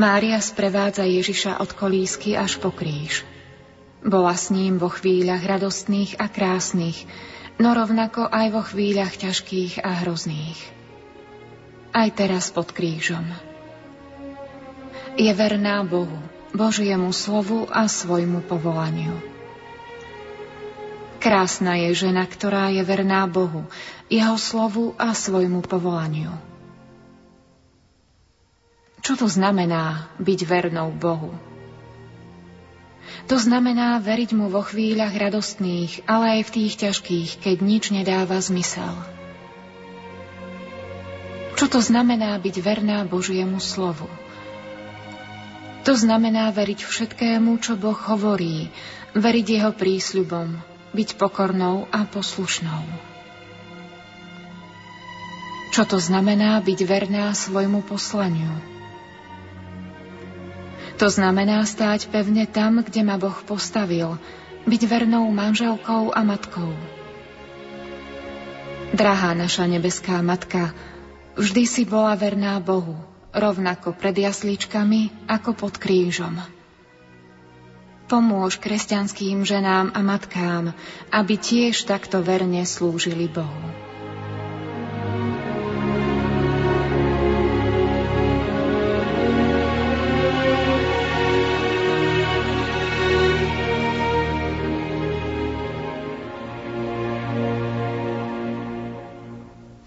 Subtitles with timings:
[0.00, 3.20] Mária sprevádza Ježiša od kolísky až po kríž.
[4.00, 7.04] Bola s ním vo chvíľach radostných a krásnych,
[7.60, 10.56] no rovnako aj vo chvíľach ťažkých a hrozných.
[11.92, 13.28] Aj teraz pod krížom.
[15.20, 16.16] Je verná Bohu,
[16.56, 19.20] Božiemu slovu a svojmu povolaniu.
[21.20, 23.68] Krásna je žena, ktorá je verná Bohu,
[24.08, 26.49] jeho slovu a svojmu povolaniu.
[29.00, 31.32] Čo to znamená byť vernou Bohu?
[33.26, 38.36] To znamená veriť mu vo chvíľach radostných, ale aj v tých ťažkých, keď nič nedáva
[38.42, 38.92] zmysel.
[41.56, 44.08] Čo to znamená byť verná Božiemu slovu?
[45.84, 48.68] To znamená veriť všetkému, čo Boh hovorí,
[49.16, 50.56] veriť jeho prísľubom,
[50.92, 52.84] byť pokornou a poslušnou.
[55.70, 58.79] Čo to znamená byť verná svojmu poslaniu?
[61.00, 64.20] To znamená stáť pevne tam, kde ma Boh postavil,
[64.68, 66.76] byť vernou manželkou a matkou.
[68.92, 70.76] Drahá naša nebeská matka,
[71.40, 73.00] vždy si bola verná Bohu,
[73.32, 76.36] rovnako pred jasličkami ako pod krížom.
[78.04, 80.76] Pomôž kresťanským ženám a matkám,
[81.16, 83.89] aby tiež takto verne slúžili Bohu.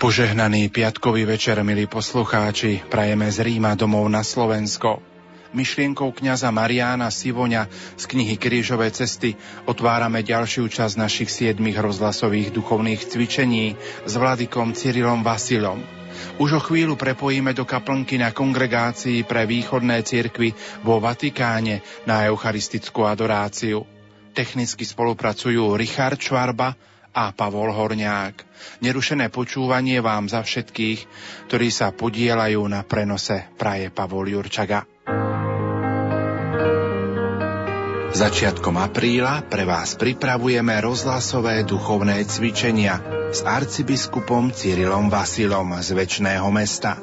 [0.04, 5.00] Požehnaný piatkový večer, milí poslucháči, prajeme z Ríma domov na Slovensko
[5.55, 13.00] myšlienkou kňaza Mariána Sivoňa z knihy Krížové cesty otvárame ďalšiu časť našich siedmých rozhlasových duchovných
[13.00, 15.80] cvičení s vladikom Cyrilom Vasilom.
[16.36, 20.52] Už o chvíľu prepojíme do kaplnky na kongregácii pre východné cirkvy
[20.83, 23.88] vo Vatikáne na eucharistickú adoráciu.
[24.36, 26.76] Technicky spolupracujú Richard Čvarba
[27.14, 28.36] a Pavol Horňák.
[28.82, 31.00] Nerušené počúvanie vám za všetkých,
[31.48, 34.90] ktorí sa podielajú na prenose praje Pavol Jurčaga.
[38.14, 43.02] Začiatkom apríla pre vás pripravujeme rozhlasové duchovné cvičenia
[43.34, 47.02] s arcibiskupom Cyrilom Vasilom z Večného mesta.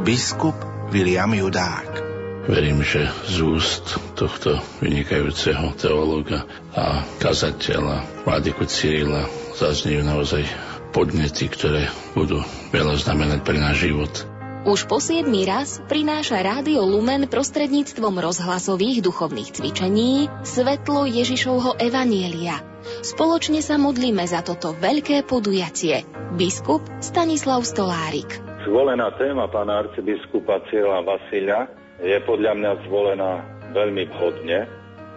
[0.00, 0.56] Biskup
[0.88, 2.09] William Judák.
[2.48, 10.48] Verím, že z úst tohto vynikajúceho teológa a kazateľa Vladiku Cyrila zaznejú naozaj
[10.96, 12.40] podnety, ktoré budú
[12.72, 14.12] veľa znamenať pre náš život.
[14.60, 22.60] Už po siedmý raz prináša Rádio Lumen prostredníctvom rozhlasových duchovných cvičení svetlo Ježišovho Evanielia.
[23.00, 26.04] Spoločne sa modlíme za toto veľké podujatie.
[26.36, 28.28] Biskup Stanislav Stolárik.
[28.68, 33.44] Zvolená téma pána arcibiskupa Cieľa Vasilia je podľa mňa zvolená
[33.76, 34.66] veľmi vhodne.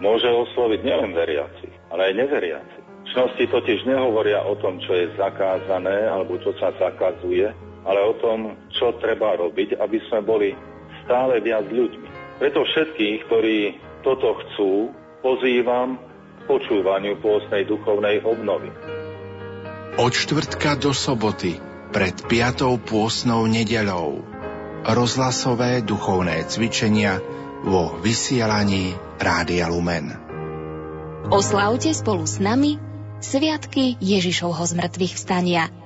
[0.02, 2.78] Môže osloviť nielen veriaci, ale aj neveriaci.
[3.14, 7.46] Čnosti totiž nehovoria o tom, čo je zakázané alebo čo sa zakazuje,
[7.84, 10.50] ale o tom, čo treba robiť, aby sme boli
[11.04, 12.40] stále viac ľuďmi.
[12.40, 13.58] Preto všetkých, ktorí
[14.02, 14.90] toto chcú,
[15.22, 18.68] pozývam k počúvaniu pôstnej duchovnej obnovy.
[19.94, 21.62] Od čtvrtka do soboty
[21.94, 24.33] pred piatou pôstnou nedeľou
[24.84, 27.18] rozhlasové duchovné cvičenia
[27.64, 30.12] vo vysielaní Rádia Lumen.
[31.32, 32.76] Oslavte spolu s nami
[33.24, 35.68] Sviatky Ježišovho zmrtvých vstania–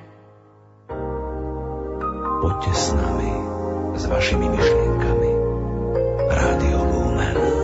[2.39, 3.33] Poďte s nami,
[3.99, 5.31] s vašimi myšlienkami.
[6.31, 7.58] Rádio Lumen.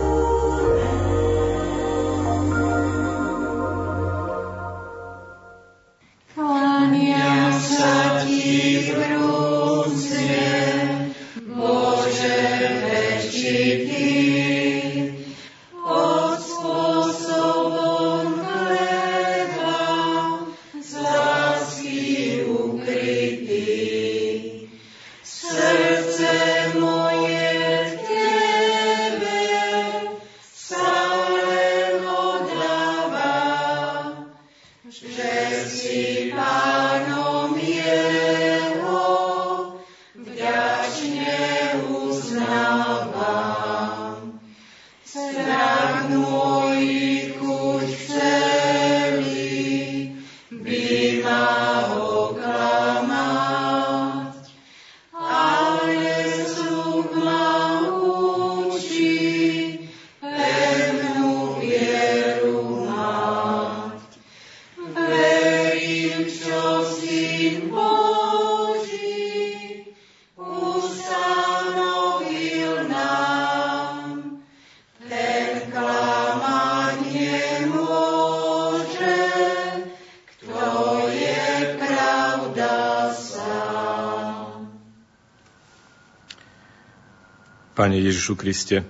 [87.95, 88.83] Pane Ježišu Kriste,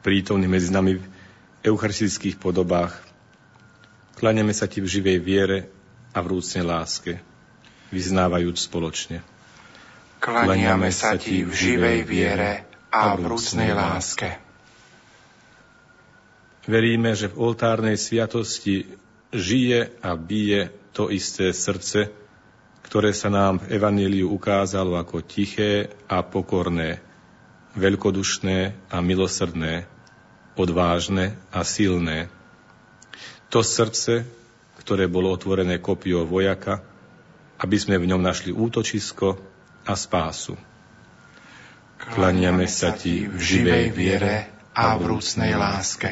[0.00, 1.04] prítomný medzi nami v
[1.68, 2.96] eucharistických podobách,
[4.16, 5.68] kláňame sa Ti v živej viere
[6.16, 7.20] a v rúcnej láske,
[7.92, 9.20] vyznávajúc spoločne.
[10.16, 14.40] Klaniame sa Ti v živej viere a v rúcnej láske.
[16.64, 18.96] Veríme, že v oltárnej sviatosti
[19.28, 22.08] žije a bije to isté srdce,
[22.80, 27.11] ktoré sa nám v Evaníliu ukázalo ako tiché a pokorné,
[27.72, 29.88] veľkodušné a milosrdné,
[30.56, 32.28] odvážne a silné.
[33.48, 34.28] To srdce,
[34.80, 36.84] ktoré bolo otvorené kopiou vojaka,
[37.60, 39.38] aby sme v ňom našli útočisko
[39.86, 40.58] a spásu.
[42.02, 46.10] Klaniame sa Ti v živej viere a v vrúcnej láske.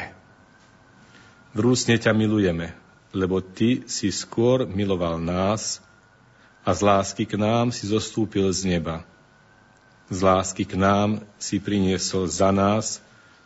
[1.51, 2.71] Vrúcne ťa milujeme,
[3.11, 5.83] lebo Ty si skôr miloval nás
[6.63, 9.03] a z lásky k nám si zostúpil z neba
[10.11, 12.99] z lásky k nám si priniesol za nás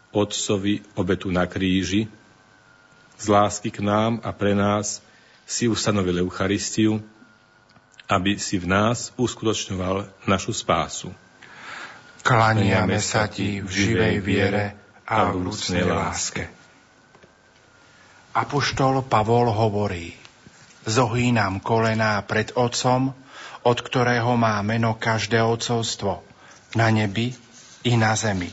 [0.10, 2.10] Otcovi obetu na kríži,
[3.22, 5.06] z lásky k nám a pre nás
[5.46, 6.98] si ustanovil Eucharistiu,
[8.10, 11.14] aby si v nás uskutočňoval našu spásu.
[12.26, 14.74] Klaniame sa Ti v živej viere
[15.06, 16.50] a v vrúcnej láske.
[18.34, 20.18] Apoštol Pavol hovorí,
[20.90, 23.14] zohýnam kolená pred Otcom,
[23.62, 26.22] od ktorého má meno každé ocovstvo–
[26.76, 27.32] na nebi
[27.88, 28.52] i na zemi.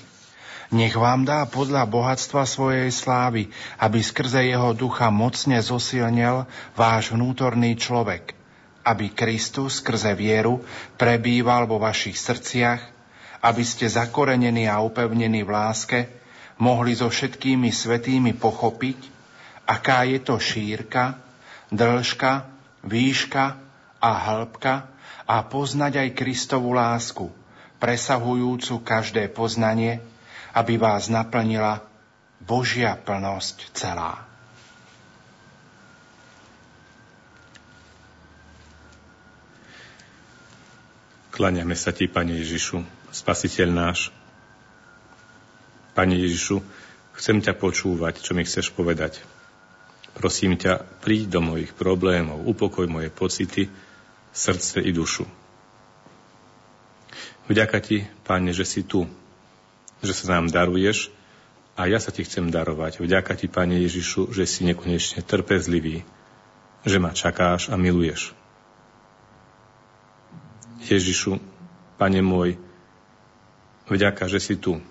[0.73, 7.77] Nech vám dá podľa bohatstva svojej slávy, aby skrze jeho ducha mocne zosilnil váš vnútorný
[7.77, 8.33] človek,
[8.81, 10.65] aby Kristus skrze vieru
[10.97, 12.81] prebýval vo vašich srdciach,
[13.45, 15.99] aby ste zakorenení a upevnení v láske
[16.57, 18.99] mohli so všetkými svetými pochopiť,
[19.69, 21.21] aká je to šírka,
[21.69, 22.49] dĺžka,
[22.87, 23.45] výška
[24.01, 24.75] a hĺbka
[25.29, 27.29] a poznať aj Kristovu lásku–
[27.83, 29.99] presahujúcu každé poznanie,
[30.55, 31.83] aby vás naplnila
[32.39, 34.23] Božia plnosť celá.
[41.35, 44.15] Kláňame sa Ti, Pane Ježišu, Spasiteľ náš.
[45.99, 46.63] Pane Ježišu,
[47.19, 49.19] chcem ťa počúvať, čo mi chceš povedať.
[50.15, 53.67] Prosím ťa, príď do mojich problémov, upokoj moje pocity,
[54.31, 55.42] srdce i dušu.
[57.51, 59.11] Vďaka Ti, Pane, že si tu,
[59.99, 61.11] že sa nám daruješ
[61.75, 63.03] a ja sa Ti chcem darovať.
[63.03, 66.07] Vďaka Ti, Pane Ježišu, že si nekonečne trpezlivý,
[66.87, 68.35] že ma čakáš a miluješ.
[70.87, 71.43] Ježišu,
[71.99, 72.59] Pane môj,
[73.87, 74.83] vďaka, že si tu.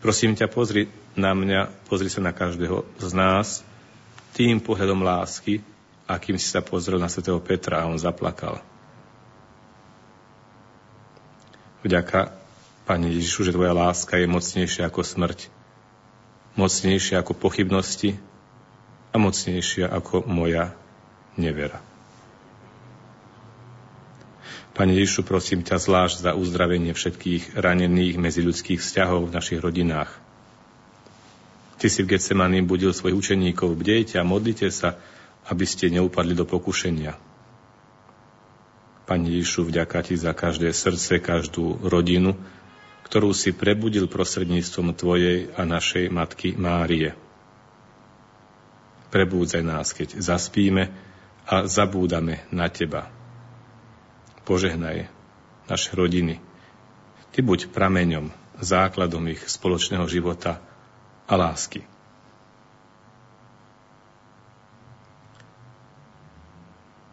[0.00, 3.60] Prosím ťa, pozri na mňa, pozri sa na každého z nás
[4.32, 5.60] tým pohľadom lásky,
[6.06, 8.62] akým si sa pozrel na svätého Petra a on zaplakal.
[11.80, 12.40] Vďaka,
[12.90, 15.46] Pane Ježišu, že Tvoja láska je mocnejšia ako smrť,
[16.58, 18.18] mocnejšia ako pochybnosti
[19.14, 20.74] a mocnejšia ako moja
[21.38, 21.78] nevera.
[24.74, 30.10] Pane Ježišu, prosím ťa zvlášť za uzdravenie všetkých ranených medziľudských vzťahov v našich rodinách.
[31.78, 34.98] Ty si v Getsemani budil svojich učeníkov, bdejte a modlite sa,
[35.46, 37.29] aby ste neupadli do pokušenia.
[39.10, 42.38] Pani Ježišu, vďaka Ti za každé srdce, každú rodinu,
[43.10, 47.18] ktorú si prebudil prostredníctvom Tvojej a našej Matky Márie.
[49.10, 50.94] Prebúdzaj nás, keď zaspíme
[51.42, 53.10] a zabúdame na Teba.
[54.46, 55.10] Požehnaj
[55.66, 56.38] naše rodiny.
[57.34, 58.30] Ty buď prameňom,
[58.62, 60.62] základom ich spoločného života
[61.26, 61.82] a lásky.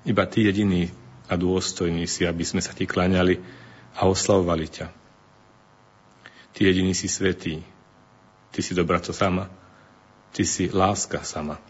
[0.05, 3.39] Iba Ty jediný a dôstojný si, aby sme sa ti klaňali
[3.99, 4.87] a oslavovali ťa.
[6.55, 7.61] Ty jediný si svetý.
[8.49, 9.51] Ty si to sama.
[10.33, 11.61] Ty si láska sama.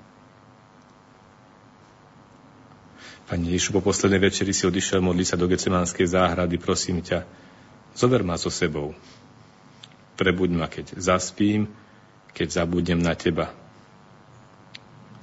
[3.28, 6.56] Pani Ježišu, po poslednej večeri si odišiel modliť sa do Gecemánskej záhrady.
[6.56, 7.28] Prosím ťa,
[7.92, 8.96] zober ma so sebou.
[10.16, 11.68] Prebuď ma, keď zaspím,
[12.32, 13.52] keď zabudnem na teba.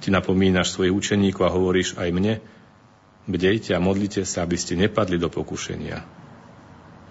[0.05, 2.45] Ty napomínaš svojich učeníkov a hovoríš aj mne,
[3.25, 6.05] Bdejte a modlite sa, aby ste nepadli do pokušenia.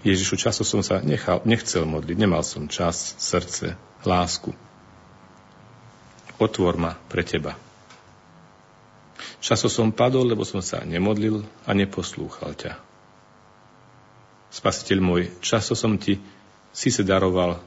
[0.05, 3.75] Ježišu, často som sa nechal, nechcel modliť, nemal som čas, srdce,
[4.07, 4.55] lásku.
[6.39, 7.57] Otvor ma pre teba.
[9.43, 12.79] Často som padol, lebo som sa nemodlil a neposlúchal ťa.
[14.55, 16.21] Spasiteľ môj, často som ti
[16.71, 17.59] si sa daroval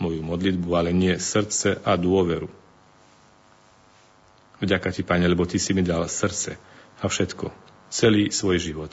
[0.00, 2.48] moju modlitbu, ale nie srdce a dôveru.
[4.64, 6.56] Vďaka ti, Pane, lebo ty si mi dal srdce
[7.02, 8.92] a všetko, celý svoj život.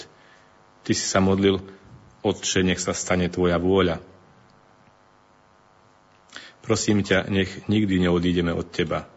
[0.84, 1.64] Ty si sa modlil,
[2.20, 4.04] Otče, nech sa stane Tvoja vôľa.
[6.60, 9.08] Prosím ťa, nech nikdy neodídeme od Teba.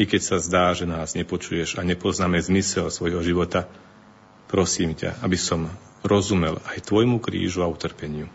[0.00, 3.70] I keď sa zdá, že nás nepočuješ a nepoznáme zmysel svojho života,
[4.50, 5.70] prosím ťa, aby som
[6.02, 8.26] rozumel aj Tvojmu krížu a utrpeniu.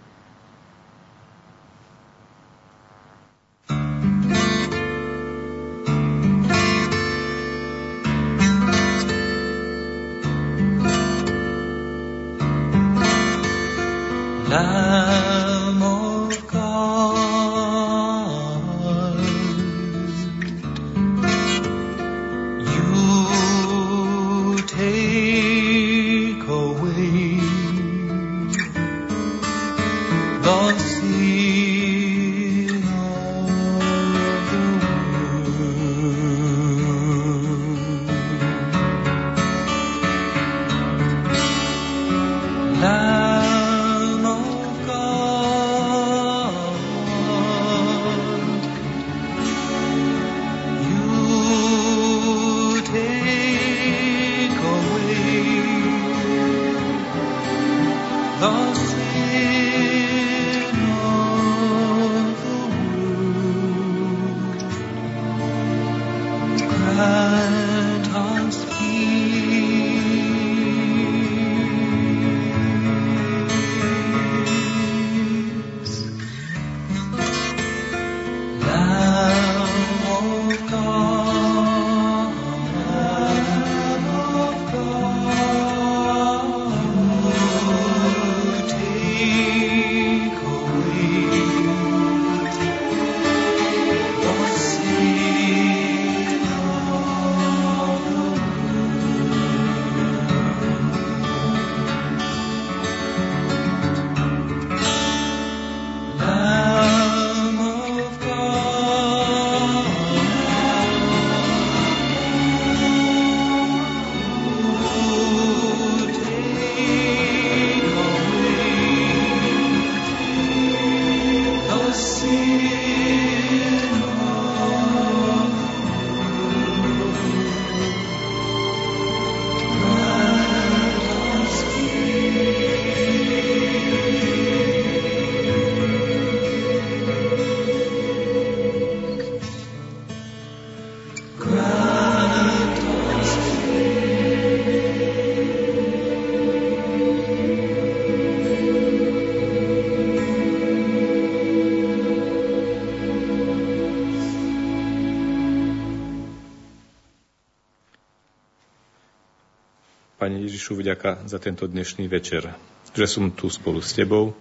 [160.70, 162.54] Ježišu, vďaka za tento dnešný večer,
[162.94, 164.38] že som tu spolu s Tebou,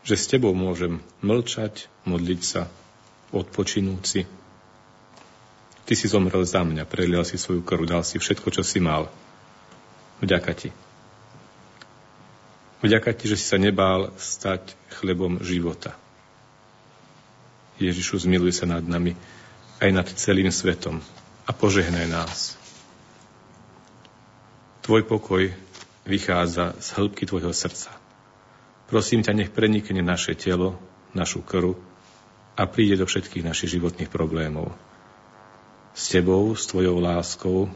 [0.00, 2.72] že s Tebou môžem mlčať, modliť sa,
[3.36, 4.24] odpočinúci.
[5.84, 9.12] Ty si zomrel za mňa, prelial si svoju krv, dal si všetko, čo si mal.
[10.24, 10.72] Vďaka Ti.
[12.80, 15.92] Vďaka Ti, že si sa nebál stať chlebom života.
[17.76, 19.12] Ježišu, zmiluj sa nad nami
[19.84, 21.04] aj nad celým svetom
[21.44, 22.56] a požehnaj nás.
[24.86, 25.50] Tvoj pokoj
[26.06, 27.90] vychádza z hĺbky tvojho srdca.
[28.86, 30.78] Prosím ťa, nech prenikne naše telo,
[31.10, 31.74] našu krv
[32.54, 34.70] a príde do všetkých našich životných problémov.
[35.90, 37.66] S tebou, s tvojou láskou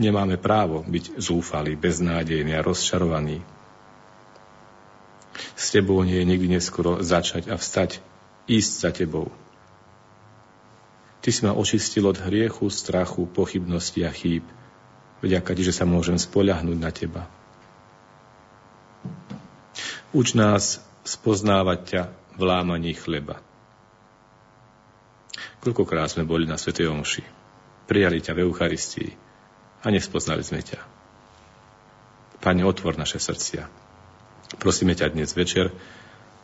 [0.00, 3.44] nemáme právo byť zúfali, beznádejní a rozčarovaní.
[5.52, 8.00] S tebou nie je nikdy neskoro začať a vstať,
[8.48, 9.28] ísť za tebou.
[11.20, 14.48] Ty si ma očistil od hriechu, strachu, pochybnosti a chýb–
[15.20, 17.22] Vďaka Ti, že sa môžem spoľahnúť na Teba.
[20.14, 22.02] Uč nás spoznávať ťa
[22.38, 23.42] v lámaní chleba.
[25.60, 27.24] Koľkokrát sme boli na Svetej Omši,
[27.90, 29.10] prijali ťa v Eucharistii
[29.84, 30.80] a nespoznali sme ťa.
[32.40, 33.64] Pane, otvor naše srdcia.
[34.60, 35.72] Prosíme ťa dnes večer,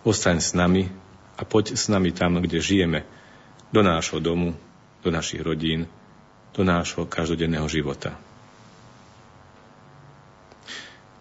[0.03, 0.89] ostaň s nami
[1.37, 3.05] a poď s nami tam, kde žijeme,
[3.71, 4.57] do nášho domu,
[5.05, 5.87] do našich rodín,
[6.57, 8.19] do nášho každodenného života.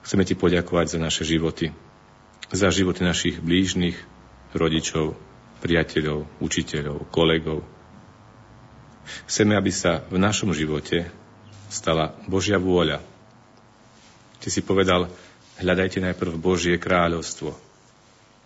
[0.09, 1.69] Chceme Ti poďakovať za naše životy,
[2.49, 3.93] za životy našich blížnych,
[4.57, 5.13] rodičov,
[5.61, 7.61] priateľov, učiteľov, kolegov.
[9.29, 11.13] Chceme, aby sa v našom živote
[11.69, 13.05] stala Božia vôľa.
[14.41, 15.13] Ty si povedal,
[15.61, 17.53] hľadajte najprv Božie kráľovstvo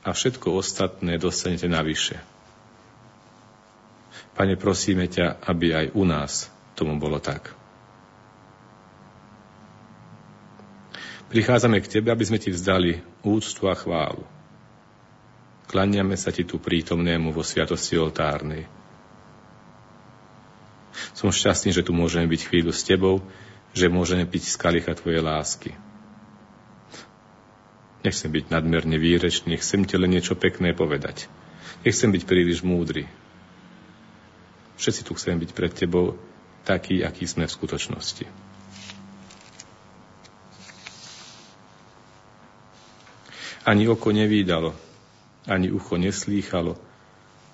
[0.03, 2.19] a všetko ostatné dostanete navyše.
[4.35, 7.62] Pane, prosíme ťa, aby aj u nás tomu bolo tak.
[11.33, 14.21] Prichádzame k Tebe, aby sme Ti vzdali úctu a chválu.
[15.65, 18.69] klaniame sa Ti tu prítomnému vo sviatosti oltárnej.
[21.17, 23.25] Som šťastný, že tu môžeme byť chvíľu s Tebou,
[23.73, 25.73] že môžeme piť z kalicha Tvojej lásky.
[28.05, 31.25] Nechcem byť nadmerne výrečný, chcem Ti len niečo pekné povedať.
[31.81, 33.09] Nechcem byť príliš múdry.
[34.77, 36.13] Všetci tu chceme byť pred Tebou
[36.61, 38.52] taký, aký sme v skutočnosti.
[43.63, 44.75] Ani oko nevídalo,
[45.47, 46.75] ani ucho neslýchalo,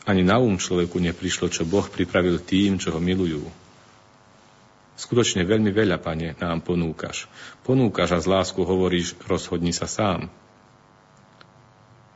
[0.10, 3.46] ani na um človeku neprišlo, čo Boh pripravil tým, čo ho milujú.
[5.00, 7.30] Skutočne veľmi veľa, pane, nám ponúkaš.
[7.64, 10.28] Ponúkaš a z lásku hovoríš, rozhodni sa sám.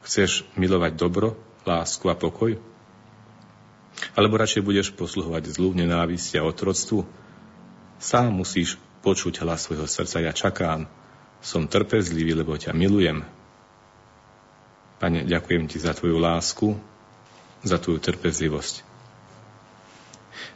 [0.04, 2.60] Chceš milovať dobro, lásku a pokoj?
[4.18, 7.08] Alebo radšej budeš posluhovať zlu, nenávisť a otroctvu?
[8.04, 10.90] Sám musíš počuť hlas svojho srdca, ja čakám.
[11.40, 13.24] Som trpezlivý, lebo ťa milujem,
[15.02, 16.78] Pane, ďakujem Ti za Tvoju lásku,
[17.64, 18.84] za Tvoju trpezlivosť.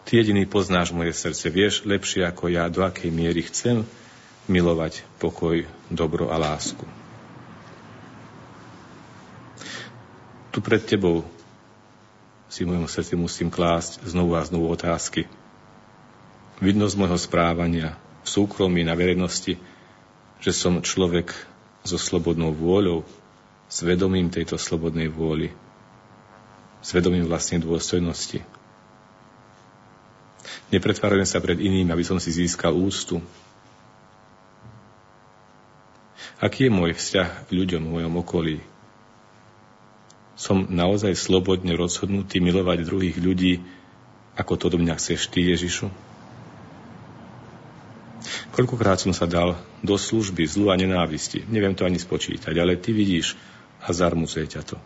[0.07, 3.83] Ty jediný poznáš moje srdce, vieš lepšie ako ja, do akej miery chcem
[4.47, 6.87] milovať pokoj, dobro a lásku.
[10.55, 11.27] Tu pred Tebou
[12.47, 15.27] si mojom srdci musím klásť znovu a znovu otázky.
[16.63, 19.59] Vidno z môjho správania v súkromí na verejnosti,
[20.41, 21.35] že som človek
[21.83, 23.05] so slobodnou vôľou,
[23.67, 25.51] svedomím tejto slobodnej vôly,
[26.79, 28.43] svedomím vlastnej dôstojnosti.
[30.67, 33.23] Nepretvárujem sa pred iným, aby som si získal ústu.
[36.37, 38.57] Aký je môj vzťah k ľuďom v mojom okolí?
[40.37, 43.63] Som naozaj slobodne rozhodnutý milovať druhých ľudí,
[44.37, 45.89] ako to do mňa chceš Ty, Ježišu?
[48.53, 51.41] Koľkokrát som sa dal do služby zlu a nenávisti.
[51.49, 53.33] Neviem to ani spočítať, ale Ty vidíš,
[53.81, 54.77] a zarmucuje ťa to.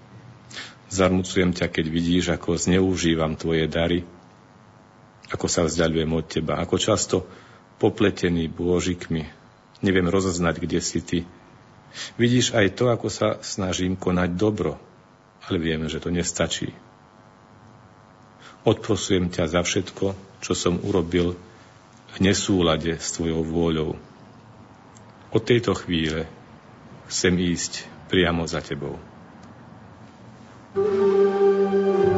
[0.91, 4.03] Zarmucujem ťa, keď vidíš, ako zneužívam tvoje dary,
[5.31, 7.23] ako sa vzdialujem od teba, ako často
[7.79, 9.23] popletený bôžikmi,
[9.79, 11.19] neviem rozoznať, kde si ty.
[12.19, 14.75] Vidíš aj to, ako sa snažím konať dobro,
[15.47, 16.75] ale vieme, že to nestačí.
[18.67, 21.33] Odprosujem ťa za všetko, čo som urobil
[22.11, 23.91] v nesúlade s tvojou vôľou.
[25.31, 26.27] Od tejto chvíle
[27.07, 28.99] chcem ísť priamo za tebou.
[30.75, 32.10] thank you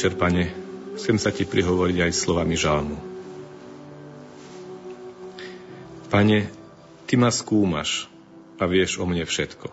[0.00, 0.48] večer, Pane,
[0.96, 2.96] chcem sa Ti prihovoriť aj slovami žalmu.
[6.08, 6.48] Pane,
[7.04, 8.08] Ty ma skúmaš
[8.56, 9.68] a vieš o mne všetko.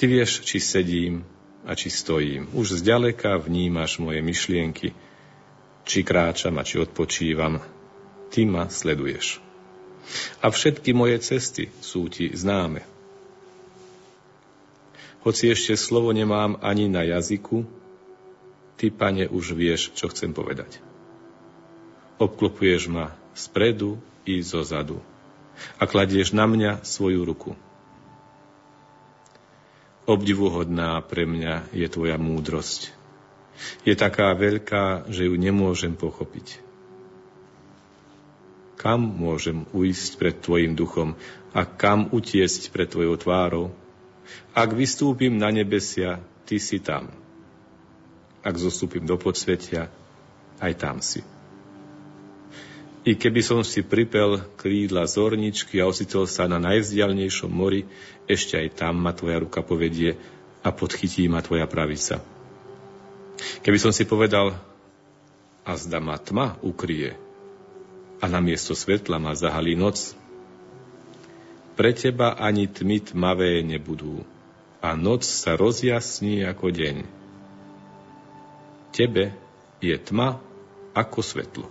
[0.00, 1.28] Ty vieš, či sedím
[1.68, 2.48] a či stojím.
[2.56, 4.96] Už zďaleka vnímaš moje myšlienky,
[5.84, 7.60] či kráčam a či odpočívam.
[8.32, 9.36] Ty ma sleduješ.
[10.40, 12.88] A všetky moje cesty sú Ti známe.
[15.28, 17.75] Hoci ešte slovo nemám ani na jazyku,
[18.76, 20.84] Ty, pane, už vieš, čo chcem povedať.
[22.20, 25.00] Obklopuješ ma spredu i zo zadu
[25.80, 27.52] a kladieš na mňa svoju ruku.
[30.06, 32.94] Obdivuhodná pre mňa je tvoja múdrosť.
[33.82, 36.62] Je taká veľká, že ju nemôžem pochopiť.
[38.76, 41.16] Kam môžem uísť pred tvojim duchom
[41.56, 43.66] a kam utiesť pred tvojou tvárou?
[44.52, 47.08] Ak vystúpim na nebesia, ty si tam.
[48.46, 49.90] Ak zostúpim do podsvetia,
[50.62, 51.26] aj tam si.
[53.06, 57.86] I keby som si pripel krídla zorničky a ocitol sa na najvzdialnejšom mori,
[58.26, 60.14] ešte aj tam ma tvoja ruka povedie
[60.62, 62.22] a podchytí ma tvoja pravica.
[63.62, 64.58] Keby som si povedal,
[65.66, 67.18] a zda ma tma ukrie
[68.22, 70.14] a na miesto svetla ma zahalí noc,
[71.76, 74.24] pre teba ani tmy tmavé nebudú
[74.80, 77.25] a noc sa rozjasní ako deň.
[78.96, 79.36] Tebe
[79.84, 80.40] je tma
[80.96, 81.68] ako svetlo.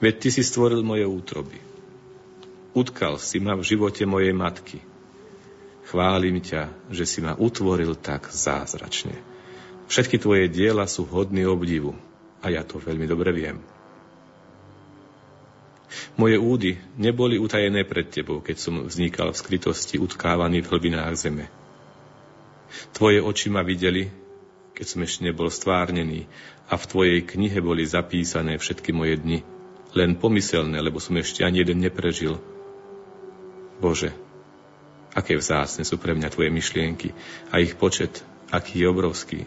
[0.00, 1.60] Veď ty si stvoril moje útroby.
[2.72, 4.80] Utkal si ma v živote mojej matky.
[5.92, 9.12] Chválim ťa, že si ma utvoril tak zázračne.
[9.92, 11.92] Všetky tvoje diela sú hodný obdivu
[12.40, 13.60] a ja to veľmi dobre viem.
[16.16, 21.52] Moje údy neboli utajené pred tebou, keď som vznikal v skrytosti utkávaný v hlbinách zeme.
[22.96, 24.21] Tvoje oči ma videli,
[24.72, 26.24] keď som ešte nebol stvárnený
[26.68, 29.40] a v tvojej knihe boli zapísané všetky moje dni
[29.92, 32.40] len pomyselné, lebo som ešte ani jeden neprežil.
[33.76, 34.16] Bože,
[35.12, 37.12] aké vzácne sú pre mňa Tvoje myšlienky
[37.52, 39.40] a ich počet, aký je obrovský.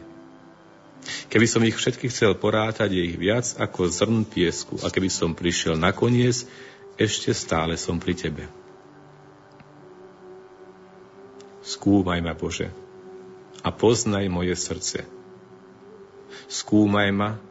[1.29, 5.38] Keby som ich všetkých chcel porátať, je ich viac ako zrn piesku a keby som
[5.38, 6.45] prišiel na koniec,
[6.97, 8.45] ešte stále som pri Tebe.
[11.65, 12.69] Skúmaj ma, Bože,
[13.65, 15.10] a poznaj moje srdce.
[16.45, 17.41] Skúmaj ma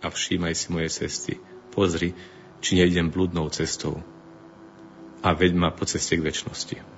[0.00, 1.36] a všímaj si moje cesty
[1.76, 2.16] pozri,
[2.64, 4.00] či nejdem blúdnou cestou
[5.20, 6.95] a veď ma po ceste k väčšnosti.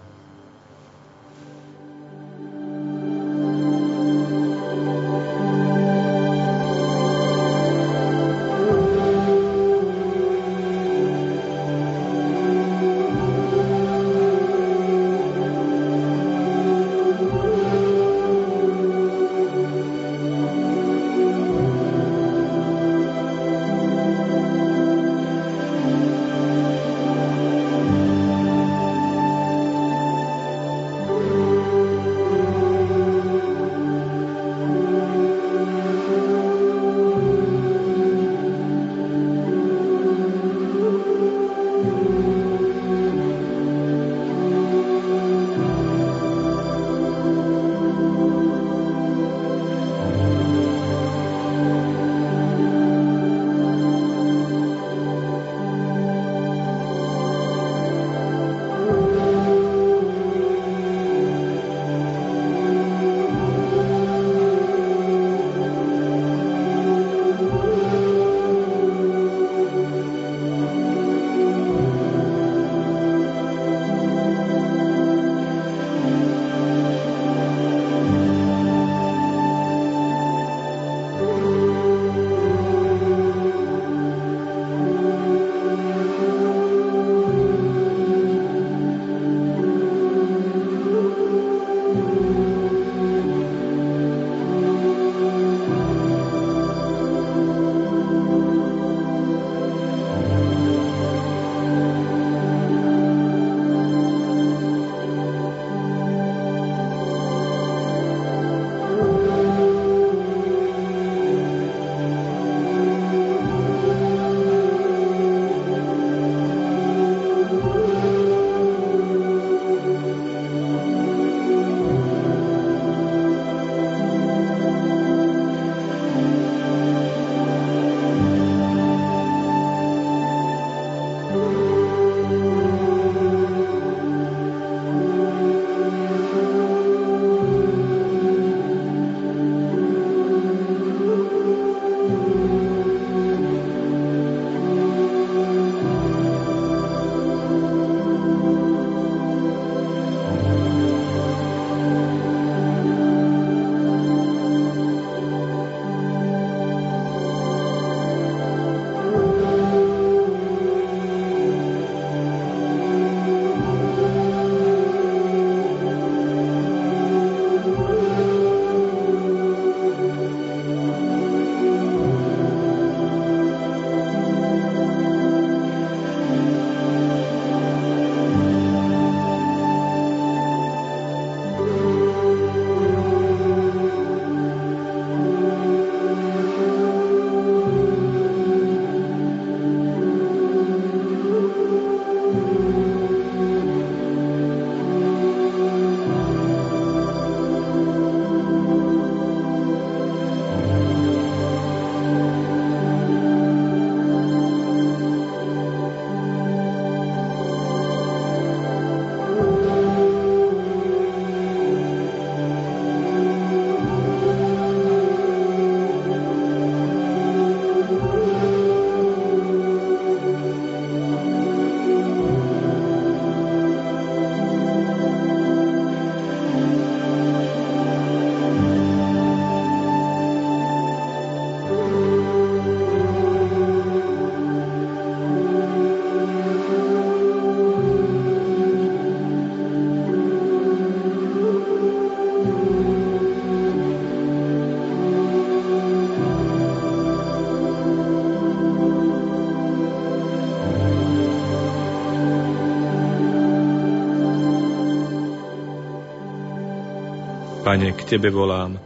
[258.09, 258.81] Tebe volám.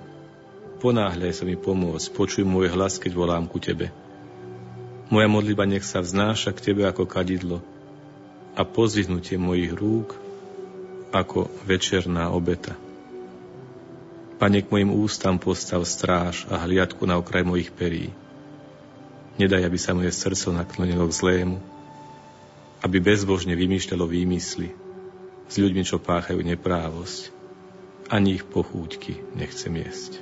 [0.83, 3.95] Ponáhľaj sa mi pomôcť, počuj môj hlas, keď volám ku Tebe.
[5.15, 7.63] Moja modliba nech sa vznáša k Tebe ako kadidlo
[8.59, 10.19] a pozvihnutie mojich rúk
[11.15, 12.75] ako večerná obeta.
[14.43, 18.11] Pane, k mojim ústam postav stráž a hliadku na okraj mojich perí.
[19.39, 21.63] Nedaj, aby sa moje srdce naklonilo k zlému,
[22.83, 24.75] aby bezbožne vymýšľalo výmysly
[25.47, 27.41] s ľuďmi, čo páchajú neprávosť.
[28.12, 30.20] Ani ich pochúťky nechcem jesť.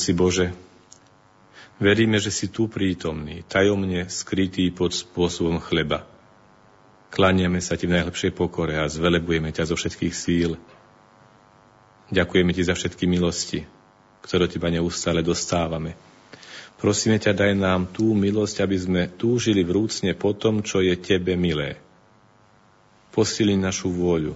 [0.00, 0.56] Všemohúci Bože,
[1.76, 6.08] veríme, že si tu prítomný, tajomne skrytý pod spôsobom chleba.
[7.12, 10.56] Klaniame sa Ti v najlepšej pokore a zvelebujeme ťa zo všetkých síl.
[12.08, 13.68] Ďakujeme Ti za všetky milosti,
[14.24, 16.00] ktoré Teba neustále dostávame.
[16.80, 21.36] Prosíme ťa, daj nám tú milosť, aby sme túžili vrúcne po tom, čo je Tebe
[21.36, 21.76] milé.
[23.12, 24.32] Posili našu vôľu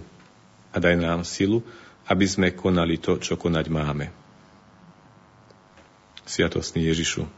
[0.69, 1.65] a daj nám silu,
[2.05, 4.24] aby sme konali to, čo konať máme.
[6.25, 7.29] Sviatostný Ježišu,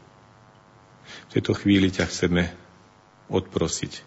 [1.07, 2.51] v tejto chvíli ťa chceme
[3.27, 4.03] odprosiť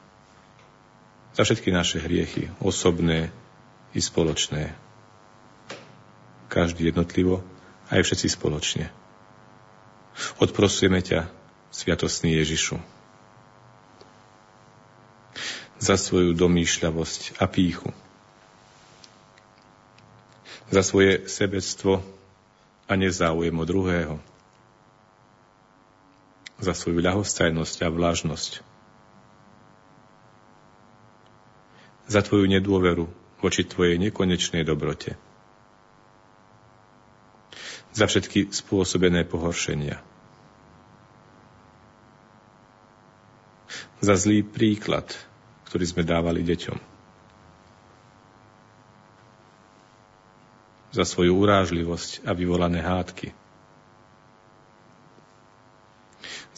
[1.36, 3.30] za všetky naše hriechy, osobné
[3.94, 4.74] i spoločné.
[6.50, 7.44] Každý jednotlivo,
[7.92, 8.90] aj všetci spoločne.
[10.42, 11.30] Odprosujeme ťa,
[11.70, 12.82] Sviatostný Ježišu,
[15.78, 17.94] za svoju domýšľavosť a píchu,
[20.66, 22.02] za svoje sebectvo
[22.90, 24.18] a nezáujem o druhého,
[26.60, 28.52] za svoju ľahostajnosť a vlážnosť.
[32.04, 33.08] Za tvoju nedôveru
[33.40, 35.16] voči tvojej nekonečnej dobrote.
[37.96, 39.98] Za všetky spôsobené pohoršenia.
[44.04, 45.10] Za zlý príklad,
[45.66, 46.78] ktorý sme dávali deťom.
[50.90, 53.49] Za svoju urážlivosť a vyvolané hádky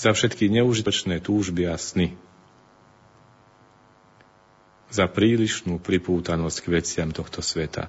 [0.02, 2.18] za všetky neužitočné túžby a sny,
[4.90, 7.86] za prílišnú pripútanosť k veciam tohto sveta,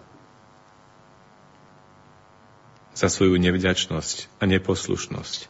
[2.94, 5.50] za svoju nevďačnosť a neposlušnosť,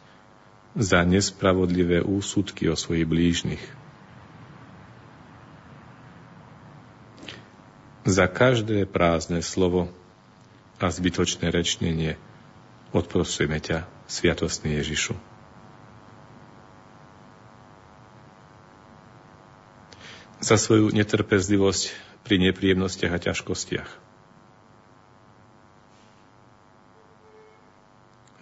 [0.80, 3.63] za nespravodlivé úsudky o svojich blížnych,
[8.08, 9.91] za každé prázdne slovo
[10.80, 12.15] a zbytočné rečnenie.
[12.95, 15.33] Odprosujeme ťa, Sviatostný Ježišu.
[20.44, 21.84] Za svoju netrpezlivosť
[22.28, 23.90] pri nepríjemnostiach a ťažkostiach.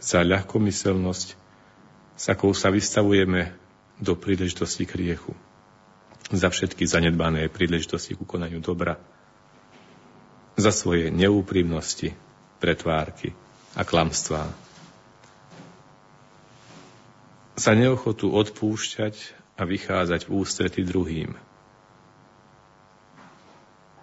[0.01, 1.27] Za ľahkomyselnosť,
[2.17, 3.53] s akou sa vystavujeme
[4.01, 5.37] do príležitosti k riechu.
[6.33, 8.97] Za všetky zanedbané príležitosti ku konaniu dobra.
[10.57, 12.17] Za svoje neúprimnosti,
[12.57, 13.37] pretvárky
[13.77, 14.49] a klamstvá.
[17.61, 21.37] Za neochotu odpúšťať a vychádzať v ústrety druhým–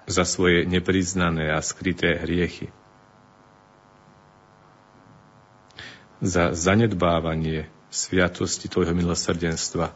[0.09, 2.73] za svoje nepriznané a skryté hriechy.
[6.25, 9.93] Za zanedbávanie sviatosti Tvojho milosrdenstva.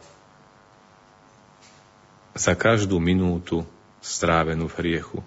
[2.37, 3.65] Za každú minútu
[3.99, 5.19] strávenú v hriechu.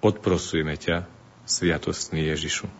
[0.00, 1.04] Odprosujeme ťa,
[1.44, 2.70] sviatostný Ježišu.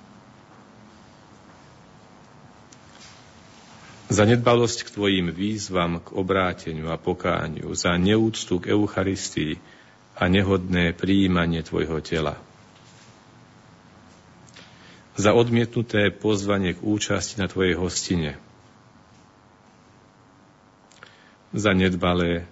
[4.13, 9.59] Za nedbalosť k Tvojim výzvam, k obráteniu a pokániu, za neúctu k Eucharistii,
[10.15, 12.39] a nehodné prijímanie Tvojho tela.
[15.15, 18.39] Za odmietnuté pozvanie k účasti na Tvojej hostine.
[21.55, 22.51] Za nedbalé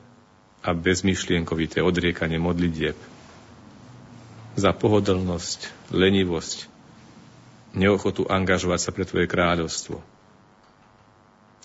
[0.62, 2.94] a bezmyšlienkovité odriekanie modlitieb.
[4.54, 6.70] Za pohodlnosť, lenivosť,
[7.74, 9.98] neochotu angažovať sa pre Tvoje kráľovstvo.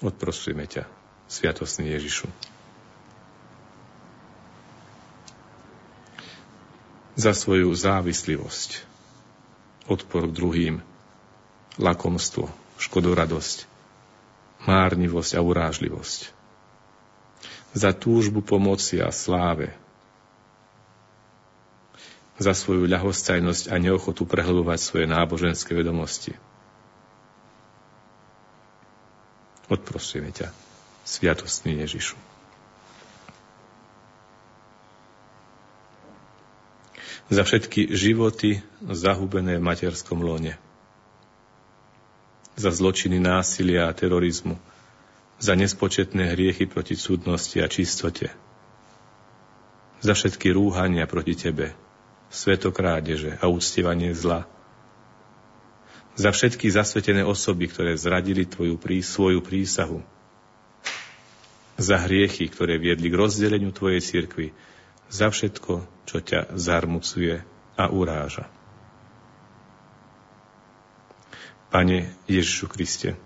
[0.02, 0.90] Odprosujeme ťa,
[1.30, 2.57] Sviatosný Ježišu.
[7.18, 8.86] Za svoju závislivosť,
[9.90, 10.76] odpor k druhým,
[11.82, 12.46] lakomstvo,
[12.78, 13.66] škodoradosť,
[14.70, 16.30] márnivosť a urážlivosť.
[17.74, 19.74] Za túžbu pomoci a sláve,
[22.38, 26.38] za svoju ľahostajnosť a neochotu prehlbovať svoje náboženské vedomosti.
[29.74, 30.54] Odprosujeme ťa,
[31.02, 32.37] sviatostný Ježišu.
[37.28, 40.56] Za všetky životy zahubené v materskom lone.
[42.56, 44.56] Za zločiny násilia a terorizmu.
[45.38, 48.32] Za nespočetné hriechy proti súdnosti a čistote.
[50.00, 51.76] Za všetky rúhania proti Tebe,
[52.32, 54.48] svetokrádeže a úctievanie zla
[56.18, 60.02] za všetky zasvetené osoby, ktoré zradili tvoju prí, svoju prísahu,
[61.78, 64.50] za hriechy, ktoré viedli k rozdeleniu tvojej cirkvi,
[65.08, 67.44] za všetko, čo ťa zarmucuje
[67.78, 68.48] a uráža.
[71.68, 73.20] Pane Ježišu Kriste,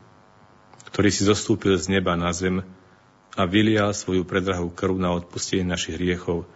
[0.91, 2.65] ktorý si zostúpil z neba na zem
[3.37, 6.49] a vylial svoju predrahú krv na odpustenie našich hriechov,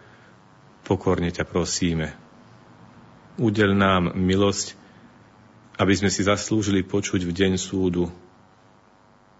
[0.84, 2.12] pokorne ťa prosíme.
[3.40, 4.76] Udel nám milosť,
[5.76, 8.08] aby sme si zaslúžili počuť v deň súdu.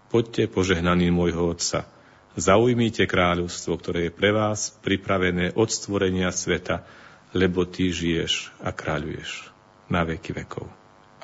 [0.07, 1.89] Poďte požehnaní môjho Otca,
[2.37, 6.85] zaujmite kráľovstvo, ktoré je pre vás pripravené od stvorenia sveta,
[7.33, 9.49] lebo Ty žiješ a kráľuješ
[9.89, 10.69] na veky vekov.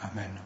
[0.02, 0.42] Amen.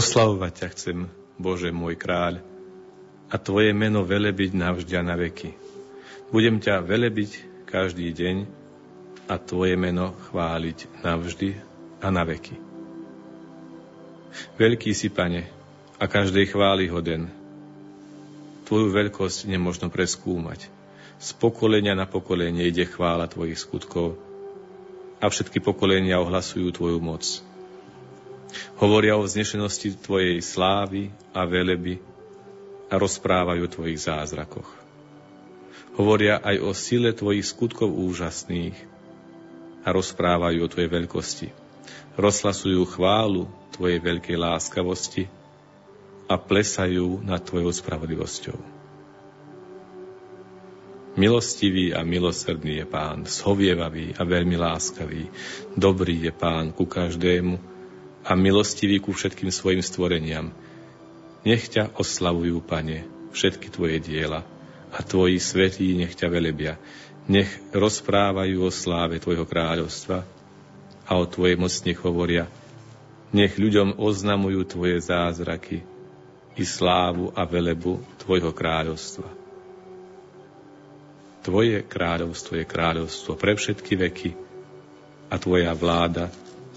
[0.00, 0.98] Oslavovať ťa chcem,
[1.36, 2.40] Bože môj kráľ,
[3.28, 5.52] a Tvoje meno velebiť navždy a na veky.
[6.32, 8.48] Budem ťa velebiť každý deň
[9.28, 11.52] a Tvoje meno chváliť navždy
[12.00, 12.56] a na veky.
[14.56, 15.44] Veľký si, Pane,
[16.00, 17.28] a každej chváli hoden.
[18.72, 20.72] Tvoju veľkosť nemožno preskúmať.
[21.20, 24.16] Z pokolenia na pokolenie ide chvála Tvojich skutkov
[25.20, 27.49] a všetky pokolenia ohlasujú Tvoju moc.
[28.80, 32.00] Hovoria o vznešenosti Tvojej slávy a veleby
[32.90, 34.66] a rozprávajú o Tvojich zázrakoch.
[35.94, 38.74] Hovoria aj o sile Tvojich skutkov úžasných
[39.86, 41.48] a rozprávajú o Tvojej veľkosti.
[42.18, 45.24] Rozhlasujú chválu Tvojej veľkej láskavosti
[46.26, 48.80] a plesajú nad Tvojou spravodlivosťou.
[51.18, 55.26] Milostivý a milosrdný je Pán, zhovievavý a veľmi láskavý.
[55.74, 57.69] Dobrý je Pán ku každému,
[58.24, 60.52] a milostivý ku všetkým svojim stvoreniam.
[61.40, 64.44] Nech ťa oslavujú, Pane, všetky Tvoje diela
[64.90, 66.76] a Tvoji svetí nech ťa velebia.
[67.30, 70.26] Nech rozprávajú o sláve Tvojho kráľovstva
[71.06, 72.44] a o Tvojej mocne hovoria.
[73.30, 75.86] Nech ľuďom oznamujú Tvoje zázraky
[76.58, 79.28] i slávu a velebu Tvojho kráľovstva.
[81.40, 84.30] Tvoje kráľovstvo je kráľovstvo pre všetky veky
[85.32, 86.28] a Tvoja vláda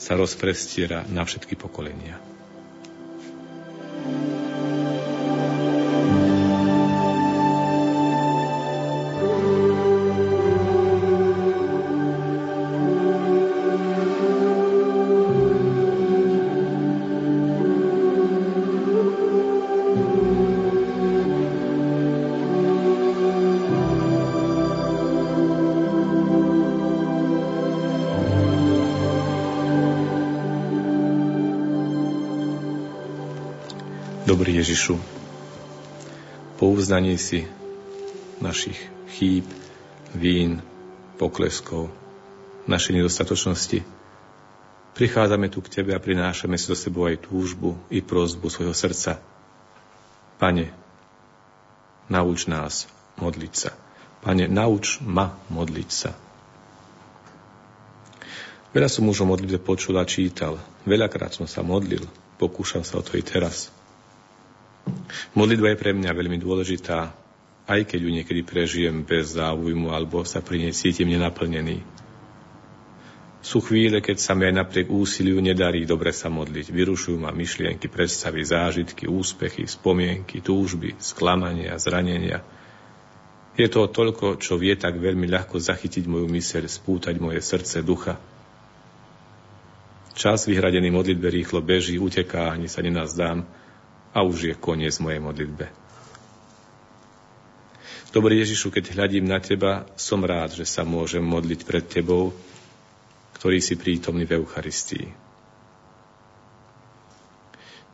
[0.04, 2.20] sa rozprestiera na všetky pokolenia.
[36.84, 37.48] Uznaní si
[38.44, 38.76] našich
[39.16, 39.48] chýb,
[40.12, 40.60] vín,
[41.16, 41.88] pokleskov,
[42.68, 43.88] našej nedostatočnosti,
[44.92, 49.24] prichádzame tu k Tebe a prinášame si do sebou aj túžbu i prozbu svojho srdca.
[50.44, 50.76] Pane,
[52.12, 53.72] nauč nás modliť sa.
[54.20, 56.12] Pane, nauč ma modliť sa.
[58.76, 60.60] Veľa som už o modlitbe počul a čítal.
[60.84, 62.04] Veľakrát som sa modlil.
[62.36, 63.72] Pokúšam sa o to i teraz.
[65.34, 67.16] Modlitba je pre mňa veľmi dôležitá,
[67.64, 71.80] aj keď ju niekedy prežijem bez záujmu alebo sa pri nej cítim nenaplnený.
[73.44, 76.72] Sú chvíle, keď sa mi aj napriek úsiliu nedarí dobre sa modliť.
[76.72, 82.40] Vyrušujú ma myšlienky, predstavy, zážitky, úspechy, spomienky, túžby, sklamania, zranenia.
[83.60, 88.16] Je to toľko, čo vie tak veľmi ľahko zachytiť moju myseľ, spútať moje srdce, ducha.
[90.16, 93.44] Čas vyhradený modlitbe rýchlo beží, uteká, ani sa nenazdám
[94.14, 95.66] a už je koniec mojej modlitbe.
[98.14, 102.30] Dobrý Ježišu, keď hľadím na Teba, som rád, že sa môžem modliť pred Tebou,
[103.42, 105.10] ktorý si prítomný v Eucharistii.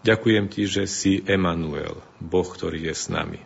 [0.04, 3.40] Ďakujem Ti, že si Emanuel, Boh, ktorý je s nami.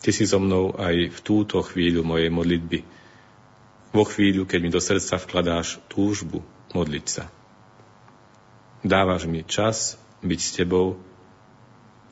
[0.00, 2.80] Ty si so mnou aj v túto chvíľu mojej modlitby.
[3.92, 6.40] Vo chvíľu, keď mi do srdca vkladáš túžbu,
[6.72, 7.28] modliť sa.
[8.80, 11.00] Dávaš mi čas byť s tebou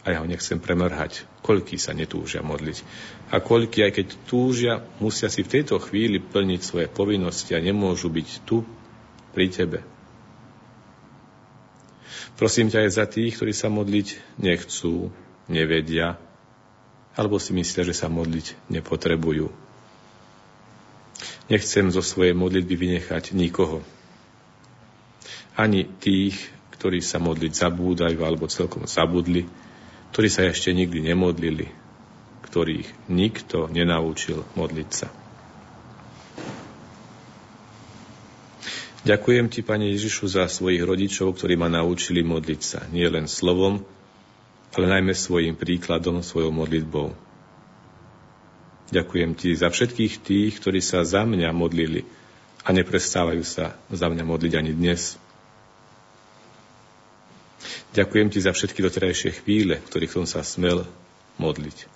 [0.06, 1.26] a ja ho nechcem premrhať.
[1.42, 2.86] Koľký sa netúžia modliť.
[3.34, 8.06] A koľký, aj keď túžia, musia si v tejto chvíli plniť svoje povinnosti a nemôžu
[8.06, 8.62] byť tu
[9.34, 9.82] pri tebe.
[12.38, 15.10] Prosím ťa aj za tých, ktorí sa modliť nechcú,
[15.50, 16.14] nevedia,
[17.18, 19.50] alebo si myslia, že sa modliť nepotrebujú.
[21.50, 23.82] Nechcem zo svojej modlitby vynechať nikoho,
[25.56, 26.36] ani tých,
[26.76, 29.48] ktorí sa modliť zabúdajú alebo celkom zabudli,
[30.16, 31.68] ktorí sa ešte nikdy nemodlili,
[32.48, 35.12] ktorých nikto nenaučil modliť sa.
[39.04, 43.84] Ďakujem ti, Pane Ježišu, za svojich rodičov, ktorí ma naučili modliť sa, nie len slovom,
[44.72, 47.12] ale najmä svojim príkladom, svojou modlitbou.
[48.96, 52.08] Ďakujem ti za všetkých tých, ktorí sa za mňa modlili
[52.64, 55.20] a neprestávajú sa za mňa modliť ani dnes.
[57.96, 60.84] Ďakujem ti za všetky doterajšie chvíle, ktorých som sa smel
[61.40, 61.88] modliť.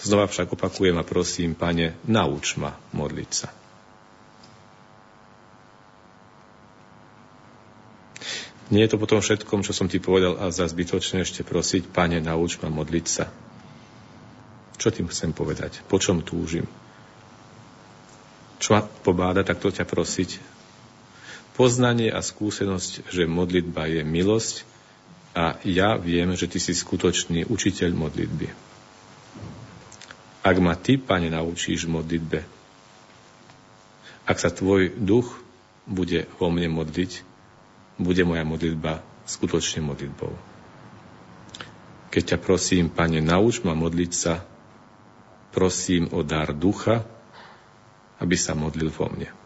[0.00, 3.52] Znova však opakujem a prosím, pane, nauč ma modliť sa.
[8.72, 12.16] Nie je to potom všetkom, čo som ti povedal a za zbytočne ešte prosiť, pane,
[12.24, 13.28] nauč ma modliť sa.
[14.80, 15.84] Čo tým chcem povedať?
[15.84, 16.64] Po čom túžim?
[18.56, 20.51] Čo ma pobáda takto ťa prosiť?
[21.52, 24.64] Poznanie a skúsenosť, že modlitba je milosť
[25.32, 28.48] a ja viem, že ty si skutočný učiteľ modlitby.
[30.42, 32.42] Ak ma ty, pane, naučíš modlitbe,
[34.26, 35.38] ak sa tvoj duch
[35.86, 37.26] bude vo mne modliť,
[37.98, 40.34] bude moja modlitba skutočne modlitbou.
[42.12, 44.44] Keď ťa prosím, pane, nauč ma modliť sa,
[45.52, 47.04] prosím o dar ducha,
[48.20, 49.41] aby sa modlil vo mne.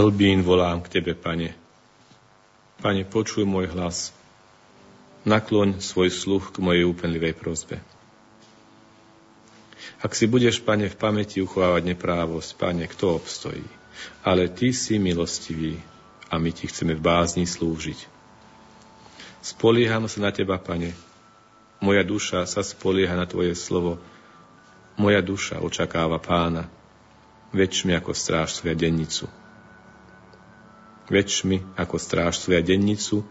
[0.00, 1.52] Hlbín volám k Tebe, Pane.
[2.80, 4.16] Pane, počuj môj hlas.
[5.28, 7.84] Nakloň svoj sluch k mojej úpenlivej prozbe.
[10.00, 13.68] Ak si budeš, Pane, v pamäti uchovávať neprávosť, Pane, kto obstojí?
[14.24, 15.76] Ale Ty si milostivý
[16.32, 18.08] a my Ti chceme v bázni slúžiť.
[19.44, 20.96] Spolieham sa na Teba, Pane.
[21.84, 24.00] Moja duša sa spolieha na Tvoje slovo.
[24.96, 26.72] Moja duša očakáva Pána,
[27.52, 29.28] väčšmi ako stráž svoja dennicu
[31.10, 33.26] väčšmi ako stráž svoja dennicu,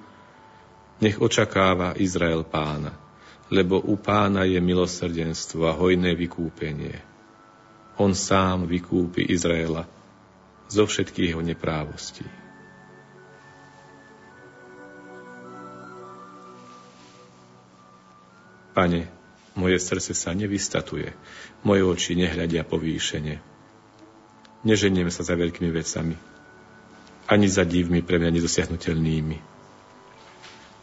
[1.00, 2.92] nech očakáva Izrael pána,
[3.48, 7.00] lebo u pána je milosrdenstvo a hojné vykúpenie.
[7.96, 9.88] On sám vykúpi Izraela
[10.68, 12.28] zo všetkých jeho neprávostí.
[18.76, 19.12] Pane,
[19.60, 21.12] moje srdce sa nevystatuje,
[21.68, 23.44] moje oči nehľadia povýšenie.
[24.64, 26.16] Neženiem sa za veľkými vecami,
[27.30, 29.38] ani za divmi pre mňa nedosiahnutelnými.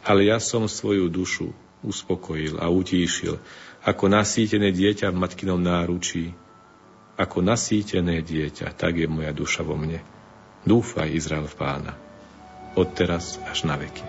[0.07, 1.51] Ale ja som svoju dušu
[1.83, 3.35] uspokojil a utíšil,
[3.83, 6.31] ako nasýtené dieťa v matkinom náručí.
[7.19, 9.99] Ako nasýtené dieťa, tak je moja duša vo mne.
[10.63, 11.93] Dúfaj, Izrael v pána.
[12.77, 14.05] Od teraz až na veky.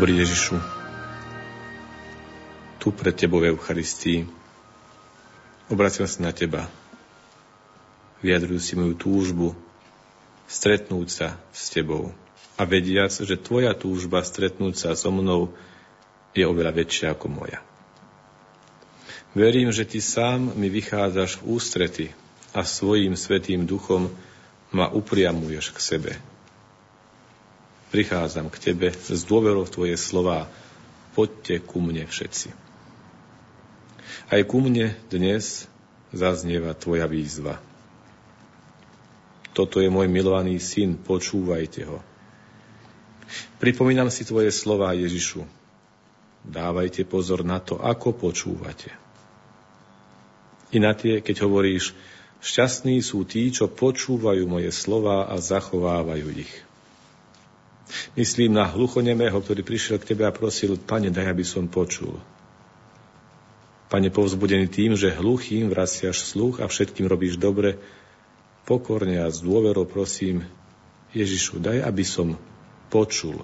[0.00, 0.56] Dobrý Ježišu,
[2.80, 4.24] tu pred Tebou v Eucharistii
[5.68, 6.72] obraciam sa na Teba,
[8.24, 9.52] vyjadrujú si moju túžbu
[10.48, 12.16] stretnúť sa s Tebou
[12.56, 15.52] a vediac, že Tvoja túžba stretnúť sa so mnou
[16.32, 17.60] je oveľa väčšia ako moja.
[19.36, 22.06] Verím, že Ty sám mi vychádzaš v ústrety
[22.56, 24.08] a svojim svetým duchom
[24.72, 26.12] ma upriamuješ k sebe–
[27.90, 30.46] prichádzam k Tebe z dôverou v Tvoje slova.
[31.12, 32.54] Poďte ku mne všetci.
[34.30, 35.66] Aj ku mne dnes
[36.14, 37.58] zaznieva Tvoja výzva.
[39.50, 41.98] Toto je môj milovaný syn, počúvajte ho.
[43.58, 45.42] Pripomínam si Tvoje slova, Ježišu.
[46.46, 48.94] Dávajte pozor na to, ako počúvate.
[50.70, 51.90] I na tie, keď hovoríš,
[52.38, 56.69] šťastní sú tí, čo počúvajú moje slova a zachovávajú ich.
[58.14, 62.18] Myslím na hluchonemého, ktorý prišiel k tebe a prosil, pane, daj, aby som počul.
[63.90, 67.82] Pane, povzbudený tým, že hluchým vraciaš sluch a všetkým robíš dobre,
[68.62, 70.46] pokorne a s dôverou prosím,
[71.10, 72.38] Ježišu, daj, aby som
[72.86, 73.42] počul.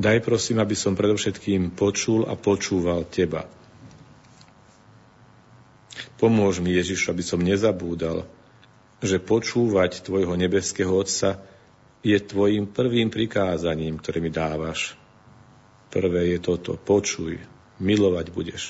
[0.00, 3.44] Daj prosím, aby som predovšetkým počul a počúval Teba.
[6.16, 8.24] Pomôž mi, Ježišu, aby som nezabúdal,
[9.04, 11.38] že počúvať Tvojho nebeského Otca
[12.02, 14.94] je tvojim prvým prikázaním, ktoré mi dávaš.
[15.90, 17.40] Prvé je toto, počuj,
[17.82, 18.62] milovať budeš.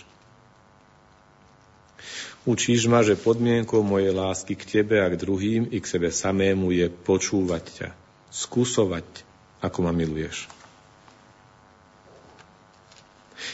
[2.48, 6.72] Učíš ma, že podmienkou mojej lásky k tebe a k druhým i k sebe samému
[6.72, 7.88] je počúvať ťa,
[8.32, 9.04] skúsovať,
[9.60, 10.48] ako ma miluješ.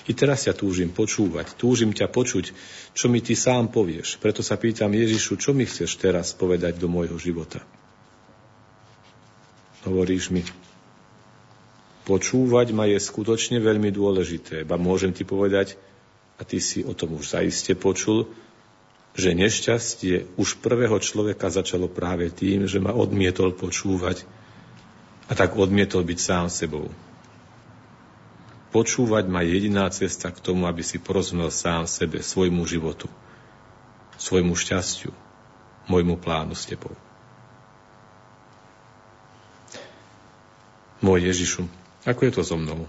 [0.05, 2.53] I teraz ťa túžim počúvať, túžim ťa počuť,
[2.93, 4.21] čo mi ty sám povieš.
[4.21, 7.65] Preto sa pýtam Ježišu, čo mi chceš teraz povedať do môjho života
[9.85, 10.43] hovoríš mi.
[12.05, 15.81] Počúvať ma je skutočne veľmi dôležité, ba môžem ti povedať,
[16.35, 18.27] a ty si o tom už zaiste počul,
[19.15, 24.27] že nešťastie už prvého človeka začalo práve tým, že ma odmietol počúvať
[25.31, 26.91] a tak odmietol byť sám sebou.
[28.75, 33.07] Počúvať ma jediná cesta k tomu, aby si porozumel sám sebe, svojmu životu,
[34.19, 35.15] svojmu šťastiu,
[35.87, 36.99] môjmu plánu s tebou.
[41.03, 41.67] Môj Ježišu,
[42.05, 42.87] ako je to so mnou?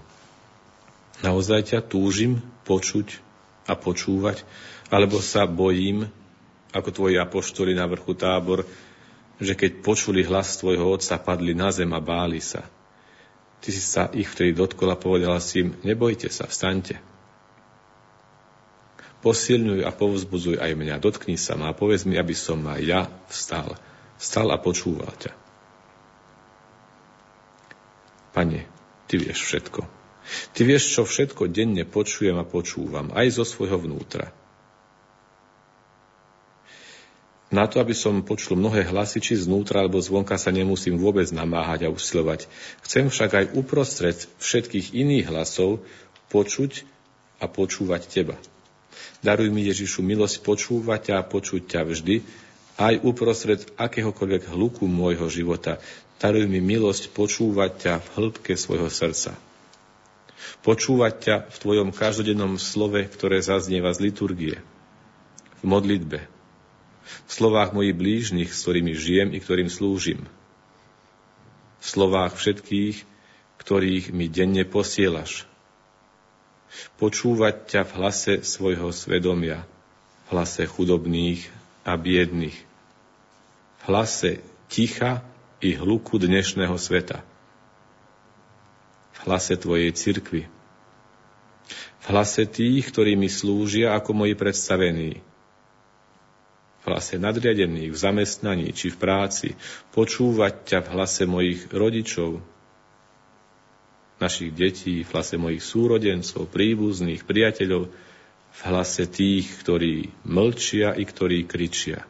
[1.24, 3.18] Naozaj ťa túžim počuť
[3.64, 4.44] a počúvať,
[4.92, 6.06] alebo sa bojím,
[6.76, 8.68] ako tvoji apoštoli na vrchu tábor,
[9.40, 12.64] že keď počuli hlas tvojho otca, padli na zem a báli sa.
[13.64, 17.00] Ty si sa ich vtedy dotkol a povedala si im, nebojte sa, vstaňte.
[19.24, 23.00] Posilňuj a povzbudzuj aj mňa, dotkni sa ma a povedz mi, aby som aj ja
[23.32, 23.74] vstal.
[24.20, 25.45] Vstal a počúval ťa.
[28.36, 28.68] Pane,
[29.08, 29.80] Ty vieš všetko.
[30.52, 34.34] Ty vieš, čo všetko denne počujem a počúvam, aj zo svojho vnútra.
[37.46, 41.86] Na to, aby som počul mnohé hlasy, či znútra alebo zvonka sa nemusím vôbec namáhať
[41.86, 42.50] a usilovať.
[42.82, 45.80] Chcem však aj uprostred všetkých iných hlasov
[46.28, 46.82] počuť
[47.38, 48.36] a počúvať Teba.
[49.22, 52.16] Daruj mi, Ježišu, milosť počúvať ťa a počuť ťa vždy,
[52.76, 55.80] aj uprostred akéhokoľvek hluku môjho života.
[56.16, 59.36] Daruj mi milosť počúvať ťa v hĺbke svojho srdca.
[60.64, 64.56] Počúvať ťa v tvojom každodennom slove, ktoré zaznieva z liturgie,
[65.60, 66.24] v modlitbe,
[67.04, 70.24] v slovách mojich blížnych, s ktorými žijem i ktorým slúžim,
[71.78, 72.96] v slovách všetkých,
[73.60, 75.44] ktorých mi denne posielaš.
[76.96, 79.68] Počúvať ťa v hlase svojho svedomia,
[80.26, 81.44] v hlase chudobných
[81.84, 84.40] a biedných, v hlase
[84.72, 85.22] ticha
[85.60, 87.24] i hluku dnešného sveta.
[89.16, 90.44] V hlase Tvojej cirkvi,
[91.96, 95.24] v hlase tých, ktorí mi slúžia ako moji predstavení,
[96.80, 99.48] v hlase nadriadených, v zamestnaní či v práci,
[99.96, 102.44] počúvať ťa v hlase mojich rodičov,
[104.20, 107.90] našich detí, v hlase mojich súrodencov, príbuzných, priateľov,
[108.56, 112.04] v hlase tých, ktorí mlčia i ktorí kričia.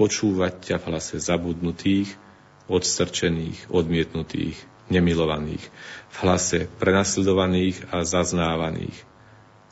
[0.00, 2.27] Počúvať ťa v hlase zabudnutých,
[2.68, 4.56] odstrčených, odmietnutých,
[4.92, 5.64] nemilovaných,
[6.08, 8.96] v hlase prenasledovaných a zaznávaných,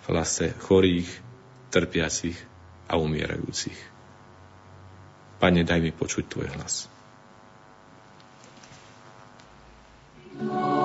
[0.03, 1.09] v hlase chorých,
[1.71, 2.37] trpiacich
[2.89, 3.79] a umierajúcich.
[5.37, 6.89] Pane, daj mi počuť Tvoj hlas.
[10.41, 10.76] No.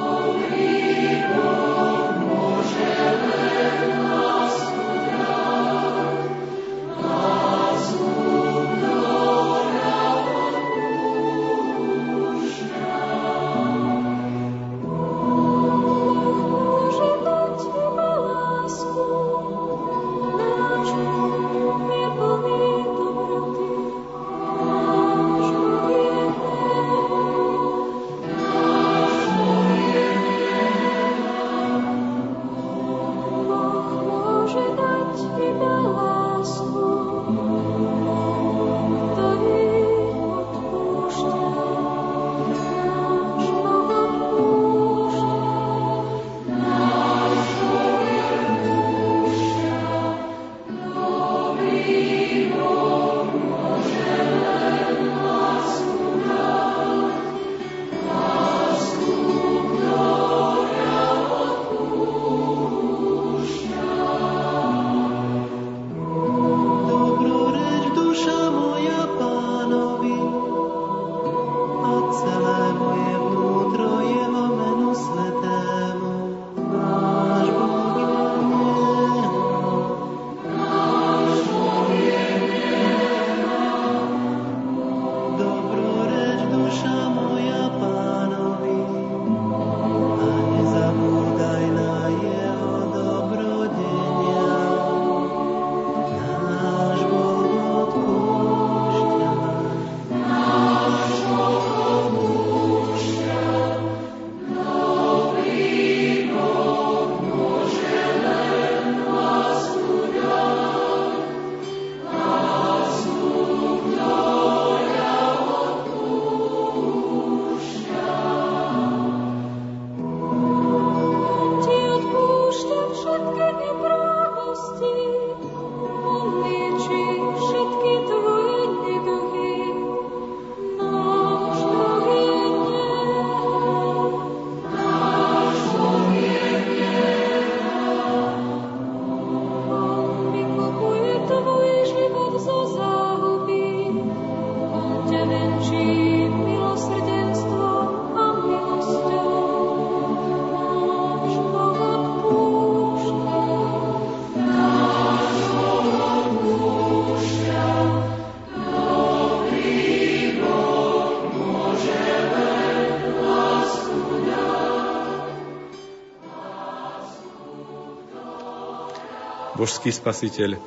[169.81, 170.61] Božský spasiteľ,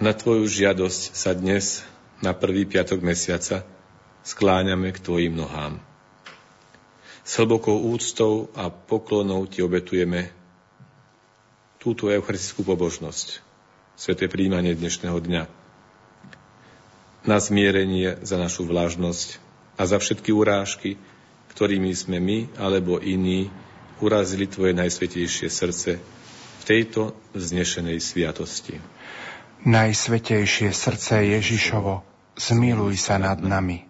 [0.00, 1.84] na Tvoju žiadosť sa dnes,
[2.24, 3.68] na prvý piatok mesiaca,
[4.24, 5.76] skláňame k Tvojim nohám.
[7.20, 10.32] S hlbokou úctou a poklonou Ti obetujeme
[11.76, 13.44] túto eucharistickú pobožnosť,
[13.92, 15.42] sveté príjmanie dnešného dňa,
[17.28, 19.36] na zmierenie za našu vlažnosť
[19.76, 20.96] a za všetky urážky,
[21.52, 23.52] ktorými sme my alebo iní
[24.00, 26.23] urazili Tvoje najsvetejšie srdce
[26.64, 28.80] tejto vznešenej sviatosti.
[29.64, 32.04] Najsvetejšie srdce Ježišovo,
[32.36, 33.84] zmiluj sa nad nami.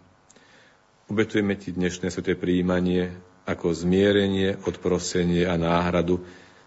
[1.06, 3.14] Obetujeme Ti dnešné sveté príjmanie
[3.44, 6.24] ako zmierenie, odprosenie a náhradu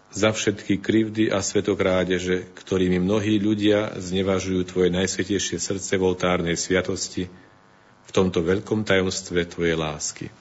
[0.08, 7.28] za všetky krivdy a svetokrádeže, ktorými mnohí ľudia znevažujú Tvoje najsvetejšie srdce v oltárnej sviatosti,
[8.08, 10.32] v tomto veľkom tajomstve Tvojej lásky.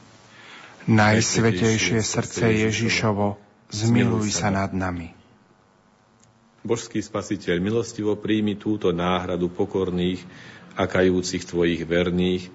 [0.88, 3.36] Najsvetejšie srdce Ježišovo,
[3.68, 5.17] zmiluj sa nad nami.
[6.66, 10.22] Božský spasiteľ, milostivo príjmi túto náhradu pokorných
[10.78, 12.50] a kajúcich Tvojich verných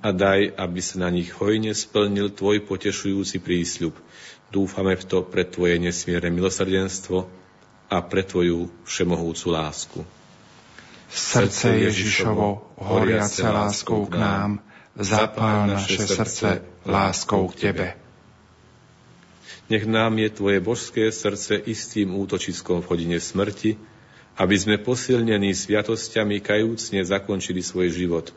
[0.00, 3.96] a daj, aby sa na nich hojne splnil Tvoj potešujúci prísľub–
[4.50, 7.30] Dúfame v to pre Tvoje nesmierne milosrdenstvo
[7.86, 10.00] a pre Tvoju všemohúcu lásku.
[11.10, 14.50] Srdce Ježišovo, horiace láskou k nám,
[14.98, 17.88] zapál naše srdce láskou k Tebe.
[19.70, 23.78] Nech nám je Tvoje božské srdce istým útočiskom v hodine smrti,
[24.34, 28.34] aby sme posilnení sviatosťami kajúcne zakončili svoj život,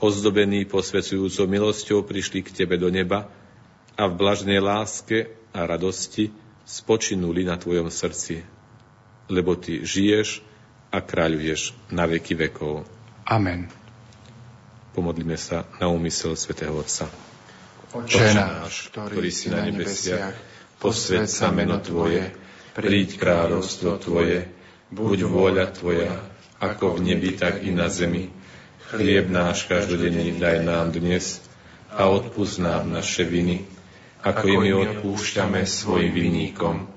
[0.00, 3.28] ozdobení posvedzujúcou milosťou prišli k Tebe do neba
[3.92, 6.32] a v blažnej láske a radosti
[6.64, 8.40] spočinuli na tvojom srdci,
[9.28, 10.40] lebo ty žiješ
[10.88, 12.88] a kráľuješ na veky vekov.
[13.28, 13.68] Amen.
[14.96, 17.06] Pomodlíme sa na úmysel svätého Otca.
[17.90, 20.49] Oče náš, ktorý si na nebesiach,
[20.80, 22.32] posved sa meno Tvoje,
[22.72, 24.48] príď kráľovstvo Tvoje,
[24.88, 26.16] buď vôľa Tvoja,
[26.56, 28.32] ako v nebi, tak i na zemi.
[28.88, 31.44] Chlieb náš každodenný daj nám dnes
[31.92, 33.68] a odpúsť nám naše viny,
[34.24, 36.88] ako i my odpúšťame svojim vinníkom.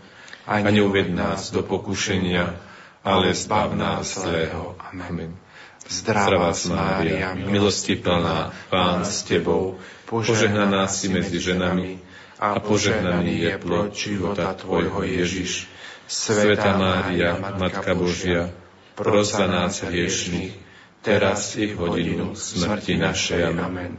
[0.48, 2.56] A neuved nás do pokušenia,
[3.04, 4.80] ale zbav nás zlého.
[4.80, 5.36] Amen.
[5.84, 9.76] Zdravá Mária, milosti plná, Pán s Tebou,
[10.08, 12.13] požehnaná si medzi ženami
[12.44, 15.72] a požehnaný je plod života Tvojho Ježiš.
[16.04, 18.52] Sveta Mária, Matka Božia,
[19.00, 20.52] pros za nás hriešných,
[21.00, 23.56] teraz i v hodinu smrti našej.
[23.56, 23.96] Amen.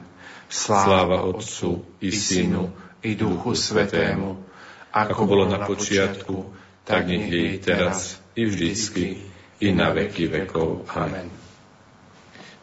[0.53, 2.69] Sláva Otcu i Synu
[3.01, 4.37] i Duchu Svetému,
[4.93, 6.53] ako bolo na počiatku,
[6.85, 9.25] tak nech je i teraz, i vždycky,
[9.65, 10.85] i na veky vekov.
[10.93, 11.33] Amen.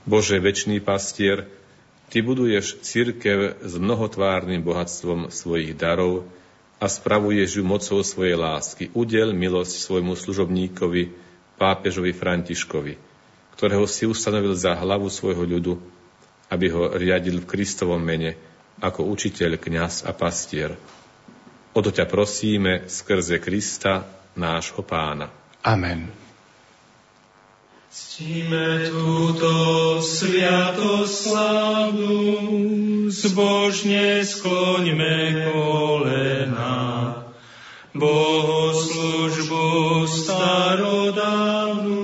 [0.06, 1.50] Bože, večný pastier,
[2.12, 6.28] Ty buduješ církev s mnohotvárnym bohatstvom svojich darov
[6.76, 8.92] a spravuješ ju mocou svojej lásky.
[8.92, 11.16] Udel milosť svojmu služobníkovi,
[11.56, 13.00] pápežovi Františkovi,
[13.56, 15.80] ktorého si ustanovil za hlavu svojho ľudu,
[16.52, 18.36] aby ho riadil v Kristovom mene,
[18.84, 20.76] ako učiteľ, kňaz a pastier.
[21.72, 24.04] O to ťa prosíme skrze Krista,
[24.36, 25.32] nášho pána.
[25.64, 26.21] Amen.
[27.92, 29.52] Ctíme túto
[30.00, 32.24] sviatoslavu,
[33.12, 36.80] zbožne skloňme kolena,
[37.92, 39.68] bohoslužbu
[40.08, 42.00] starodávnu,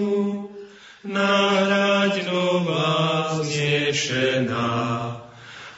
[1.07, 4.75] nahrať nová znešená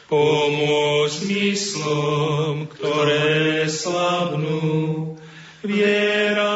[0.09, 5.13] pomôcť myslom, ktoré slabnú,
[5.61, 6.48] viera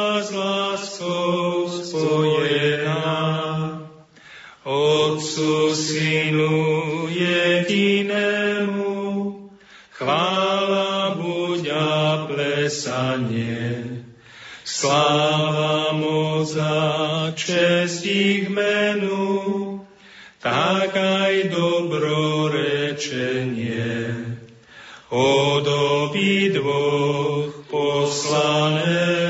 [5.44, 8.96] Otcu, Synu, jedinému,
[9.92, 11.68] chvála buď
[12.32, 13.84] plesanie,
[14.64, 19.84] sláva moc a čest ich menu,
[20.40, 24.16] tak aj dobrorečenie.
[25.12, 29.23] Od obidvoch poslanému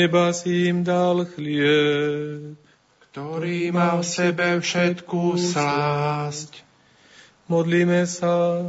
[0.00, 2.56] neba si im dal chlieb,
[3.10, 6.70] ktorý má v sebe všetkú slásť
[7.50, 8.62] Modlíme sa.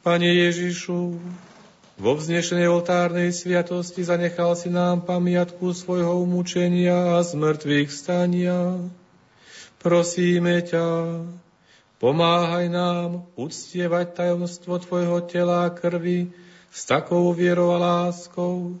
[0.00, 1.20] Pane Ježišu,
[2.00, 8.80] vo vznešenej oltárnej sviatosti zanechal si nám pamiatku svojho umúčenia a zmrtvých stania.
[9.84, 11.20] Prosíme ťa,
[12.00, 16.32] pomáhaj nám uctievať tajomstvo Tvojho tela a krvi
[16.72, 18.80] s takou vierou a láskou,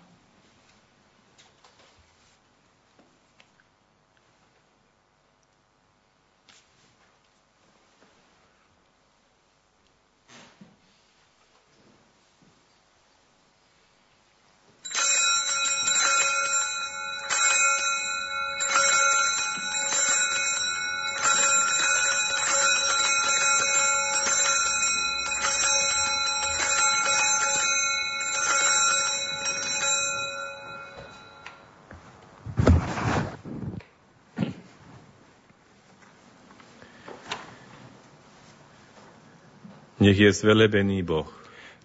[40.01, 41.29] Nech je zvelebený Boh.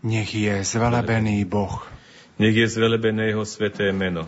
[0.00, 1.84] Nech je zvelebený Boh.
[2.40, 4.24] Nech je zvelebené Jeho sveté meno.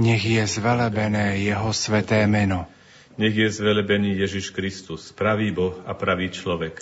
[0.00, 2.64] Nech je zvelebené Jeho sveté meno.
[3.20, 6.80] Nech je zvelebený Ježiš Kristus, pravý Boh a pravý človek.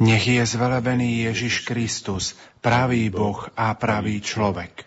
[0.00, 4.84] Nech je zvelebený Ježiš Kristus, pravý Boh a pravý človek.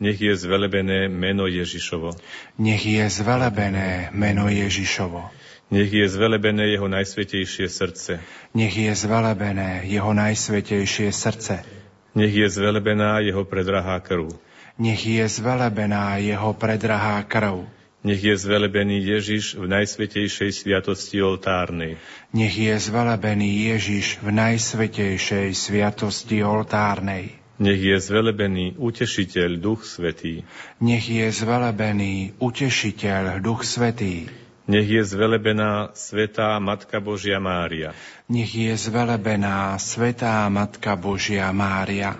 [0.00, 2.12] Nech je zvelebené meno Ježišovo.
[2.60, 5.41] Nech je zvelebené meno Ježišovo.
[5.72, 8.20] Nech je zvelebené jeho najsvetejšie srdce.
[8.52, 11.64] Nech je zvelebené jeho najsvetejšie srdce.
[12.12, 14.36] Nech je zvelebená jeho predrahá krv.
[14.76, 17.64] Nech je zvelebená jeho predrahá krv.
[18.04, 21.96] Nech je zvelebený Ježiš v najsvetejšej sviatosti oltárnej.
[22.36, 27.40] Nech je zvelebený Ježiš v najsvetejšej sviatosti oltárnej.
[27.62, 30.44] Nech je zvelebený Utešiteľ Duch Svetý.
[30.84, 34.41] Nech je zvelebený Utešiteľ Duch Svetý.
[34.72, 37.92] Nech je zvelebená Svetá Matka Božia Mária.
[38.28, 42.16] Nech je zvelebená Svetá Matka Božia Mária.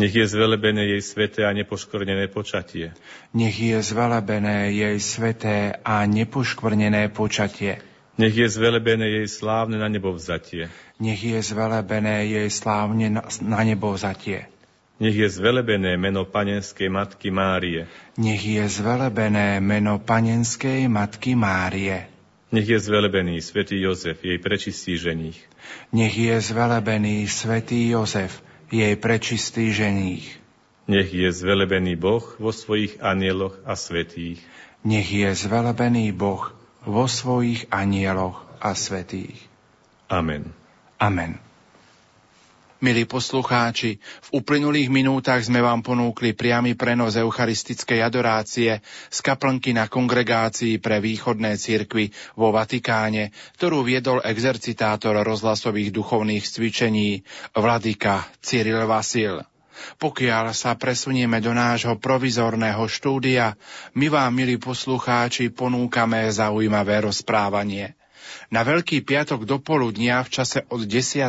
[0.00, 2.96] Nech je zvelebené jej sveté a nepoškvrnené počatie.
[3.36, 7.84] Nech je zvelebené jej sveté a nepoškvrnené počatie.
[8.16, 10.72] Nech je zvelebené jej slávne na nebo vzatie.
[11.04, 13.12] Nech je zvelebené jej slávne
[13.44, 14.48] na nebo vzatie.
[15.00, 17.88] Nech je zvelebené meno panenskej Matky Márie.
[18.20, 22.04] Nech je zvelebené meno panenskej Matky Márie.
[22.52, 25.40] Nech je zvelebený svätý Jozef, jej prečistý ženích.
[25.96, 30.36] Nech je zvelebený svätý Jozef, jej prečistý ženích.
[30.84, 34.44] Nech je zvelebený Boh vo svojich anieloch a svetých.
[34.84, 36.52] Nech je zvelebený Boh
[36.84, 39.48] vo svojich anieloch a svetých.
[40.12, 40.52] Amen.
[41.00, 41.49] Amen.
[42.80, 48.80] Milí poslucháči, v uplynulých minútach sme vám ponúkli priamy prenos eucharistickej adorácie
[49.12, 52.08] z kaplnky na kongregácii pre východné cirkvy
[52.40, 57.20] vo Vatikáne, ktorú viedol exercitátor rozhlasových duchovných cvičení
[57.52, 59.44] Vladyka Cyril Vasil.
[60.00, 63.60] Pokiaľ sa presunieme do nášho provizorného štúdia,
[63.92, 67.92] my vám, milí poslucháči, ponúkame zaujímavé rozprávanie.
[68.50, 71.28] Na Veľký piatok do poludnia v čase od 10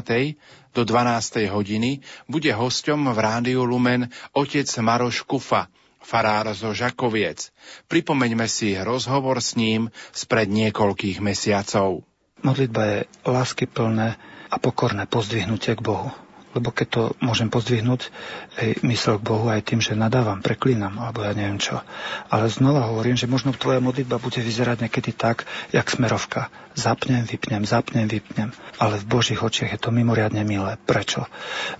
[0.71, 1.51] do 12.
[1.51, 5.67] hodiny bude hosťom v Rádiu Lumen otec Maroš Kufa,
[6.01, 7.51] farár zo Žakoviec.
[7.91, 12.07] Pripomeňme si rozhovor s ním spred niekoľkých mesiacov.
[12.41, 14.17] Modlitba je lásky plné
[14.49, 16.09] a pokorné pozdvihnutie k Bohu
[16.55, 18.11] lebo keď to môžem pozdvihnúť
[18.59, 21.79] ej, mysel k Bohu aj tým, že nadávam, preklínam, alebo ja neviem čo.
[22.27, 26.51] Ale znova hovorím, že možno tvoja modlitba bude vyzerať niekedy tak, jak smerovka.
[26.71, 28.55] Zapnem, vypnem, zapnem, vypnem.
[28.79, 30.79] Ale v Božích očiach je to mimoriadne milé.
[30.87, 31.27] Prečo?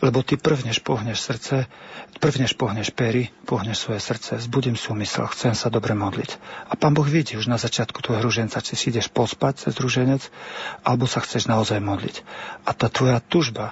[0.04, 1.72] Lebo ty prvnež pohneš srdce,
[2.20, 6.36] prvnež pohneš pery, pohneš svoje srdce, zbudím súmysel, chcem sa dobre modliť.
[6.68, 10.28] A pán Boh vidí už na začiatku tvojho ruženca, či si ideš pospať cez ruženec,
[10.84, 12.16] alebo sa chceš naozaj modliť.
[12.68, 13.72] A tá tvoja tužba,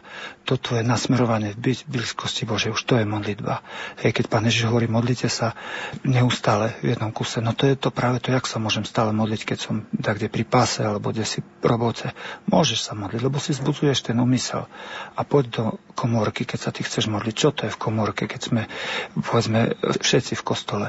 [0.50, 3.62] to tvoje nasmerovanie v blízkosti Bože, už to je modlitba.
[4.02, 5.54] Hej, keď pán Ježiš hovorí, modlite sa
[6.02, 9.46] neustále v jednom kuse, no to je to práve to, jak sa môžem stále modliť,
[9.46, 12.18] keď som tak kde pri páse alebo kde si robote.
[12.50, 14.66] Môžeš sa modliť, lebo si zbudzuješ ten úmysel.
[15.14, 17.36] A poď do komórky, keď sa ty chceš modliť.
[17.38, 18.62] Čo to je v komórke, keď sme,
[19.20, 20.88] povedzme, všetci v kostole?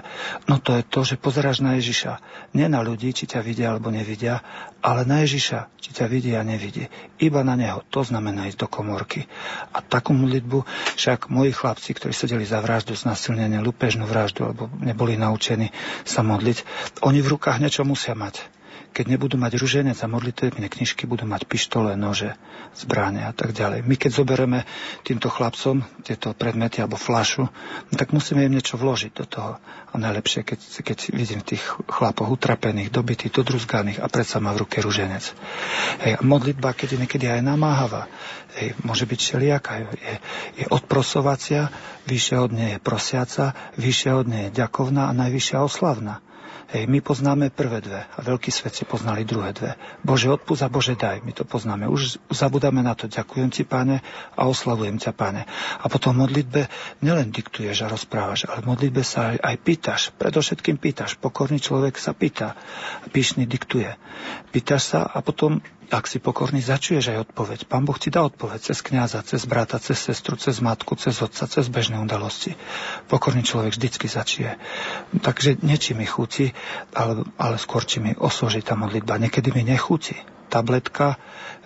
[0.48, 2.22] No to je to, že pozeráš na Ježiša.
[2.56, 4.40] Nie na ľudí, či ťa vidia alebo nevidia,
[4.80, 6.88] ale na Ježiša, či ťa vidí a nevidí.
[7.20, 7.84] Iba na Neho.
[7.92, 9.28] To znamená ísť do komórky.
[9.72, 10.64] A takú modlitbu
[10.96, 15.72] však moji chlapci, ktorí sedeli za vraždu, znasilnenie, lupežnú vraždu, alebo neboli naučení
[16.04, 16.64] sa modliť,
[17.04, 18.59] oni v rukách niečo musia mať
[18.90, 22.34] keď nebudú mať ruženec a modlitebné knižky, budú mať pištole, nože,
[22.74, 23.86] zbráne a tak ďalej.
[23.86, 24.66] My keď zoberieme
[25.06, 27.46] týmto chlapcom tieto predmety alebo flašu,
[27.90, 29.52] no tak musíme im niečo vložiť do toho.
[29.90, 34.78] A najlepšie, keď, keď vidím tých chlapov utrapených, dobitých, dodruzganých a predsa má v ruke
[34.78, 35.34] ruženec.
[36.06, 38.06] Hej, modlitba, keď je niekedy aj namáhavá,
[38.54, 39.72] hej, môže byť všelijaká.
[39.82, 39.86] Je,
[40.62, 41.74] je odprosovacia,
[42.06, 46.22] vyššie od nej je prosiaca, vyššie od nej je ďakovná a najvyššia oslavná.
[46.70, 49.74] Hej, my poznáme prvé dve a veľkí svetci poznali druhé dve.
[50.06, 51.90] Bože odpúsť a Bože daj, my to poznáme.
[51.90, 54.06] Už zabudáme na to, ďakujem ti, páne,
[54.38, 55.50] a oslavujem ťa, páne.
[55.82, 56.70] A potom v modlitbe
[57.02, 60.00] nielen diktuješ a rozprávaš, ale v modlitbe sa aj, aj pýtaš.
[60.14, 61.18] Predovšetkým pýtaš.
[61.18, 62.54] Pokorný človek sa pýta.
[63.10, 63.90] Píšny diktuje.
[64.50, 67.66] Pýtaš sa a potom ak si pokorný, začuješ aj odpoveď.
[67.66, 71.50] Pán Boh ti dá odpoveď cez kniaza, cez brata, cez sestru, cez matku, cez otca,
[71.50, 72.54] cez bežné udalosti.
[73.10, 74.54] Pokorný človek vždycky začuje.
[75.18, 76.54] Takže niečím mi chutí,
[76.94, 79.18] ale, ale skôr či mi osoží tá modlitba.
[79.18, 80.14] Niekedy mi nechutí
[80.50, 81.18] tabletka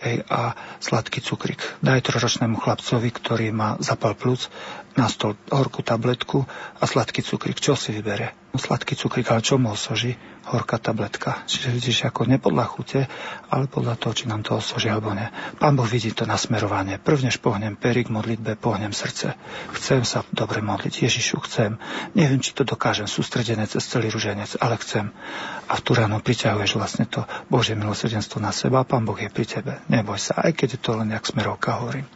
[0.05, 1.61] hej, a sladký cukrik.
[1.81, 4.53] Daj troročnému chlapcovi, ktorý má zapal plúc,
[4.95, 6.47] na stôl horkú tabletku
[6.79, 7.59] a sladký cukrik.
[7.59, 8.35] Čo si vybere?
[8.55, 10.15] No, sladký cukrik, ale čo mu osoží?
[10.47, 11.43] Horká tabletka.
[11.51, 13.01] Čiže vidíš, ako ne podľa chute,
[13.51, 15.27] ale podľa toho, či nám to osoží alebo nie.
[15.59, 17.03] Pán Boh vidí to nasmerovanie.
[17.03, 19.35] Prvnež pohnem perik modlitbe, pohnem srdce.
[19.75, 21.11] Chcem sa dobre modliť.
[21.11, 21.75] Ježišu, chcem.
[22.15, 25.11] Neviem, či to dokážem sústredené cez celý ruženec, ale chcem.
[25.67, 29.49] A v tú ráno priťahuješ vlastne to Božie milosrdenstvo na seba Pán Boh je pri
[29.49, 29.83] tebe.
[29.91, 32.07] Neboj sa, aj keď je to len jak smerovka, hovorím.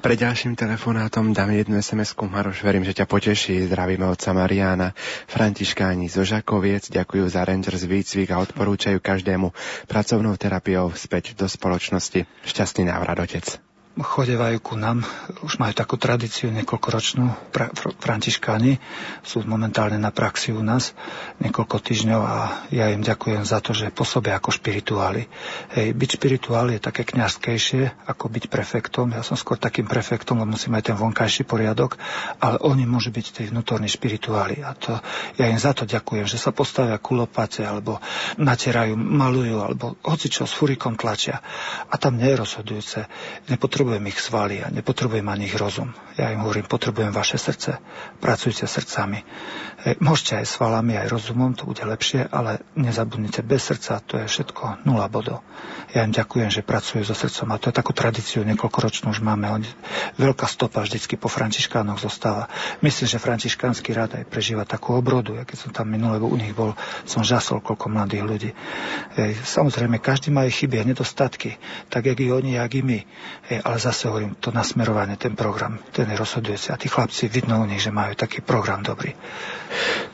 [0.00, 2.26] Pre ďalším telefonátom dáme jednu SMS-ku.
[2.26, 3.70] Maroš, verím, že ťa poteší.
[3.70, 4.92] Zdravíme otca Mariana.
[5.30, 9.54] Františkáni zo Žakoviec ďakujú za Rangers výcvik a odporúčajú každému
[9.86, 12.26] pracovnou terapiou späť do spoločnosti.
[12.44, 15.02] Šťastný návrat, otec chodevajú ku nám,
[15.42, 18.78] už majú takú tradíciu niekoľkoročnú, pra, fr- františkáni,
[19.26, 20.94] sú momentálne na praxi u nás
[21.42, 22.36] niekoľko týždňov a
[22.70, 25.26] ja im ďakujem za to, že pôsobia ako špirituáli.
[25.74, 29.10] Hej, byť špirituál je také kňazskejšie ako byť prefektom.
[29.10, 31.98] Ja som skôr takým prefektom, lebo musím aj ten vonkajší poriadok,
[32.38, 34.62] ale oni môžu byť tí vnútorní špirituáli.
[34.62, 34.96] A to,
[35.34, 37.98] ja im za to ďakujem, že sa postavia ku lopate, alebo
[38.38, 41.42] naterajú, malujú, alebo hoci čo s furikom tlačia.
[41.90, 42.98] A tam nie je rozhodujúce.
[43.50, 45.94] Nepotrebujú nepotrebujem ich svaly a nepotrebujem ani ich rozum.
[46.20, 47.80] Ja im hovorím, potrebujem vaše srdce.
[48.20, 49.24] Pracujte srdcami.
[49.80, 54.84] Môžete aj svalami, aj rozumom, to bude lepšie, ale nezabudnite, bez srdca to je všetko
[54.84, 55.40] nula bodov.
[55.90, 59.48] Ja im ďakujem, že pracujú so srdcom a to je takú tradíciu, niekoľkoročnú už máme.
[60.20, 62.46] Veľká stopa vždycky po františkánoch zostáva.
[62.78, 65.34] Myslím, že františkánsky rád aj prežíva takú obrodu.
[65.34, 66.78] Ja keď som tam minulé u nich bol,
[67.08, 68.50] som žasol, koľko mladých ľudí.
[69.18, 71.58] E, samozrejme, každý má aj chyby a nedostatky,
[71.90, 73.00] tak jak i oni, jak i my.
[73.50, 76.70] E, ale zase hovorím, to nasmerovanie, ten program, ten je rozhodujúci.
[76.70, 79.10] A tí chlapci, vidno u nich, že majú taký program dobrý.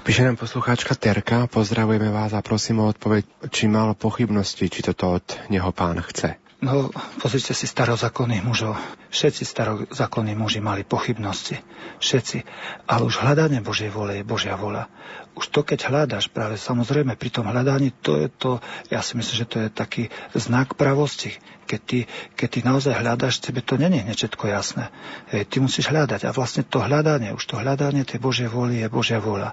[0.07, 5.19] Píše nám poslucháčka Terka, pozdravujeme vás a prosím o odpoveď, či mal pochybnosti, či toto
[5.19, 6.39] od neho pán chce.
[6.57, 6.89] No,
[7.21, 8.81] pozrite si starozákonných mužov.
[9.13, 11.61] Všetci starozákonní muži mali pochybnosti.
[12.01, 12.49] Všetci.
[12.89, 14.89] Ale už hľadanie Božej vole je Božia vola.
[15.37, 18.53] Už to, keď hľadáš, práve samozrejme pri tom hľadaní, to je to,
[18.89, 21.99] ja si myslím, že to je taký znak pravosti keď ty,
[22.39, 24.89] keď ty naozaj hľadáš, tebe to není hneď všetko jasné.
[25.35, 28.89] Hej, ty musíš hľadať a vlastne to hľadanie, už to hľadanie tej Božej vôly je
[28.89, 29.53] Božia vôľa.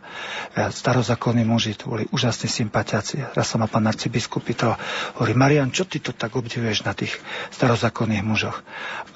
[0.53, 3.33] A starozákonní muži to boli úžasní sympatiaci.
[3.33, 4.77] Raz sa ma pán arcibiskup pýtal,
[5.17, 7.17] hovorí, Marian, čo ty to tak obdivuješ na tých
[7.49, 8.61] starozákonných mužoch?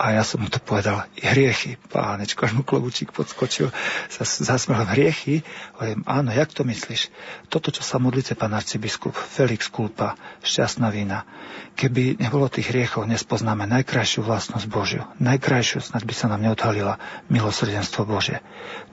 [0.02, 3.70] A ja som mu to povedal, hriechy, pánečko, až mu klobučík podskočil,
[4.10, 5.46] sa zasmel hriechy.
[5.78, 7.14] Hovorím, áno, jak to myslíš?
[7.54, 11.30] Toto, čo sa modlíte, pán arcibiskup, Felix Kulpa, šťastná vína.
[11.78, 15.06] Keby nebolo tých hriechov, nespoznáme najkrajšiu vlastnosť Božiu.
[15.22, 16.98] Najkrajšiu, snad by sa nám neodhalila
[17.30, 18.42] milosrdenstvo Božie.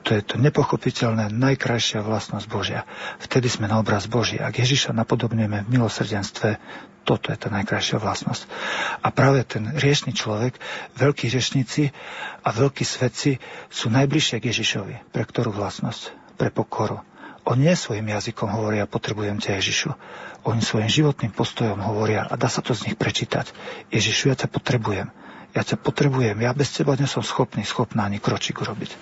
[0.05, 2.85] To je to nepochopiteľné, najkrajšia vlastnosť Božia.
[3.25, 4.37] Vtedy sme na obraz Boží.
[4.37, 6.61] Ak Ježiša napodobňujeme v milosrdenstve,
[7.09, 8.45] toto je tá najkrajšia vlastnosť.
[9.01, 10.61] A práve ten riešný človek,
[11.01, 11.93] veľkí riešnici
[12.45, 13.41] a veľkí svedci
[13.73, 14.95] sú najbližšie k Ježišovi.
[15.13, 16.37] Pre ktorú vlastnosť?
[16.37, 17.14] Pre pokoru.
[17.45, 19.93] Oni nie svojim jazykom hovoria, potrebujem ťa Ježišu.
[20.49, 23.53] Oni svojim životným postojom hovoria a dá sa to z nich prečítať.
[23.93, 25.13] Ježišu, ja ťa potrebujem.
[25.53, 26.41] Ja ťa potrebujem.
[26.41, 28.97] Ja bez teba nie som schopný, schopná ani kročík urobiť.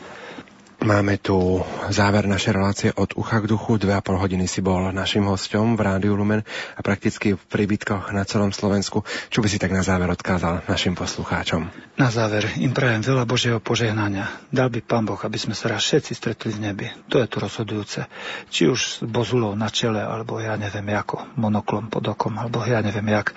[0.83, 1.63] Máme tu
[1.95, 3.79] záver našej relácie od ucha k duchu.
[3.79, 6.43] Dve a pol hodiny si bol našim hostom v Rádiu Lumen
[6.75, 9.07] a prakticky v príbytkoch na celom Slovensku.
[9.31, 11.71] Čo by si tak na záver odkázal našim poslucháčom?
[11.95, 14.27] Na záver im prajem veľa Božieho požehnania.
[14.51, 16.87] Dal by Pán Boh, aby sme sa raz všetci stretli v nebi.
[17.15, 18.03] To je to rozhodujúce.
[18.51, 22.83] Či už s bozulou na čele, alebo ja neviem ako, monoklom pod okom, alebo ja
[22.83, 23.31] neviem jak,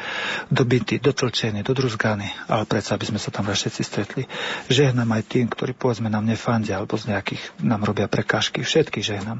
[0.49, 4.23] dobytý, dotlčený, dodruzganý, ale predsa by sme sa tam raz všetci stretli.
[4.71, 8.63] Žehnám aj tým, ktorí povedzme nám nefandia, alebo z nejakých všetkých nám robia prekážky.
[8.63, 9.39] Všetkých žehnám.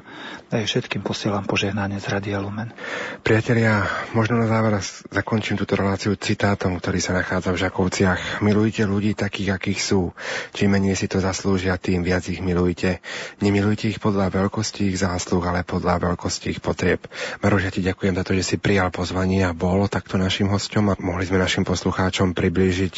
[0.51, 2.75] Aj všetkým posielam požehnanie z Radia Lumen.
[3.23, 4.77] Priatelia, možno na záver
[5.09, 8.43] zakončím túto reláciu citátom, ktorý sa nachádza v Žakovciach.
[8.43, 10.11] Milujte ľudí takých, akých sú.
[10.51, 12.99] Čím menej si to zaslúžia, tým viac ich milujte.
[13.39, 17.07] Nemilujte ich podľa veľkosti ich zásluh, ale podľa veľkosti ich potrieb.
[17.41, 20.91] Maroš, ja ti ďakujem za to, že si prijal pozvanie a bol takto našim hostom
[20.91, 22.95] a mohli sme našim poslucháčom priblížiť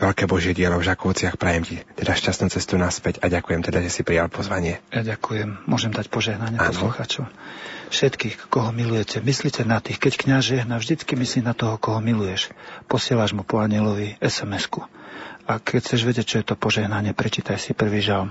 [0.00, 1.36] veľké Božie dielo v Žakovciach.
[1.36, 4.78] Prajem ti teda šťastnú cestu naspäť a ďakujem teda, že si prijal pozvanie.
[4.94, 5.66] Ja ďakujem.
[5.66, 7.26] Môžem dať požehnanie poslucháčom.
[7.90, 9.98] Všetkých, koho milujete, myslíte na tých.
[9.98, 12.54] Keď kňaz žehna, vždycky myslí na toho, koho miluješ.
[12.86, 14.86] Posielaš mu po anielovi SMS-ku.
[15.48, 18.30] A keď chceš vedieť, čo je to požehnanie, prečítaj si prvý žalm.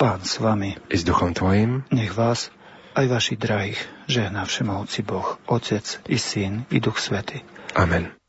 [0.00, 0.78] Pán s vami.
[0.88, 1.84] I s duchom tvojim.
[1.90, 2.54] Nech vás,
[2.94, 7.42] aj vašich drahých, žehná všemohúci Boh, Otec i Syn i Duch Svety.
[7.74, 8.23] Amen.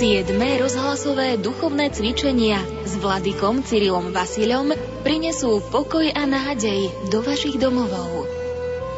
[0.00, 2.56] Siedme rozhlasové duchovné cvičenia
[2.88, 4.72] s vladykom Cyrilom Vasilom
[5.04, 8.24] prinesú pokoj a nádej do vašich domovov.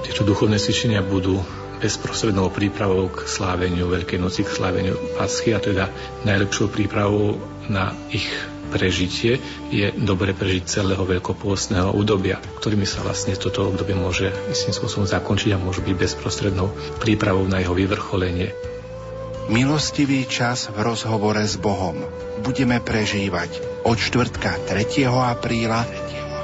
[0.07, 1.43] Tieto duchovné cvičenia budú
[1.83, 5.91] bezprostrednou prípravou k sláveniu Veľkej noci, k sláveniu Paschy a teda
[6.23, 7.35] najlepšou prípravou
[7.67, 8.31] na ich
[8.71, 9.43] prežitie
[9.75, 15.51] je dobre prežiť celého veľkopôstneho obdobia, ktorými sa vlastne toto obdobie môže istým spôsobom zakončiť
[15.51, 16.71] a môže byť bezprostrednou
[17.03, 18.72] prípravou na jeho vyvrcholenie.
[19.51, 21.99] Milostivý čas v rozhovore s Bohom
[22.47, 25.11] budeme prežívať od štvrtka 3.
[25.11, 25.83] apríla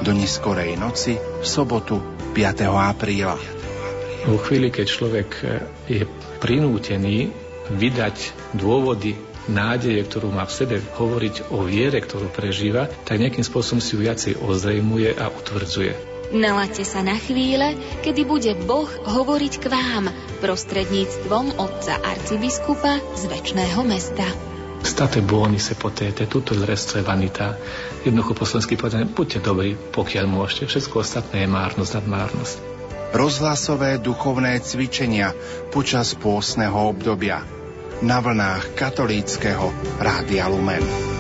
[0.03, 2.03] do neskorej noci v sobotu
[2.35, 2.67] 5.
[2.67, 3.39] apríla.
[4.27, 5.31] Vo chvíli, keď človek
[5.87, 6.11] je
[6.43, 7.31] prinútený
[7.71, 9.15] vydať dôvody
[9.47, 14.03] nádeje, ktorú má v sebe, hovoriť o viere, ktorú prežíva, tak nejakým spôsobom si ju
[14.03, 16.08] viacej ozrejmuje a utvrdzuje.
[16.29, 17.73] Nalaďte sa na chvíle,
[18.05, 20.13] kedy bude Boh hovoriť k vám
[20.45, 24.29] prostredníctvom otca arcibiskupa z väčšného mesta.
[24.85, 27.57] State buoni se potete, tutto il resto è vanità.
[28.05, 30.69] Jednoducho po slovensky povedané, buďte dobrí, pokiaľ môžete.
[30.69, 32.57] Všetko ostatné je márnosť nad márnosť.
[33.17, 35.33] Rozhlasové duchovné cvičenia
[35.73, 37.41] počas pôsneho obdobia
[38.05, 41.18] na vlnách katolíckého Rádia Lumen.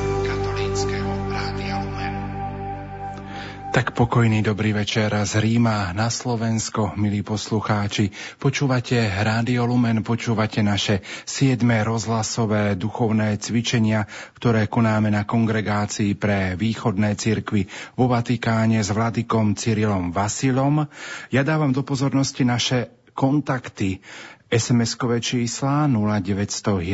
[3.68, 8.08] Tak pokojný dobrý večer z Ríma na Slovensko, milí poslucháči.
[8.40, 14.08] Počúvate Rádio Lumen, počúvate naše siedme rozhlasové duchovné cvičenia,
[14.40, 20.88] ktoré konáme na kongregácii pre východné cirkvy vo Vatikáne s vladikom Cyrilom Vasilom.
[21.28, 24.00] Ja dávam do pozornosti naše kontakty.
[24.48, 26.88] SMS-kové čísla 0911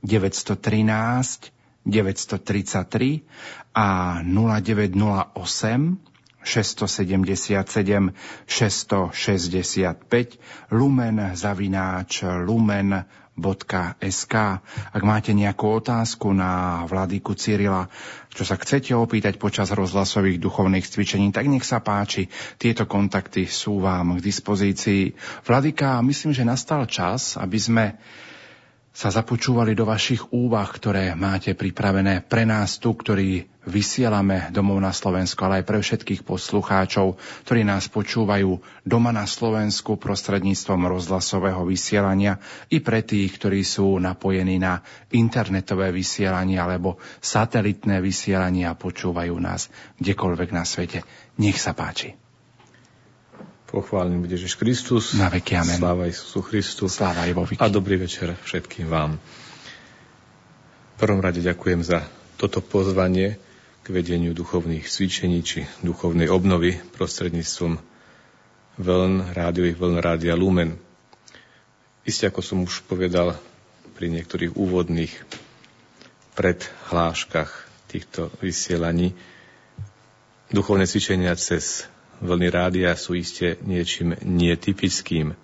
[0.00, 3.24] 913 933
[3.74, 5.98] a 0908
[6.40, 8.16] 677
[8.48, 13.04] 665 lumen zavináč lumen
[14.04, 14.60] SK.
[14.92, 17.88] Ak máte nejakú otázku na vladyku Cyrila,
[18.30, 22.28] čo sa chcete opýtať počas rozhlasových duchovných cvičení, tak nech sa páči.
[22.60, 25.16] Tieto kontakty sú vám k dispozícii.
[25.48, 27.84] Vladyka, myslím, že nastal čas, aby sme
[28.90, 34.90] sa započúvali do vašich úvah, ktoré máte pripravené pre nás tu, ktorí vysielame domov na
[34.90, 37.14] Slovensku, ale aj pre všetkých poslucháčov,
[37.46, 44.58] ktorí nás počúvajú doma na Slovensku prostredníctvom rozhlasového vysielania i pre tých, ktorí sú napojení
[44.58, 44.82] na
[45.14, 49.72] internetové vysielanie alebo satelitné vysielanie a počúvajú nás
[50.02, 51.06] kdekoľvek na svete.
[51.38, 52.19] Nech sa páči.
[53.70, 55.14] Pochválený bude Ježiš Kristus.
[55.14, 55.78] Na veky amen.
[55.78, 56.90] Sláva Isusu Christu.
[56.90, 57.62] Sláva veky.
[57.62, 59.22] A dobrý večer všetkým vám.
[60.94, 62.02] V prvom rade ďakujem za
[62.34, 63.38] toto pozvanie
[63.80, 67.78] k vedeniu duchovných cvičení či duchovnej obnovy prostredníctvom
[68.80, 70.74] vln, rádiových vln Rádia Lumen.
[72.02, 73.38] Isté, ako som už povedal
[73.94, 75.14] pri niektorých úvodných
[76.34, 77.50] predhláškach
[77.86, 79.12] týchto vysielaní,
[80.48, 81.89] duchovné cvičenia cez
[82.20, 85.34] vlny rádia sú iste niečím netypickým.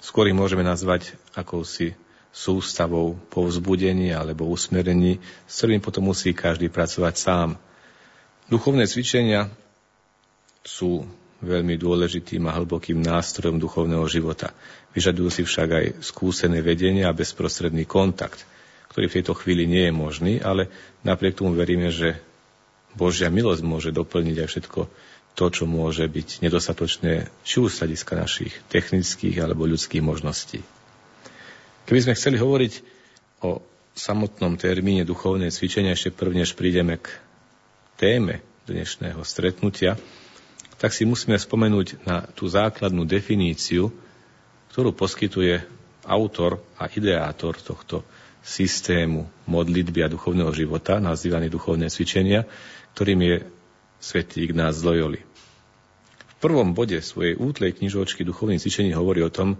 [0.00, 1.92] Skôr ich môžeme nazvať akousi
[2.32, 7.48] sústavou povzbudení alebo usmerení, s ktorými potom musí každý pracovať sám.
[8.48, 9.52] Duchovné cvičenia
[10.64, 11.04] sú
[11.38, 14.50] veľmi dôležitým a hlbokým nástrojom duchovného života.
[14.96, 18.42] Vyžadujú si však aj skúsené vedenie a bezprostredný kontakt,
[18.90, 20.66] ktorý v tejto chvíli nie je možný, ale
[21.06, 22.18] napriek tomu veríme, že
[22.98, 24.80] Božia milosť môže doplniť aj všetko
[25.38, 30.66] to, čo môže byť nedostatočné či už hľadiska našich technických alebo ľudských možností.
[31.86, 32.72] Keby sme chceli hovoriť
[33.46, 33.62] o
[33.94, 37.06] samotnom termíne duchovné cvičenia, ešte prvne, než prídeme k
[37.94, 39.94] téme dnešného stretnutia,
[40.82, 43.94] tak si musíme spomenúť na tú základnú definíciu,
[44.74, 45.62] ktorú poskytuje
[46.02, 48.02] autor a ideátor tohto
[48.42, 52.42] systému modlitby a duchovného života, nazývaný duchovné cvičenia,
[52.98, 53.36] ktorým je
[53.98, 55.27] svätý Ignác z Loyoli
[56.38, 59.58] prvom bode svojej útlej knižočky duchovných cvičení hovorí o tom,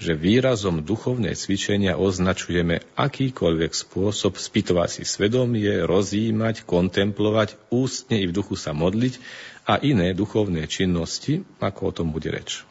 [0.00, 8.32] že výrazom duchovné cvičenia označujeme akýkoľvek spôsob spýtovať si svedomie, rozjímať, kontemplovať, ústne i v
[8.32, 9.20] duchu sa modliť
[9.68, 12.64] a iné duchovné činnosti, ako o tom bude reč.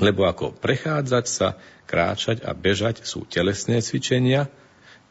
[0.00, 4.48] Lebo ako prechádzať sa, kráčať a bežať sú telesné cvičenia,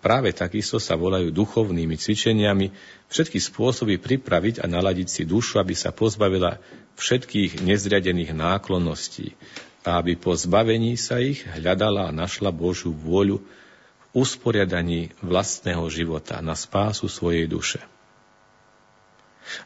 [0.06, 2.70] práve takisto sa volajú duchovnými cvičeniami
[3.10, 6.62] všetky spôsoby pripraviť a naladiť si dušu, aby sa pozbavila
[6.94, 9.34] všetkých nezriadených náklonností
[9.82, 16.38] a aby po zbavení sa ich hľadala a našla Božiu vôľu v usporiadaní vlastného života
[16.38, 17.82] na spásu svojej duše.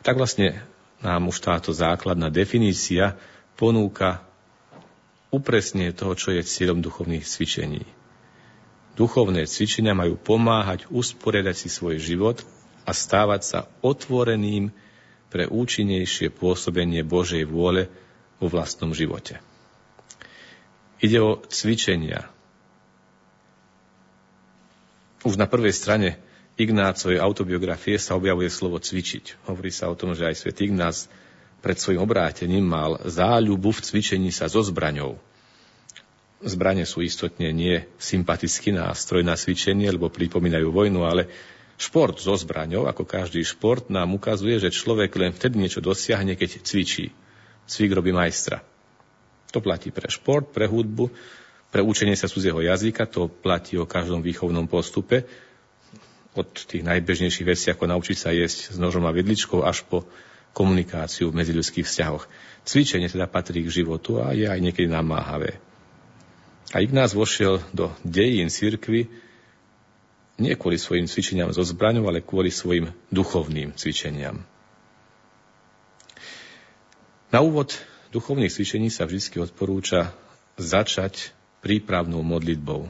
[0.07, 0.63] Tak vlastne
[1.03, 3.19] nám už táto základná definícia
[3.59, 4.23] ponúka
[5.35, 7.98] upresne toho, čo je cieľom duchovných cvičení.
[8.97, 12.41] Duchovné cvičenia majú pomáhať usporiadať si svoj život
[12.87, 14.73] a stávať sa otvoreným
[15.29, 17.87] pre účinnejšie pôsobenie Božej vôle
[18.41, 19.37] vo vlastnom živote.
[20.99, 22.27] Ide o cvičenia.
[25.23, 26.19] Už na prvej strane
[26.59, 29.47] Ignácovej autobiografie sa objavuje slovo cvičiť.
[29.47, 31.07] Hovorí sa o tom, že aj svätý Ignác
[31.63, 35.15] pred svojim obrátením mal záľubu v cvičení sa so zbraňou.
[36.39, 41.27] Zbranie sú istotne nie sympatický nástroj na cvičenie, lebo pripomínajú vojnu, ale
[41.75, 46.63] šport so zbraňou, ako každý šport, nám ukazuje, že človek len vtedy niečo dosiahne, keď
[46.63, 47.11] cvičí.
[47.67, 48.63] Cvik robí majstra.
[49.51, 51.11] To platí pre šport, pre hudbu,
[51.75, 55.27] pre učenie sa cudzieho jazyka, to platí o každom výchovnom postupe,
[56.39, 60.07] od tých najbežnejších vecí, ako naučiť sa jesť s nožom a vidličkou, až po
[60.55, 62.25] komunikáciu v medziľudských vzťahoch.
[62.63, 65.68] Cvičenie teda patrí k životu a je aj niekedy namáhavé.
[66.69, 69.09] A Ignác vošiel do dejín cirkvy
[70.39, 74.45] nie kvôli svojim cvičeniam so zbraňou, ale kvôli svojim duchovným cvičeniam.
[77.29, 77.75] Na úvod
[78.09, 80.13] duchovných cvičení sa vždy odporúča
[80.57, 82.89] začať prípravnou modlitbou.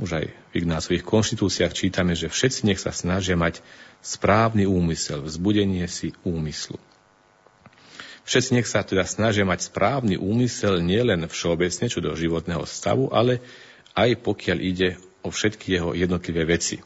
[0.00, 3.60] Už aj v Ignácových konštitúciách čítame, že všetci nech sa snažia mať
[4.00, 6.80] správny úmysel, vzbudenie si úmyslu.
[8.22, 13.42] Všetci nech sa teda snažia mať správny úmysel nielen všeobecne čo do životného stavu, ale
[13.98, 14.88] aj pokiaľ ide
[15.26, 16.82] o všetky jeho jednotlivé veci.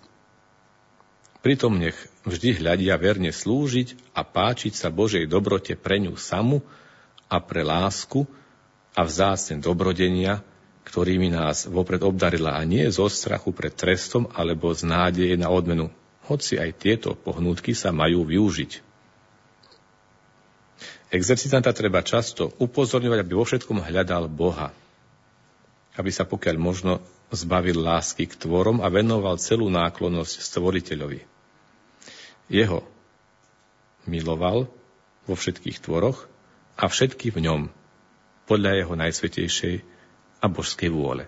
[1.44, 1.94] Pritom nech
[2.26, 6.64] vždy hľadia verne slúžiť a páčiť sa Božej dobrote pre ňu samu
[7.30, 8.26] a pre lásku
[8.96, 10.42] a vzácne dobrodenia,
[10.88, 15.92] ktorými nás vopred obdarila a nie zo strachu pred trestom alebo z nádeje na odmenu,
[16.26, 18.85] hoci aj tieto pohnútky sa majú využiť.
[21.06, 24.74] Exercitanta treba často upozorňovať, aby vo všetkom hľadal Boha.
[25.94, 26.98] Aby sa pokiaľ možno
[27.30, 31.22] zbavil lásky k tvorom a venoval celú náklonnosť stvoriteľovi.
[32.50, 32.82] Jeho
[34.06, 34.66] miloval
[35.26, 36.26] vo všetkých tvoroch
[36.74, 37.60] a všetky v ňom,
[38.46, 39.74] podľa jeho najsvetejšej
[40.42, 41.26] a božskej vôle.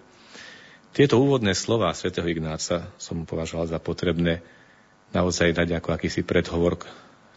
[0.95, 4.43] Tieto úvodné slova svätého Ignáca som považoval za potrebné
[5.15, 6.87] naozaj dať ako akýsi predhovor k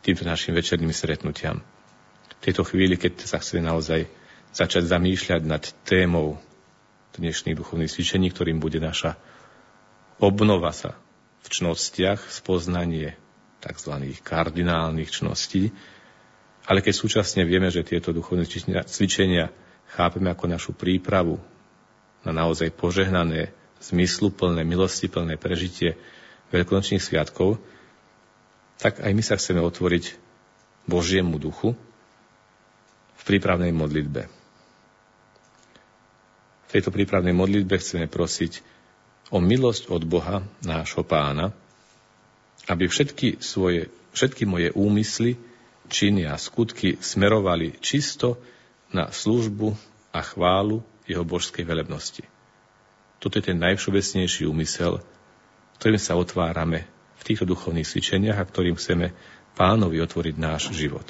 [0.01, 1.61] týmto našim večerným stretnutiam
[2.41, 4.09] tejto chvíli, keď sa chce naozaj
[4.51, 6.41] začať zamýšľať nad témou
[7.15, 9.15] dnešných duchovných cvičení, ktorým bude naša
[10.17, 10.97] obnova sa
[11.41, 13.15] v čnostiach, spoznanie
[13.61, 13.93] tzv.
[14.25, 15.69] kardinálnych čností,
[16.65, 18.45] ale keď súčasne vieme, že tieto duchovné
[18.85, 19.49] cvičenia
[19.93, 21.41] chápeme ako našu prípravu
[22.21, 25.97] na naozaj požehnané, zmysluplné, milostiplné prežitie
[26.53, 27.57] veľkonočných sviatkov,
[28.77, 30.17] tak aj my sa chceme otvoriť
[30.85, 31.73] Božiemu duchu,
[33.21, 34.21] v prípravnej modlitbe.
[36.65, 38.65] V tejto prípravnej modlitbe chceme prosiť
[39.29, 41.53] o milosť od Boha, nášho pána,
[42.65, 45.37] aby všetky, svoje, všetky moje úmysly,
[45.91, 48.41] činy a skutky smerovali čisto
[48.89, 49.75] na službu
[50.15, 52.23] a chválu jeho božskej velebnosti.
[53.21, 55.03] Toto je ten najvšeobecnejší úmysel,
[55.77, 56.89] ktorým sa otvárame
[57.21, 59.13] v týchto duchovných cvičeniach a ktorým chceme
[59.53, 61.05] pánovi otvoriť náš život.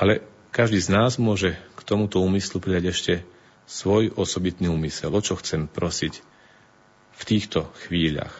[0.00, 0.24] Ale
[0.58, 3.14] každý z nás môže k tomuto úmyslu pridať ešte
[3.70, 5.14] svoj osobitný úmysel.
[5.14, 6.18] O čo chcem prosiť
[7.14, 8.34] v týchto chvíľach?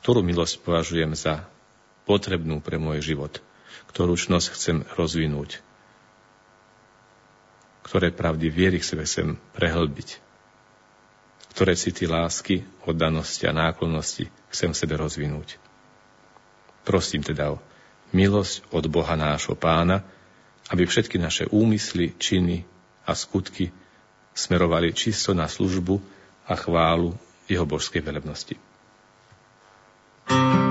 [0.00, 1.44] Ktorú milosť považujem za
[2.08, 3.44] potrebnú pre môj život?
[3.92, 5.60] Ktorú čnosť chcem rozvinúť?
[7.84, 10.16] Ktoré pravdy viery v sebe chcem prehlbiť?
[11.52, 15.60] Ktoré city lásky, oddanosti a náklonnosti chcem sebe rozvinúť?
[16.80, 17.60] Prosím teda o
[18.12, 20.04] milosť od Boha nášho pána,
[20.70, 22.64] aby všetky naše úmysly, činy
[23.04, 23.72] a skutky
[24.32, 26.00] smerovali čisto na službu
[26.48, 27.16] a chválu
[27.48, 28.56] jeho božskej velebnosti.
[30.30, 30.61] Mnohým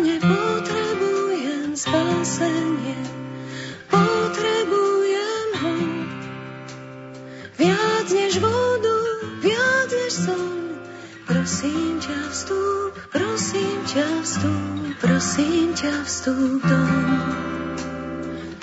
[0.00, 2.96] potrebujem spasenie,
[3.92, 5.74] potrebujem ho.
[7.60, 8.96] Viac než vodu,
[9.44, 10.56] viac než sol,
[11.28, 16.92] prosím ťa vstúp, prosím ťa vstúp, prosím ťa vstúp dom.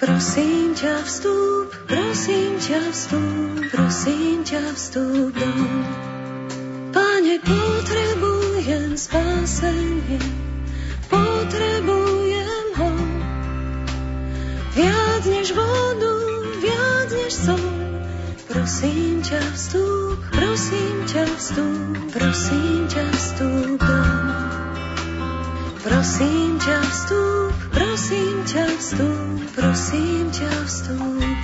[0.01, 5.69] Prosím ťa vstúp, prosím ťa vstúp, prosím ťa vstúp dom.
[6.89, 10.48] Pane, potrebujem spasenie,
[11.49, 12.89] potrebujem ho.
[14.77, 16.13] Viac než vodu,
[16.61, 17.65] viac než sol.
[18.45, 24.17] Prosím ťa vstúp, prosím ťa vstúp, prosím ťa vstúp dom.
[25.81, 31.38] Prosím ťa vstúp, prosím ťa vstúp, prosím ťa vstúp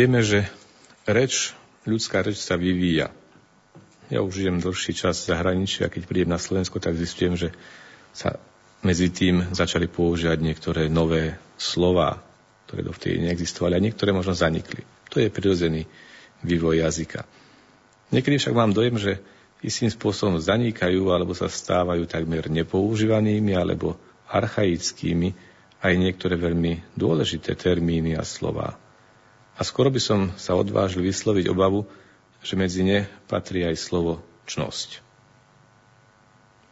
[0.00, 0.48] vieme, že
[1.04, 1.52] reč,
[1.84, 3.12] ľudská reč sa vyvíja.
[4.08, 7.52] Ja už žijem dlhší čas v zahraničí a keď prídem na Slovensko, tak zistujem, že
[8.16, 8.40] sa
[8.80, 12.16] medzi tým začali používať niektoré nové slova,
[12.64, 14.88] ktoré dovtedy neexistovali a niektoré možno zanikli.
[15.12, 15.84] To je prirodzený
[16.40, 17.28] vývoj jazyka.
[18.08, 19.20] Niekedy však mám dojem, že
[19.60, 24.00] istým spôsobom zanikajú alebo sa stávajú takmer nepoužívanými alebo
[24.32, 25.36] archaickými
[25.84, 28.80] aj niektoré veľmi dôležité termíny a slova.
[29.60, 31.84] A skoro by som sa odvážil vysloviť obavu,
[32.40, 35.04] že medzi ne patrí aj slovo čnosť.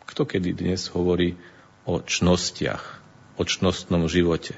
[0.08, 1.36] Kto kedy dnes hovorí
[1.84, 2.80] o čnostiach,
[3.36, 4.56] o čnostnom živote,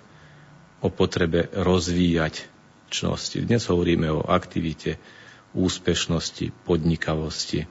[0.78, 2.46] o potrebe rozvíjať
[2.86, 3.42] čnosti.
[3.42, 5.02] Dnes hovoríme o aktivite,
[5.50, 7.66] úspešnosti, podnikavosti,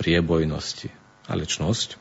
[0.00, 0.88] priebojnosti,
[1.28, 2.00] ale čnosť.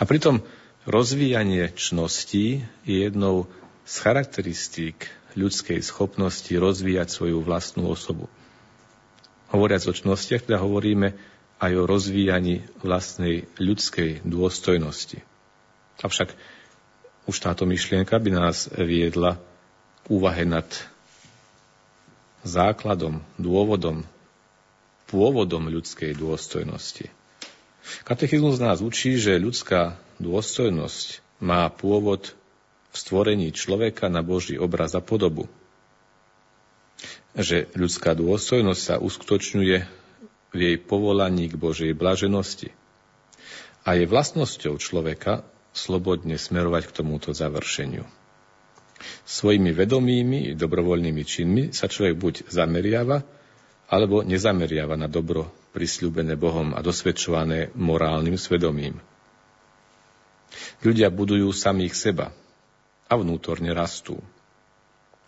[0.00, 0.42] A pritom
[0.82, 3.46] rozvíjanie čností je jednou
[3.86, 5.06] z charakteristík
[5.36, 8.26] ľudskej schopnosti rozvíjať svoju vlastnú osobu.
[9.52, 11.14] Hovoriac o čnostiach, teda hovoríme
[11.62, 15.22] aj o rozvíjaní vlastnej ľudskej dôstojnosti.
[16.02, 16.34] Avšak
[17.28, 19.40] už táto myšlienka by nás viedla
[20.04, 20.66] k úvahe nad
[22.46, 24.06] základom, dôvodom,
[25.10, 27.10] pôvodom ľudskej dôstojnosti.
[28.02, 32.34] Katechizmus nás učí, že ľudská dôstojnosť má pôvod
[32.96, 35.52] v stvorení človeka na Boží obraz a podobu.
[37.36, 39.76] Že ľudská dôstojnosť sa uskutočňuje
[40.56, 42.72] v jej povolaní k Božej blaženosti.
[43.84, 45.44] A je vlastnosťou človeka
[45.76, 48.08] slobodne smerovať k tomuto završeniu.
[49.28, 53.20] Svojimi vedomými i dobrovoľnými činmi sa človek buď zameriava,
[53.92, 58.96] alebo nezameriava na dobro prisľúbené Bohom a dosvedčované morálnym svedomím.
[60.80, 62.32] Ľudia budujú samých seba,
[63.06, 64.18] a vnútorne rastú.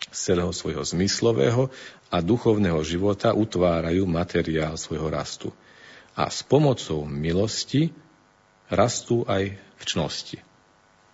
[0.09, 1.67] Z celého svojho zmyslového
[2.09, 5.49] a duchovného života utvárajú materiál svojho rastu.
[6.15, 7.93] A s pomocou milosti
[8.67, 10.37] rastú aj v čnosti.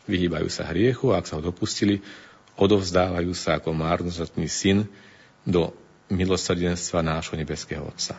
[0.05, 2.01] Vyhýbajú sa hriechu a ak sa ho dopustili,
[2.55, 4.85] odovzdávajú sa ako márnozatný syn
[5.43, 5.73] do
[6.09, 8.17] milosrdenstva nášho nebeského Otca.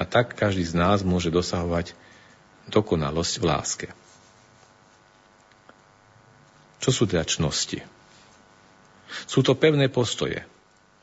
[0.00, 1.94] A tak každý z nás môže dosahovať
[2.72, 3.88] dokonalosť v láske.
[6.84, 7.80] Čo sú teda čnosti?
[9.24, 10.44] Sú to pevné postoje,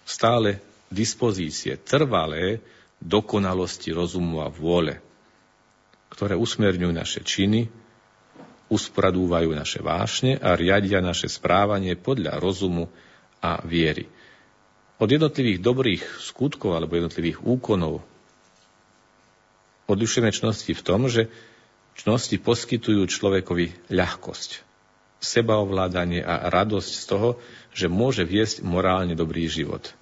[0.05, 0.61] stále
[0.93, 2.61] dispozície, trvalé
[3.01, 5.01] dokonalosti rozumu a vôle,
[6.13, 7.65] ktoré usmerňujú naše činy,
[8.69, 12.85] uspradúvajú naše vášne a riadia naše správanie podľa rozumu
[13.41, 14.05] a viery.
[15.01, 18.05] Od jednotlivých dobrých skutkov alebo jednotlivých úkonov
[19.91, 21.27] Odlišujeme čnosti v tom, že
[21.99, 24.70] čnosti poskytujú človekovi ľahkosť,
[25.21, 27.29] sebaovládanie a radosť z toho,
[27.71, 29.93] že môže viesť morálne dobrý život.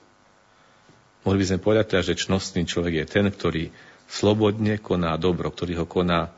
[1.28, 3.70] Mohli by sme povedať teda, že čnostný človek je ten, ktorý
[4.08, 6.32] slobodne koná dobro, ktorý ho koná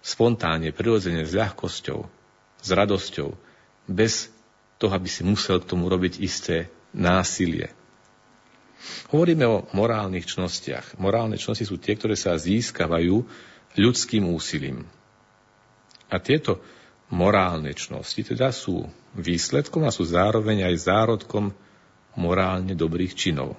[0.00, 2.00] spontánne, prirodzene, s ľahkosťou,
[2.64, 3.36] s radosťou,
[3.86, 4.32] bez
[4.80, 7.70] toho, aby si musel k tomu robiť isté násilie.
[9.12, 11.00] Hovoríme o morálnych čnostiach.
[11.00, 13.24] Morálne čnosti sú tie, ktoré sa získavajú
[13.76, 14.84] ľudským úsilím.
[16.08, 16.62] A tieto
[17.12, 21.54] morálne čnosti teda sú výsledkom a sú zároveň aj zárodkom
[22.18, 23.54] morálne dobrých činov.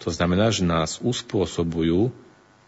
[0.00, 2.14] To znamená, že nás uspôsobujú,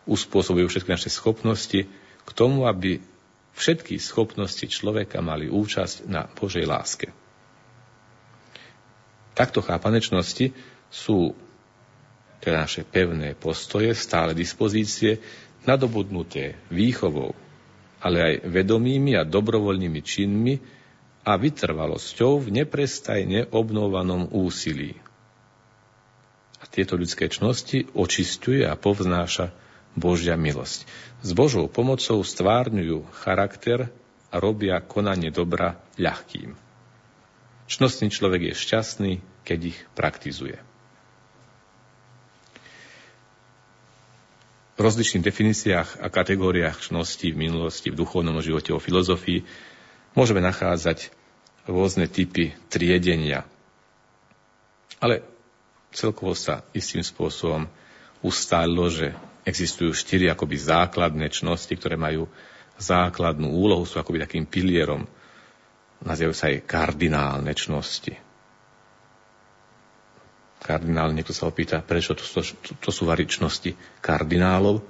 [0.05, 1.87] uspôsobujú všetky naše schopnosti
[2.21, 2.99] k tomu, aby
[3.55, 7.15] všetky schopnosti človeka mali účasť na Božej láske.
[9.33, 10.53] Takto chápané čnosti
[10.91, 11.33] sú
[12.43, 15.21] teda naše pevné postoje, stále dispozície,
[15.69, 17.37] nadobudnuté výchovou,
[18.01, 20.55] ale aj vedomými a dobrovoľnými činmi
[21.25, 24.97] a vytrvalosťou v neprestajne obnovanom úsilí.
[26.61, 29.53] A tieto ľudské čnosti očistuje a povznáša
[29.97, 30.89] Božia milosť.
[31.21, 33.93] S Božou pomocou stvárňujú charakter
[34.33, 36.57] a robia konanie dobra ľahkým.
[37.71, 39.13] Čnostný človek je šťastný,
[39.45, 40.70] keď ich praktizuje.
[44.81, 49.45] V rozličných definíciách a kategóriách čnosti v minulosti, v duchovnom živote, o filozofii
[50.17, 51.13] môžeme nachádzať
[51.69, 53.45] rôzne typy triedenia.
[54.97, 55.21] Ale
[55.93, 57.69] celkovo sa istým spôsobom
[58.25, 59.13] ustálilo, že
[59.45, 62.25] existujú štyri akoby základné čnosti, ktoré majú
[62.81, 65.05] základnú úlohu, sú akoby takým pilierom.
[66.01, 68.30] Nazývajú sa aj kardinálne čnosti
[70.61, 72.41] kardinál, niekto sa opýta, prečo to, to,
[72.77, 73.73] to sú varičnosti
[74.05, 74.85] kardinálov.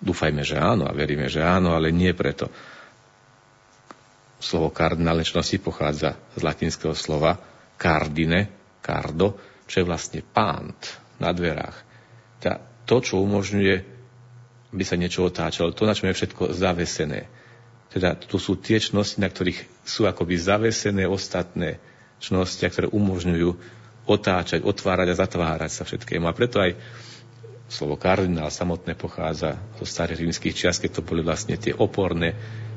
[0.00, 2.48] Dúfajme, že áno a veríme, že áno, ale nie preto.
[4.36, 7.40] Slovo kardinálnečnosti pochádza z latinského slova
[7.80, 8.48] cardine,
[8.84, 11.76] cardo, čo je vlastne pánt na dverách.
[12.40, 13.74] Tá, to, čo umožňuje,
[14.76, 17.28] aby sa niečo otáčalo, to, na čom je všetko zavesené.
[17.88, 21.80] Teda tu sú tie čnosti, na ktorých sú akoby zavesené ostatné
[22.20, 23.56] čnosti, ktoré umožňujú
[24.06, 26.30] otáčať, otvárať a zatvárať sa všetkému.
[26.30, 26.78] A preto aj
[27.66, 32.32] slovo kardinál samotné pochádza zo starých rímskych čias, keď to boli vlastne tie oporné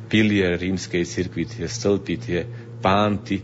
[0.10, 2.40] pilier rímskej cirkvi, tie stĺpy, tie
[2.82, 3.38] pánty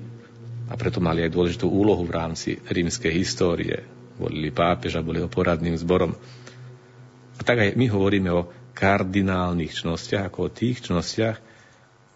[0.65, 3.85] a preto mali aj dôležitú úlohu v rámci rímskej histórie.
[4.17, 6.17] Volili pápeža, boli ho poradným zborom.
[7.37, 11.37] A tak aj my hovoríme o kardinálnych čnostiach, ako o tých čnostiach,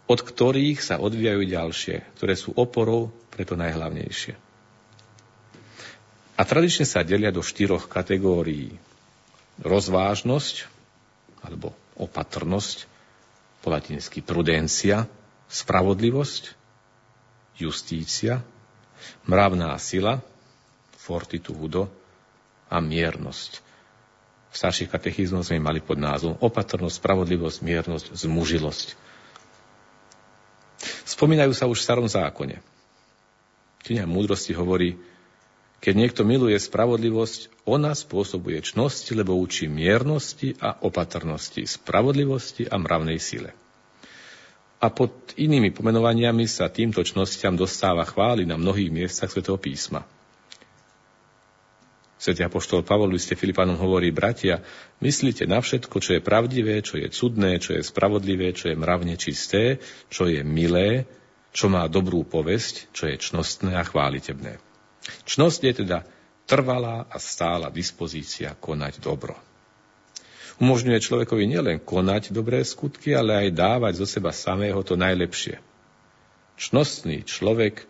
[0.10, 4.49] od ktorých sa odvíjajú ďalšie, ktoré sú oporou pre to najhlavnejšie
[6.40, 8.72] a tradične sa delia do štyroch kategórií.
[9.60, 10.72] Rozvážnosť,
[11.44, 12.88] alebo opatrnosť,
[13.60, 15.04] po latinsky prudencia,
[15.52, 16.56] spravodlivosť,
[17.60, 18.40] justícia,
[19.28, 20.24] mravná sila,
[20.96, 21.92] fortitudo
[22.72, 23.52] a miernosť.
[24.50, 28.88] V starších katechizmoch sme mali pod názvom opatrnosť, spravodlivosť, miernosť, zmužilosť.
[31.04, 32.64] Spomínajú sa už v starom zákone.
[33.84, 34.96] Kniha múdrosti hovorí,
[35.80, 43.20] keď niekto miluje spravodlivosť, ona spôsobuje čnosti, lebo učí miernosti a opatrnosti, spravodlivosti a mravnej
[43.20, 43.56] sile.
[44.80, 50.08] A pod inými pomenovaniami sa týmto čnostiam dostáva chvály na mnohých miestach svätého písma.
[52.20, 54.60] Svetý apoštol Pavol liste Filipanom hovorí, bratia,
[55.00, 59.16] myslíte na všetko, čo je pravdivé, čo je cudné, čo je spravodlivé, čo je mravne
[59.16, 59.80] čisté,
[60.12, 61.08] čo je milé,
[61.56, 64.69] čo má dobrú povesť, čo je čnostné a chválitebné.
[65.26, 65.98] Čnosť je teda
[66.50, 69.38] trvalá a stála dispozícia konať dobro.
[70.60, 75.64] Umožňuje človekovi nielen konať dobré skutky, ale aj dávať zo seba samého to najlepšie.
[76.60, 77.88] Čnostný človek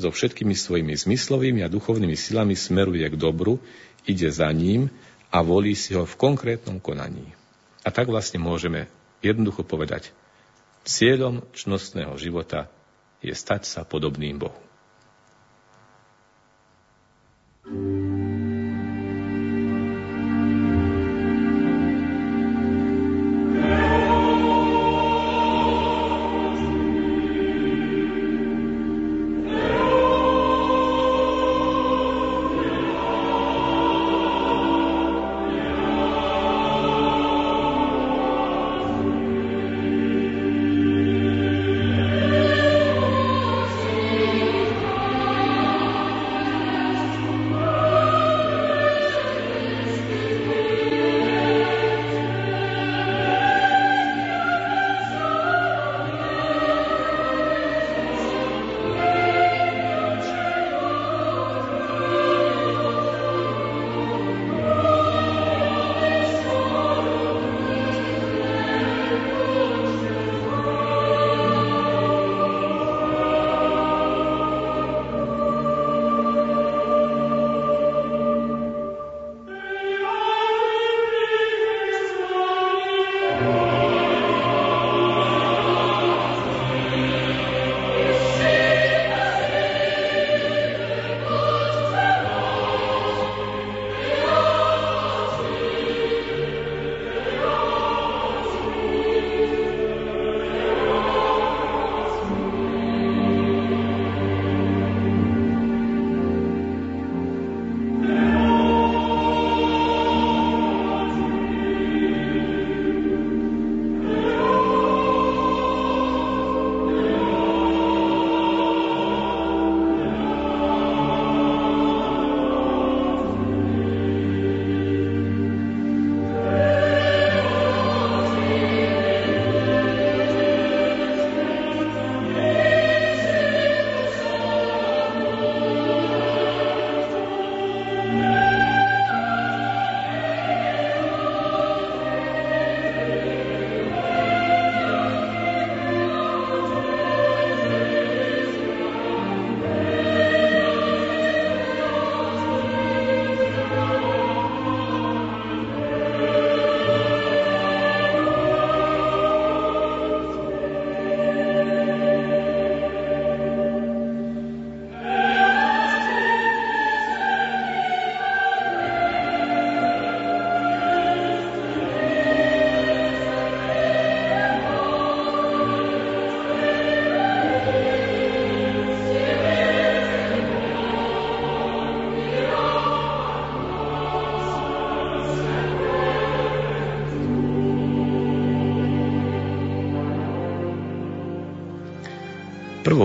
[0.00, 3.60] so všetkými svojimi zmyslovými a duchovnými silami smeruje k dobru,
[4.08, 4.88] ide za ním
[5.28, 7.36] a volí si ho v konkrétnom konaní.
[7.84, 8.88] A tak vlastne môžeme
[9.20, 10.16] jednoducho povedať,
[10.88, 12.72] cieľom čnostného života
[13.20, 14.65] je stať sa podobným Bohu.
[17.68, 18.15] うん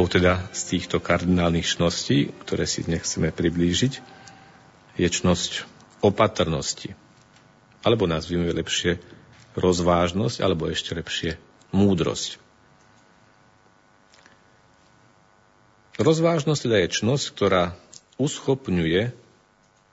[0.02, 4.02] Prvou teda z týchto kardinálnych čností, ktoré si dnes chceme priblížiť,
[4.98, 5.70] je čnosť
[6.02, 6.98] opatrnosti.
[7.86, 8.98] Alebo nazvime lepšie
[9.54, 11.38] rozvážnosť, alebo ešte lepšie
[11.70, 12.42] múdrosť.
[16.02, 17.78] Rozvážnosť teda je čnosť, ktorá
[18.18, 19.14] uschopňuje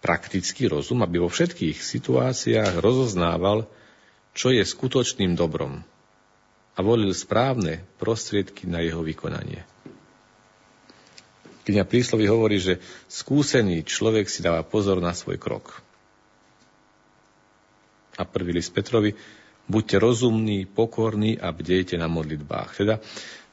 [0.00, 3.68] praktický rozum, aby vo všetkých situáciách rozoznával,
[4.32, 5.84] čo je skutočným dobrom
[6.72, 9.68] a volil správne prostriedky na jeho vykonanie.
[11.68, 12.80] Kniha príslovy hovorí, že
[13.12, 15.84] skúsený človek si dáva pozor na svoj krok.
[18.16, 19.12] A prvý list Petrovi,
[19.68, 22.72] buďte rozumní, pokorní a bdejte na modlitbách.
[22.72, 23.04] Teda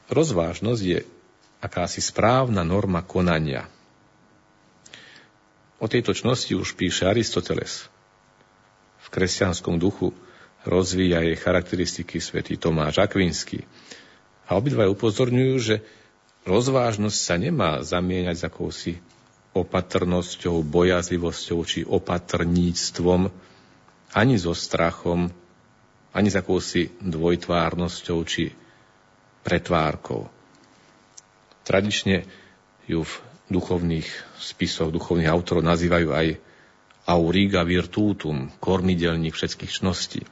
[0.08, 1.04] rozvážnosť je
[1.60, 3.68] akási správna norma konania.
[5.76, 7.84] O tejto čnosti už píše Aristoteles.
[9.04, 10.16] V kresťanskom duchu
[10.64, 13.60] rozvíja jej charakteristiky svätý Tomáš Akvinský.
[14.48, 15.84] A obidva upozorňujú, že
[16.46, 18.94] rozvážnosť sa nemá zamieňať s akousi
[19.52, 23.28] opatrnosťou, bojazlivosťou či opatrníctvom,
[24.14, 25.28] ani so strachom,
[26.14, 28.54] ani s akousi dvojtvárnosťou či
[29.42, 30.30] pretvárkou.
[31.66, 32.24] Tradične
[32.86, 33.12] ju v
[33.50, 34.06] duchovných
[34.38, 36.28] spisoch, duchovných autorov nazývajú aj
[37.06, 40.22] auriga virtutum, kormidelník všetkých čností.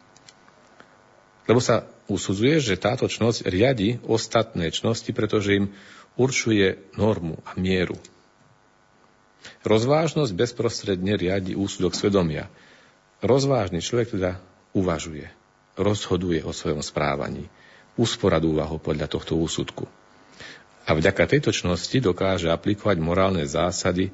[1.45, 5.67] Lebo sa usudzuje, že táto čnosť riadi ostatné čnosti, pretože im
[6.15, 7.99] určuje normu a mieru.
[9.65, 12.49] Rozvážnosť bezprostredne riadi úsudok svedomia.
[13.25, 14.41] Rozvážny človek teda
[14.77, 15.29] uvažuje,
[15.77, 17.49] rozhoduje o svojom správaní,
[17.97, 19.89] usporad úvahu podľa tohto úsudku.
[20.85, 24.13] A vďaka tejto čnosti dokáže aplikovať morálne zásady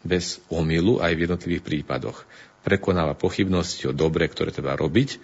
[0.00, 2.24] bez omylu aj v jednotlivých prípadoch.
[2.64, 5.20] Prekonáva pochybnosti o dobre, ktoré treba robiť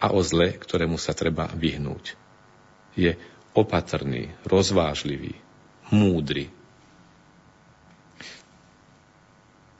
[0.00, 2.16] a o zle, ktorému sa treba vyhnúť.
[3.00, 3.16] Je
[3.54, 5.34] opatrný, rozvážlivý,
[5.90, 6.50] múdry.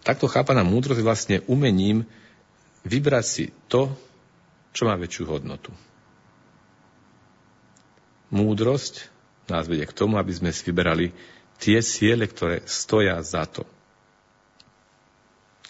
[0.02, 2.02] Takto chápaná múdrosť vlastne umením
[2.82, 3.92] vybrať si to,
[4.74, 5.70] čo má väčšiu hodnotu.
[8.30, 9.10] Múdrosť
[9.50, 11.10] nás vedie k tomu, aby sme si vyberali
[11.58, 13.66] tie ciele, ktoré stoja za to.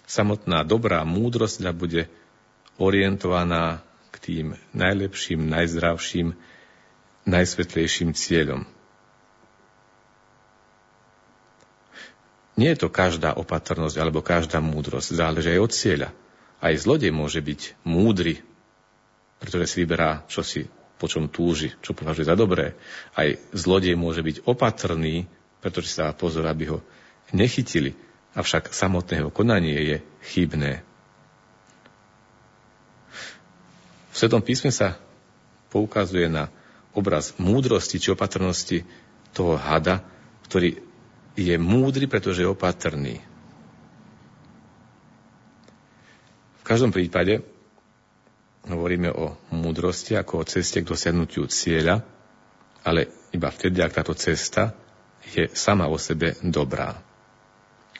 [0.04, 2.06] Samotná dobrá múdrosť bude
[2.76, 6.36] orientovaná k tým najlepším, najzdravším
[7.28, 8.64] najsvetlejším cieľom.
[12.60, 16.08] Nie je to každá opatrnosť alebo každá múdrosť, záleží aj od cieľa.
[16.60, 18.44] Aj zlodej môže byť múdry,
[19.40, 20.68] pretože si vyberá, čo si,
[21.00, 22.76] po čom túži, čo považuje za dobré.
[23.16, 25.24] Aj zlodej môže byť opatrný,
[25.64, 26.78] pretože sa pozor, aby ho
[27.32, 27.96] nechytili.
[28.36, 29.96] Avšak samotné jeho konanie je
[30.28, 30.84] chybné.
[34.12, 35.00] V Svetom písme sa
[35.72, 36.52] poukazuje na
[36.94, 38.82] obraz múdrosti či opatrnosti
[39.30, 40.02] toho hada,
[40.50, 40.82] ktorý
[41.38, 43.22] je múdry, pretože je opatrný.
[46.60, 47.42] V každom prípade
[48.66, 52.02] hovoríme o múdrosti ako o ceste k dosiahnutiu cieľa,
[52.84, 54.74] ale iba vtedy, ak táto cesta
[55.30, 56.98] je sama o sebe dobrá.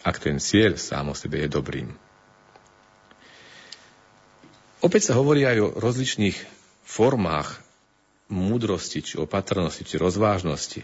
[0.01, 1.89] Ak ten cieľ sám o sebe je dobrým.
[4.81, 6.41] Opäť sa hovorí aj o rozličných
[6.89, 7.60] formách
[8.31, 10.81] múdrosti, či opatrnosti, či rozvážnosti.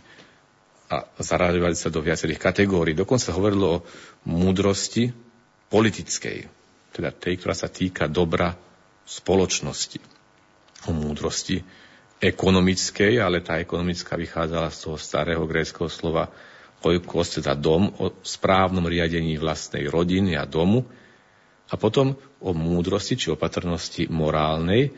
[0.87, 2.95] A zarážovali sa do viacerých kategórií.
[2.95, 3.85] Dokonca hovorilo o
[4.27, 5.11] múdrosti
[5.67, 6.47] politickej,
[6.95, 8.55] teda tej, ktorá sa týka dobra
[9.03, 9.99] spoločnosti.
[10.87, 11.63] O múdrosti
[12.23, 16.31] ekonomickej, ale tá ekonomická vychádzala z toho starého gréckého slova
[16.87, 20.87] oikos, teda dom, o správnom riadení vlastnej rodiny a domu,
[21.67, 24.95] a potom o múdrosti či opatrnosti morálnej,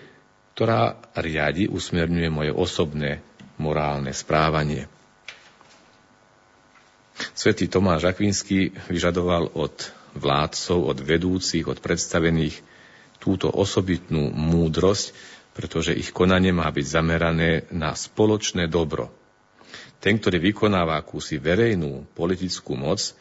[0.59, 3.23] ktorá riadi, usmerňuje moje osobné
[3.63, 4.91] morálne správanie.
[7.31, 12.59] Svetý Tomáš Akvinský vyžadoval od vládcov, od vedúcich, od predstavených
[13.23, 15.15] túto osobitnú múdrosť,
[15.55, 19.15] pretože ich konanie má byť zamerané na spoločné dobro.
[20.03, 23.15] Ten, ktorý vykonáva akúsi verejnú politickú moc,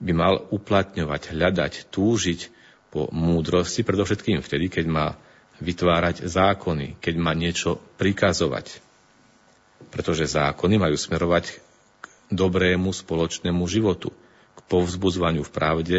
[0.00, 2.40] by mal uplatňovať, hľadať, túžiť
[2.88, 5.06] po múdrosti, predovšetkým vtedy, keď má
[5.62, 8.82] vytvárať zákony, keď má niečo prikazovať.
[9.94, 11.62] Pretože zákony majú smerovať
[12.02, 14.10] k dobrému spoločnému životu,
[14.52, 15.98] k povzbudzovaniu v pravde,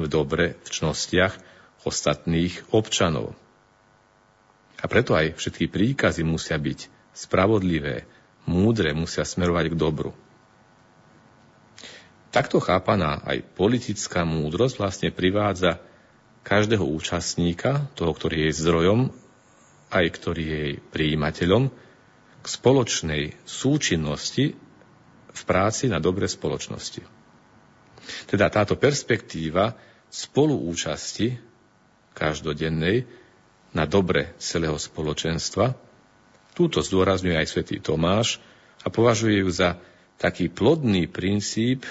[0.00, 1.36] v dobre, v čnostiach
[1.84, 3.36] ostatných občanov.
[4.82, 8.08] A preto aj všetky príkazy musia byť spravodlivé,
[8.48, 10.10] múdre, musia smerovať k dobru.
[12.32, 15.78] Takto chápaná aj politická múdrosť vlastne privádza
[16.42, 19.00] každého účastníka, toho, ktorý je zdrojom,
[19.92, 20.76] aj ktorý je jej
[22.42, 24.58] k spoločnej súčinnosti
[25.32, 27.06] v práci na dobre spoločnosti.
[28.26, 29.78] Teda táto perspektíva
[30.10, 31.38] spoluúčasti
[32.12, 33.06] každodennej
[33.72, 35.78] na dobre celého spoločenstva,
[36.52, 38.42] túto zdôrazňuje aj svätý Tomáš
[38.84, 39.80] a považuje ju za
[40.20, 41.88] taký plodný princíp,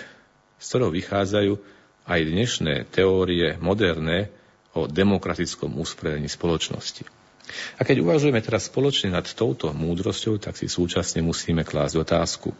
[0.61, 1.53] z ktorého vychádzajú
[2.05, 4.29] aj dnešné teórie moderné
[4.71, 7.03] o demokratickom usporiadaní spoločnosti.
[7.77, 12.55] A keď uvažujeme teraz spoločne nad touto múdrosťou, tak si súčasne musíme klásť otázku.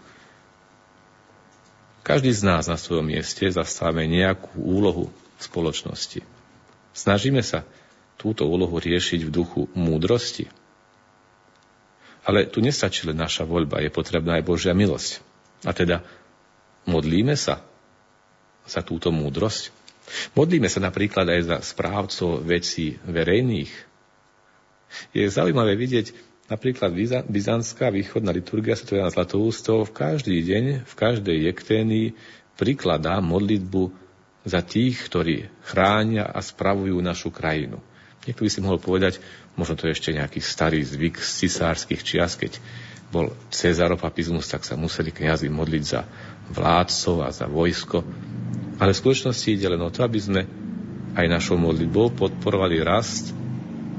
[2.02, 6.26] Každý z nás na svojom mieste zastávame nejakú úlohu v spoločnosti.
[6.92, 7.64] Snažíme sa
[8.20, 10.50] túto úlohu riešiť v duchu múdrosti.
[12.22, 15.24] Ale tu nestačí len naša voľba, je potrebná aj Božia milosť.
[15.66, 16.06] A teda
[16.86, 17.66] modlíme sa
[18.66, 19.74] za túto múdrosť.
[20.36, 23.72] Modlíme sa napríklad aj za správcov vecí verejných.
[25.16, 26.12] Je zaujímavé vidieť
[26.52, 26.92] napríklad
[27.32, 29.00] byzantská východná liturgia Sv.
[29.00, 32.08] Jana Zlatoústov v každý deň, v každej jekténii
[32.60, 33.96] prikladá modlitbu
[34.44, 37.80] za tých, ktorí chránia a spravujú našu krajinu.
[38.28, 39.18] Niekto by si mohol povedať,
[39.58, 42.60] možno to je ešte nejaký starý zvyk z cisárskych čias, keď
[43.10, 46.06] bol cezaropapizmus, tak sa museli kniazy modliť za
[46.54, 48.06] vládcov a za vojsko.
[48.82, 50.42] Ale v skutočnosti ide len o to, aby sme
[51.14, 53.30] aj našou modlitbou podporovali rast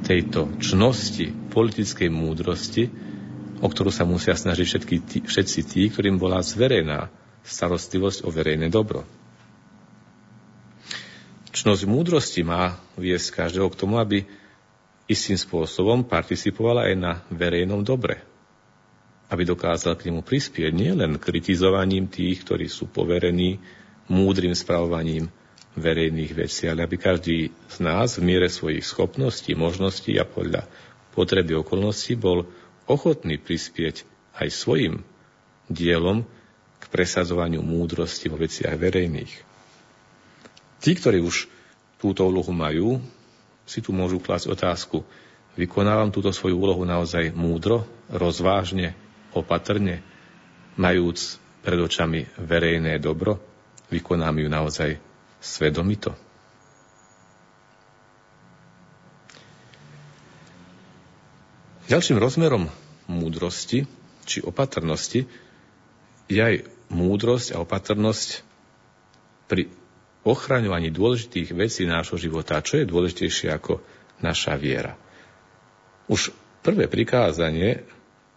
[0.03, 2.91] tejto čnosti politickej múdrosti,
[3.63, 7.15] o ktorú sa musia snažiť všetky tí, všetci tí, ktorým bola zverejná
[7.47, 9.07] starostlivosť o verejné dobro.
[11.55, 14.27] Čnosť múdrosti má viesť každého k tomu, aby
[15.07, 18.19] istým spôsobom participovala aj na verejnom dobre.
[19.31, 23.63] Aby dokázal k nemu prispieť nielen kritizovaním tých, ktorí sú poverení
[24.11, 25.31] múdrym spravovaním
[25.77, 30.69] verejných vecí, ale aby každý z nás v miere svojich schopností, možností a podľa
[31.17, 32.45] potreby okolností bol
[32.89, 34.05] ochotný prispieť
[34.37, 35.05] aj svojim
[35.73, 36.29] dielom
[36.81, 39.33] k presadzovaniu múdrosti vo veciach verejných.
[40.83, 41.47] Tí, ktorí už
[42.03, 42.99] túto úlohu majú,
[43.63, 45.07] si tu môžu klásť otázku,
[45.55, 48.99] vykonávam túto svoju úlohu naozaj múdro, rozvážne,
[49.33, 50.03] opatrne,
[50.75, 53.39] majúc pred očami verejné dobro,
[53.93, 54.91] vykonám ju naozaj
[55.39, 56.17] svedomito.
[61.93, 62.73] Ďalším rozmerom
[63.05, 63.85] múdrosti
[64.25, 65.29] či opatrnosti
[66.31, 68.41] je aj múdrosť a opatrnosť
[69.51, 69.69] pri
[70.23, 72.63] ochraňovaní dôležitých vecí nášho života.
[72.63, 73.83] Čo je dôležitejšie ako
[74.23, 74.97] naša viera?
[76.07, 76.33] Už
[76.63, 77.85] prvé prikázanie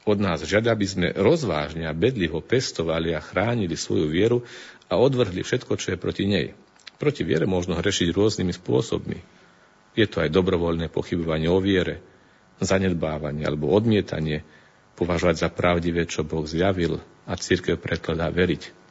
[0.06, 4.46] od nás žiada, aby sme rozvážne a bedlivo pestovali a chránili svoju vieru
[4.90, 6.54] a odvrhli všetko, čo je proti nej.
[6.96, 9.20] Proti viere možno hrešiť rôznymi spôsobmi.
[9.96, 12.04] Je to aj dobrovoľné pochybovanie o viere,
[12.60, 14.44] zanedbávanie alebo odmietanie,
[14.96, 18.86] považovať za pravdivé, čo Boh zjavil a církev prekladá veriť.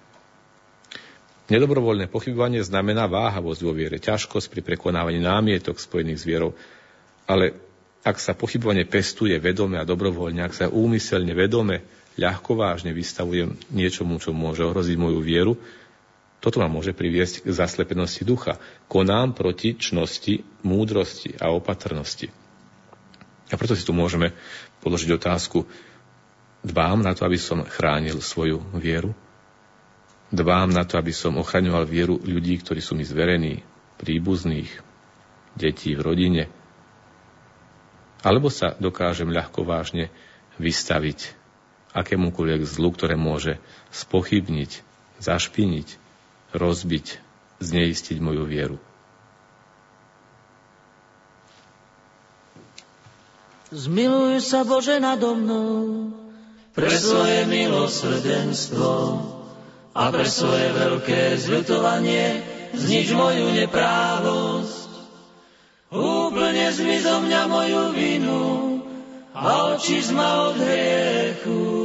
[1.45, 6.57] Nedobrovoľné pochybovanie znamená váhavosť vo viere, ťažkosť pri prekonávaní námietok spojených s vierou.
[7.29, 7.57] Ale
[8.05, 11.85] ak sa pochybovanie pestuje vedome a dobrovoľne, ak sa úmyselne vedome,
[12.17, 15.53] ľahko vážne vystavujem niečomu, čo môže ohroziť moju vieru,
[16.45, 18.61] toto ma môže priviesť k zaslepenosti ducha.
[18.85, 22.29] Konám proti čnosti, múdrosti a opatrnosti.
[23.49, 24.37] A preto si tu môžeme
[24.85, 25.65] položiť otázku,
[26.61, 29.17] dbám na to, aby som chránil svoju vieru?
[30.29, 33.65] Dbám na to, aby som ochraňoval vieru ľudí, ktorí sú mi zverení,
[33.97, 34.69] príbuzných,
[35.57, 36.53] detí v rodine.
[38.21, 40.13] Alebo sa dokážem ľahko vážne
[40.61, 41.33] vystaviť
[41.97, 43.57] akémukoľvek zlu, ktoré môže
[43.97, 44.85] spochybniť,
[45.25, 46.04] zašpiniť,
[46.55, 47.19] rozbiť,
[47.59, 48.79] zneistiť moju vieru.
[53.75, 56.15] Zmiluj sa Bože nado mnou,
[56.75, 58.91] pre svoje milosrdenstvo
[59.95, 62.43] a pre svoje veľké zľutovanie
[62.75, 64.91] znič moju neprávosť.
[65.95, 68.43] Úplne zmi zo mňa moju vinu
[69.31, 71.84] a oči zma od hriechu.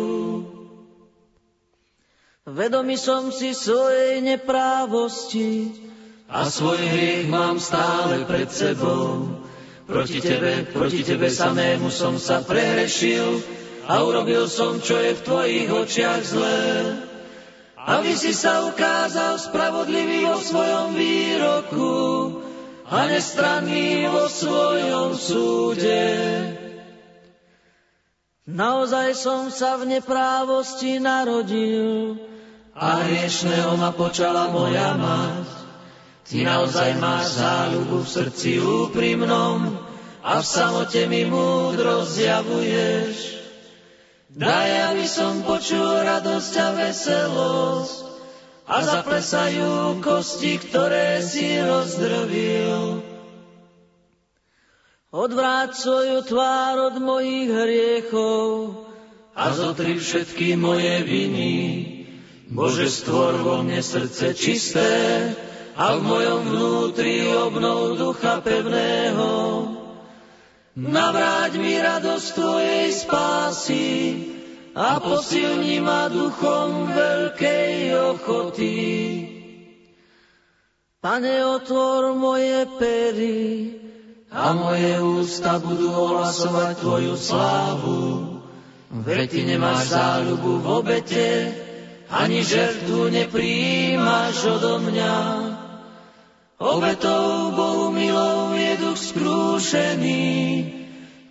[2.49, 5.69] Vedomý som si svojej neprávosti
[6.26, 9.38] a svoj hriech mám stále pred sebou.
[9.85, 13.41] Proti tebe, proti tebe samému som sa prehrešil
[13.89, 16.65] a urobil som, čo je v tvojich očiach zlé
[17.89, 21.97] aby si sa ukázal spravodlivý vo svojom výroku
[22.85, 26.05] a nestranný vo svojom súde.
[28.49, 32.17] Naozaj som sa v neprávosti narodil
[32.80, 35.47] a hriešného ma počala moja mať.
[36.23, 39.76] Ty naozaj máš záľubu v srdci úprimnom
[40.23, 43.35] a v samote mi múdro zjavuješ.
[44.31, 47.97] Daj, aby som počul radosť a veselosť
[48.69, 53.03] a zaplesajú kosti, ktoré si rozdrvil.
[55.10, 58.47] Odvráť svoju tvár od mojich hriechov
[59.34, 61.57] a zotri všetky moje viny.
[62.49, 64.89] Bože, stvor vo mne srdce čisté
[65.77, 69.30] a v mojom vnútri obnov ducha pevného.
[70.73, 73.88] Navráť mi radosť Tvojej spásy
[74.73, 77.73] a posilni ma duchom veľkej
[78.17, 78.77] ochoty.
[80.99, 83.39] Pane, otvor moje pery,
[84.30, 88.01] a moje ústa budú ohlasovať Tvoju slávu.
[88.89, 91.30] Veď Ty nemáš záľubu v obete,
[92.10, 95.18] ani žertu nepríjimaš odo mňa.
[96.60, 100.27] Obetou Bohu milou je duch skrúšený,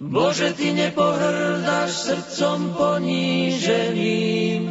[0.00, 4.62] Bože, Ty nepohrdáš srdcom poníženým.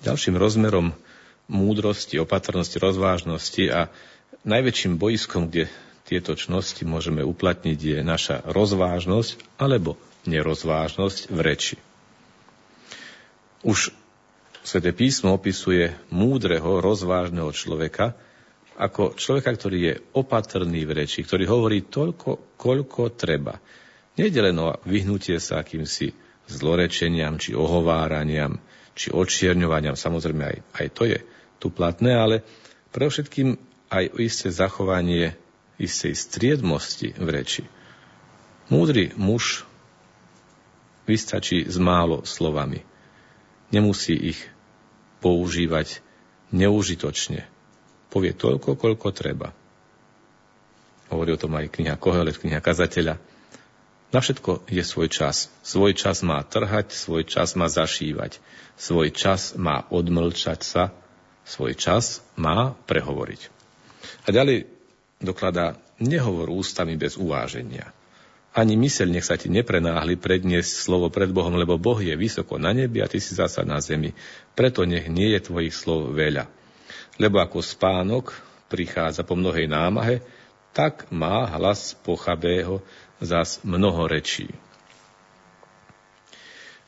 [0.00, 0.96] Ďalším rozmerom
[1.44, 3.92] múdrosti, opatrnosti, rozvážnosti a
[4.48, 5.68] najväčším boiskom, kde
[6.08, 11.76] tieto čnosti môžeme uplatniť, je naša rozvážnosť alebo nerozvážnosť v reči.
[13.64, 13.92] Už
[14.60, 18.12] Sveté písmo opisuje múdreho, rozvážneho človeka
[18.76, 23.60] ako človeka, ktorý je opatrný v reči, ktorý hovorí toľko, koľko treba.
[24.16, 26.12] Nejde len o vyhnutie sa akýmsi
[26.48, 28.60] zlorečeniam, či ohováraniam,
[28.96, 31.18] či očierňovaniam, samozrejme aj, aj to je
[31.60, 32.36] tu platné, ale
[32.92, 33.56] pre všetkým
[33.92, 35.36] aj isté zachovanie
[35.80, 37.64] istej striedmosti v reči.
[38.68, 39.64] Múdry muž
[41.10, 42.86] vystačí s málo slovami.
[43.74, 44.40] Nemusí ich
[45.18, 45.98] používať
[46.54, 47.46] neužitočne.
[48.10, 49.50] Povie toľko, koľko treba.
[51.10, 53.18] Hovorí o tom aj kniha Kohelet, kniha kazateľa.
[54.10, 55.50] Na všetko je svoj čas.
[55.62, 58.42] Svoj čas má trhať, svoj čas má zašívať.
[58.74, 60.90] Svoj čas má odmlčať sa,
[61.46, 63.40] svoj čas má prehovoriť.
[64.26, 64.66] A ďalej
[65.22, 67.94] dokladá, nehovor ústami bez uváženia.
[68.50, 72.74] Ani myseľ nech sa ti neprenáhli predniesť slovo pred Bohom, lebo Boh je vysoko na
[72.74, 74.10] nebi a ty si zasa na zemi.
[74.58, 76.50] Preto nech nie je tvojich slov veľa.
[77.22, 78.34] Lebo ako spánok
[78.66, 80.18] prichádza po mnohej námahe,
[80.74, 82.82] tak má hlas pochabého
[83.22, 84.50] zas mnoho rečí.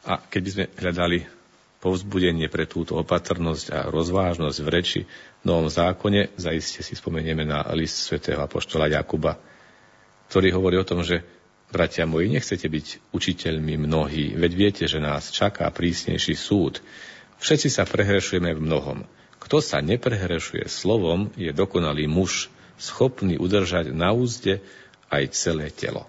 [0.02, 1.30] A keby sme hľadali
[1.78, 7.66] povzbudenie pre túto opatrnosť a rozvážnosť v reči v Novom zákone, zaiste si spomenieme na
[7.74, 9.38] list svätého Apoštola Jakuba,
[10.30, 11.22] ktorý hovorí o tom, že
[11.72, 16.84] bratia moji, nechcete byť učiteľmi mnohí, veď viete, že nás čaká prísnejší súd.
[17.40, 18.98] Všetci sa prehrešujeme v mnohom.
[19.40, 24.60] Kto sa neprehrešuje slovom, je dokonalý muž, schopný udržať na úzde
[25.10, 26.06] aj celé telo.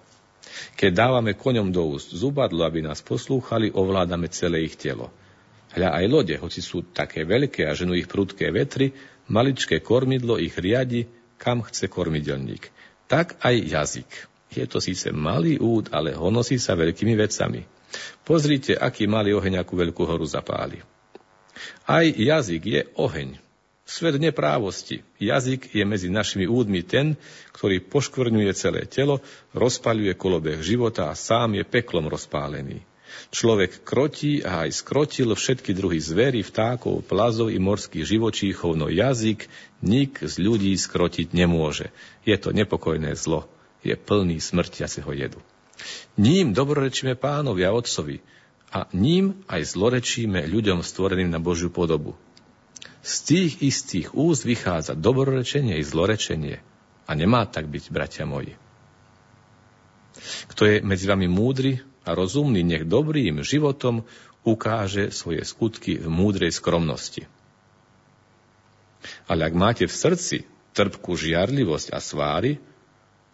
[0.78, 5.10] Keď dávame koňom do úst zubadlo, aby nás poslúchali, ovládame celé ich telo.
[5.74, 8.94] Hľa aj lode, hoci sú také veľké a ženú ich prudké vetry,
[9.26, 11.10] maličké kormidlo ich riadi,
[11.42, 12.70] kam chce kormidelník.
[13.10, 14.33] Tak aj jazyk.
[14.54, 17.66] Je to síce malý úd, ale honosí sa veľkými vecami.
[18.26, 20.82] Pozrite, aký malý oheň, akú veľkú horu zapáli.
[21.86, 23.38] Aj jazyk je oheň.
[23.84, 25.04] Svet neprávosti.
[25.20, 27.20] Jazyk je medzi našimi údmi ten,
[27.52, 29.20] ktorý poškvrňuje celé telo,
[29.52, 32.80] rozpaľuje kolobeh života a sám je peklom rozpálený.
[33.30, 39.46] Človek krotí a aj skrotil všetky druhy zvery, vtákov, plazov i morských živočíchov, no jazyk
[39.86, 41.94] nik z ľudí skrotiť nemôže.
[42.26, 43.46] Je to nepokojné zlo.
[43.84, 45.40] Je plný smrtiaceho jedu.
[46.16, 48.24] Ním dobrorečíme pánovi a otcovi
[48.72, 52.16] a ním aj zlorečíme ľuďom stvoreným na Božiu podobu.
[53.04, 56.64] Z tých istých úst vychádza dobrorečenie i zlorečenie.
[57.04, 58.56] A nemá tak byť, bratia moji.
[60.48, 64.04] Kto je medzi vami múdry, a rozumný nech dobrým životom
[64.44, 67.24] ukáže svoje skutky v múdrej skromnosti.
[69.28, 70.38] Ale ak máte v srdci
[70.76, 72.60] trpkú žiarlivosť a sváry,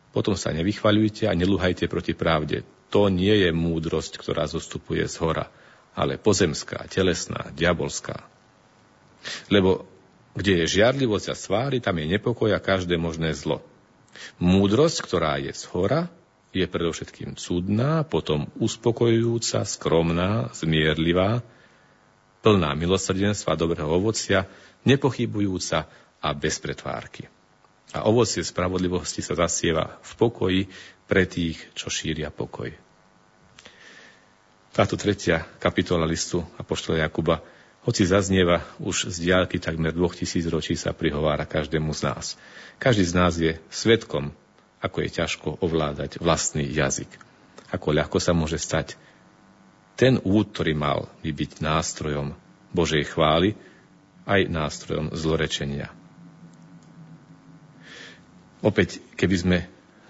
[0.10, 2.66] potom sa nevychvaľujte a nelúhajte proti pravde.
[2.90, 5.54] To nie je múdrosť, ktorá zostupuje z hora,
[5.94, 8.26] ale pozemská, telesná, diabolská.
[9.54, 9.86] Lebo
[10.34, 13.62] kde je žiarlivosť a sváry, tam je nepokoj a každé možné zlo.
[14.42, 16.10] Múdrosť, ktorá je z hora,
[16.50, 21.46] je predovšetkým cudná, potom uspokojujúca, skromná, zmierlivá,
[22.42, 24.50] plná milosrdenstva dobrého ovocia,
[24.82, 25.86] nepochybujúca
[26.18, 27.30] a bez pretvárky.
[27.90, 30.62] A ovocie spravodlivosti sa zasieva v pokoji
[31.10, 32.70] pre tých, čo šíria pokoj.
[34.70, 37.42] Táto tretia kapitola listu Apoštola Jakuba,
[37.82, 42.26] hoci zaznieva už z diálky takmer dvoch tisíc ročí, sa prihovára každému z nás.
[42.78, 44.30] Každý z nás je svetkom
[44.80, 47.12] ako je ťažko ovládať vlastný jazyk.
[47.70, 48.98] ako ľahko sa môže stať.
[49.94, 52.34] Ten úd, ktorý mal by byť nástrojom
[52.74, 53.54] Božej chvály,
[54.26, 55.94] aj nástrojom zlorečenia.
[58.60, 59.58] Opäť, keby sme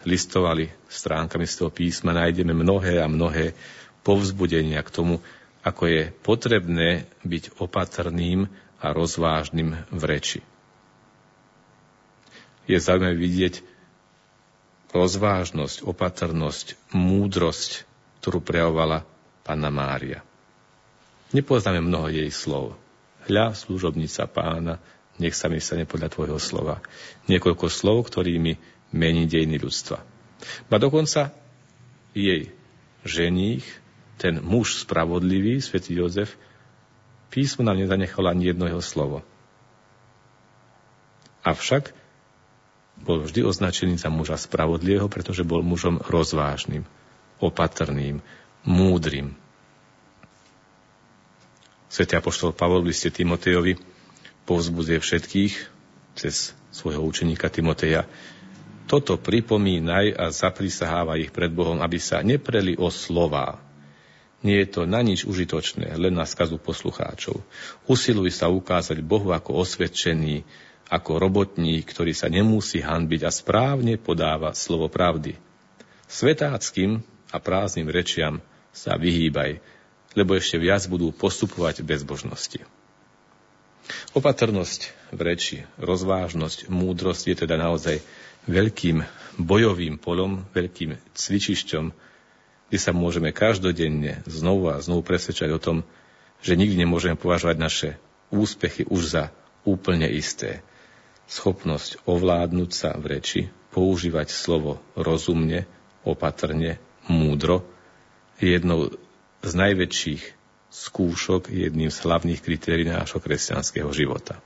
[0.07, 3.53] listovali stránkami z toho písma, nájdeme mnohé a mnohé
[4.01, 5.15] povzbudenia k tomu,
[5.61, 8.47] ako je potrebné byť opatrným
[8.79, 10.39] a rozvážnym v reči.
[12.65, 13.55] Je zaujímavé vidieť
[14.93, 17.85] rozvážnosť, opatrnosť, múdrosť,
[18.21, 19.05] ktorú prejavovala
[19.45, 20.25] Panna Mária.
[21.29, 22.73] Nepoznáme mnoho jej slov.
[23.29, 24.81] Hľa, služobnica pána,
[25.19, 26.79] nech sa mi stane podľa tvojho slova.
[27.27, 28.55] Niekoľko slov, ktorými
[28.95, 30.01] mení dejiny ľudstva.
[30.71, 31.35] Ba dokonca
[32.15, 32.49] jej
[33.03, 33.63] ženích,
[34.19, 36.35] ten muž spravodlivý, svätý Jozef,
[37.31, 39.23] písmo nám nezanechal ani jedno jeho slovo.
[41.43, 41.95] Avšak
[42.99, 46.83] bol vždy označený za muža spravodlivého, pretože bol mužom rozvážnym,
[47.39, 48.19] opatrným,
[48.67, 49.39] múdrym.
[51.87, 53.79] Svetý apoštol Pavol v liste Timotejovi
[54.49, 55.53] povzbudzuje všetkých
[56.17, 58.09] cez svojho učeníka Timoteja.
[58.89, 63.61] Toto pripomínaj a zaprisaháva ich pred Bohom, aby sa nepreli o slová,
[64.39, 67.43] nie je to na nič užitočné, len na skazu poslucháčov.
[67.91, 70.47] Usiluj sa ukázať Bohu ako osvedčený,
[70.87, 75.35] ako robotník, ktorý sa nemusí hanbiť a správne podáva slovo pravdy.
[76.07, 78.39] Svetáckým a prázdnym rečiam
[78.71, 79.59] sa vyhýbaj,
[80.15, 82.78] lebo ešte viac budú postupovať bezbožnosti.
[84.09, 88.01] Opatrnosť v reči, rozvážnosť, múdrosť je teda naozaj
[88.49, 89.05] veľkým
[89.37, 91.85] bojovým polom, veľkým cvičišťom,
[92.69, 95.77] kde sa môžeme každodenne znovu a znovu presvedčať o tom,
[96.41, 97.89] že nikdy nemôžeme považovať naše
[98.33, 99.23] úspechy už za
[99.61, 100.65] úplne isté.
[101.29, 105.69] Schopnosť ovládnuť sa v reči, používať slovo rozumne,
[106.01, 107.61] opatrne, múdro,
[108.41, 108.89] je jednou
[109.45, 110.38] z najväčších
[110.79, 114.39] skúšok, jedným z hlavných kritérií nášho kresťanského života.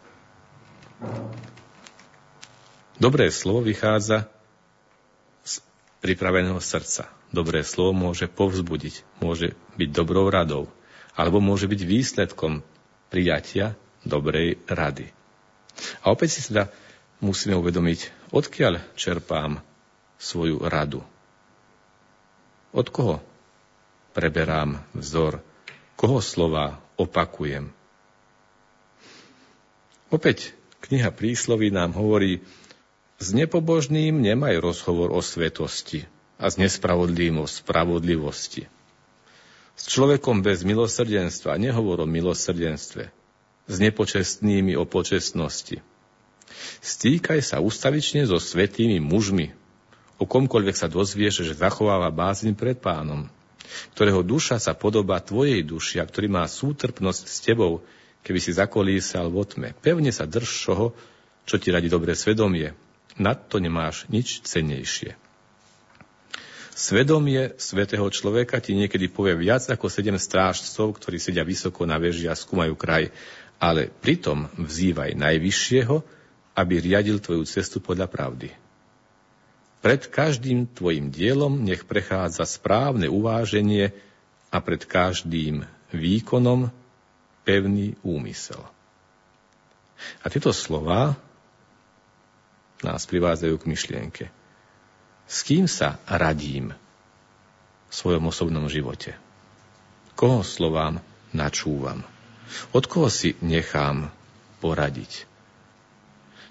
[2.98, 4.26] Dobré slovo vychádza
[5.46, 5.62] z
[6.02, 10.70] pripraveného srdca, Dobré slovo môže povzbudiť, môže byť dobrou radou,
[11.18, 12.62] alebo môže byť výsledkom
[13.10, 13.74] prijatia
[14.06, 15.10] dobrej rady.
[16.06, 16.70] A opäť si teda
[17.18, 19.66] musíme uvedomiť, odkiaľ čerpám
[20.22, 21.02] svoju radu.
[22.70, 23.18] Od koho
[24.14, 25.42] preberám vzor,
[26.00, 27.72] koho slova opakujem.
[30.14, 30.54] Opäť
[30.86, 32.46] kniha prísloví nám hovorí,
[33.18, 36.06] s nepobožným nemaj rozhovor o svetosti,
[36.44, 38.68] a s nespravodlivým o spravodlivosti.
[39.74, 43.10] S človekom bez milosrdenstva nehovor o milosrdenstve,
[43.66, 45.82] s nepočestnými o počestnosti.
[46.84, 49.56] Stýkaj sa ustavične so svetými mužmi,
[50.20, 53.32] o komkoľvek sa dozvieš, že zachováva bázeň pred pánom,
[53.98, 57.86] ktorého duša sa podobá tvojej duši a ktorý má sútrpnosť s tebou,
[58.24, 59.76] keby si zakolísal vo tme.
[59.84, 60.96] Pevne sa drž toho,
[61.44, 62.72] čo ti radi dobre svedomie.
[63.20, 65.20] Nad to nemáš nič cennejšie.
[66.74, 72.26] Svedomie svetého človeka ti niekedy povie viac ako sedem strážcov, ktorí sedia vysoko na veži
[72.26, 73.14] a skúmajú kraj,
[73.62, 75.96] ale pritom vzývaj najvyššieho,
[76.58, 78.63] aby riadil tvoju cestu podľa pravdy.
[79.84, 83.92] Pred každým tvojim dielom nech prechádza správne uváženie
[84.48, 86.72] a pred každým výkonom
[87.44, 88.64] pevný úmysel.
[90.24, 91.20] A tieto slova
[92.80, 94.26] nás privádzajú k myšlienke–
[95.28, 96.76] s kým sa radím
[97.88, 99.16] v svojom osobnom živote?
[100.14, 101.02] Koho slovám
[101.32, 102.04] načúvam?
[102.76, 104.12] Od koho si nechám
[104.60, 105.26] poradiť?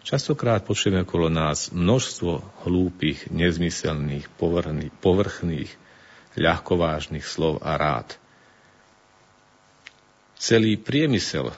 [0.02, 5.70] Častokrát počujeme okolo nás množstvo hlúpych, nezmyselných, povrchných, povrchných
[6.34, 8.18] ľahkovážnych slov a rád.
[10.42, 11.54] Celý priemysel,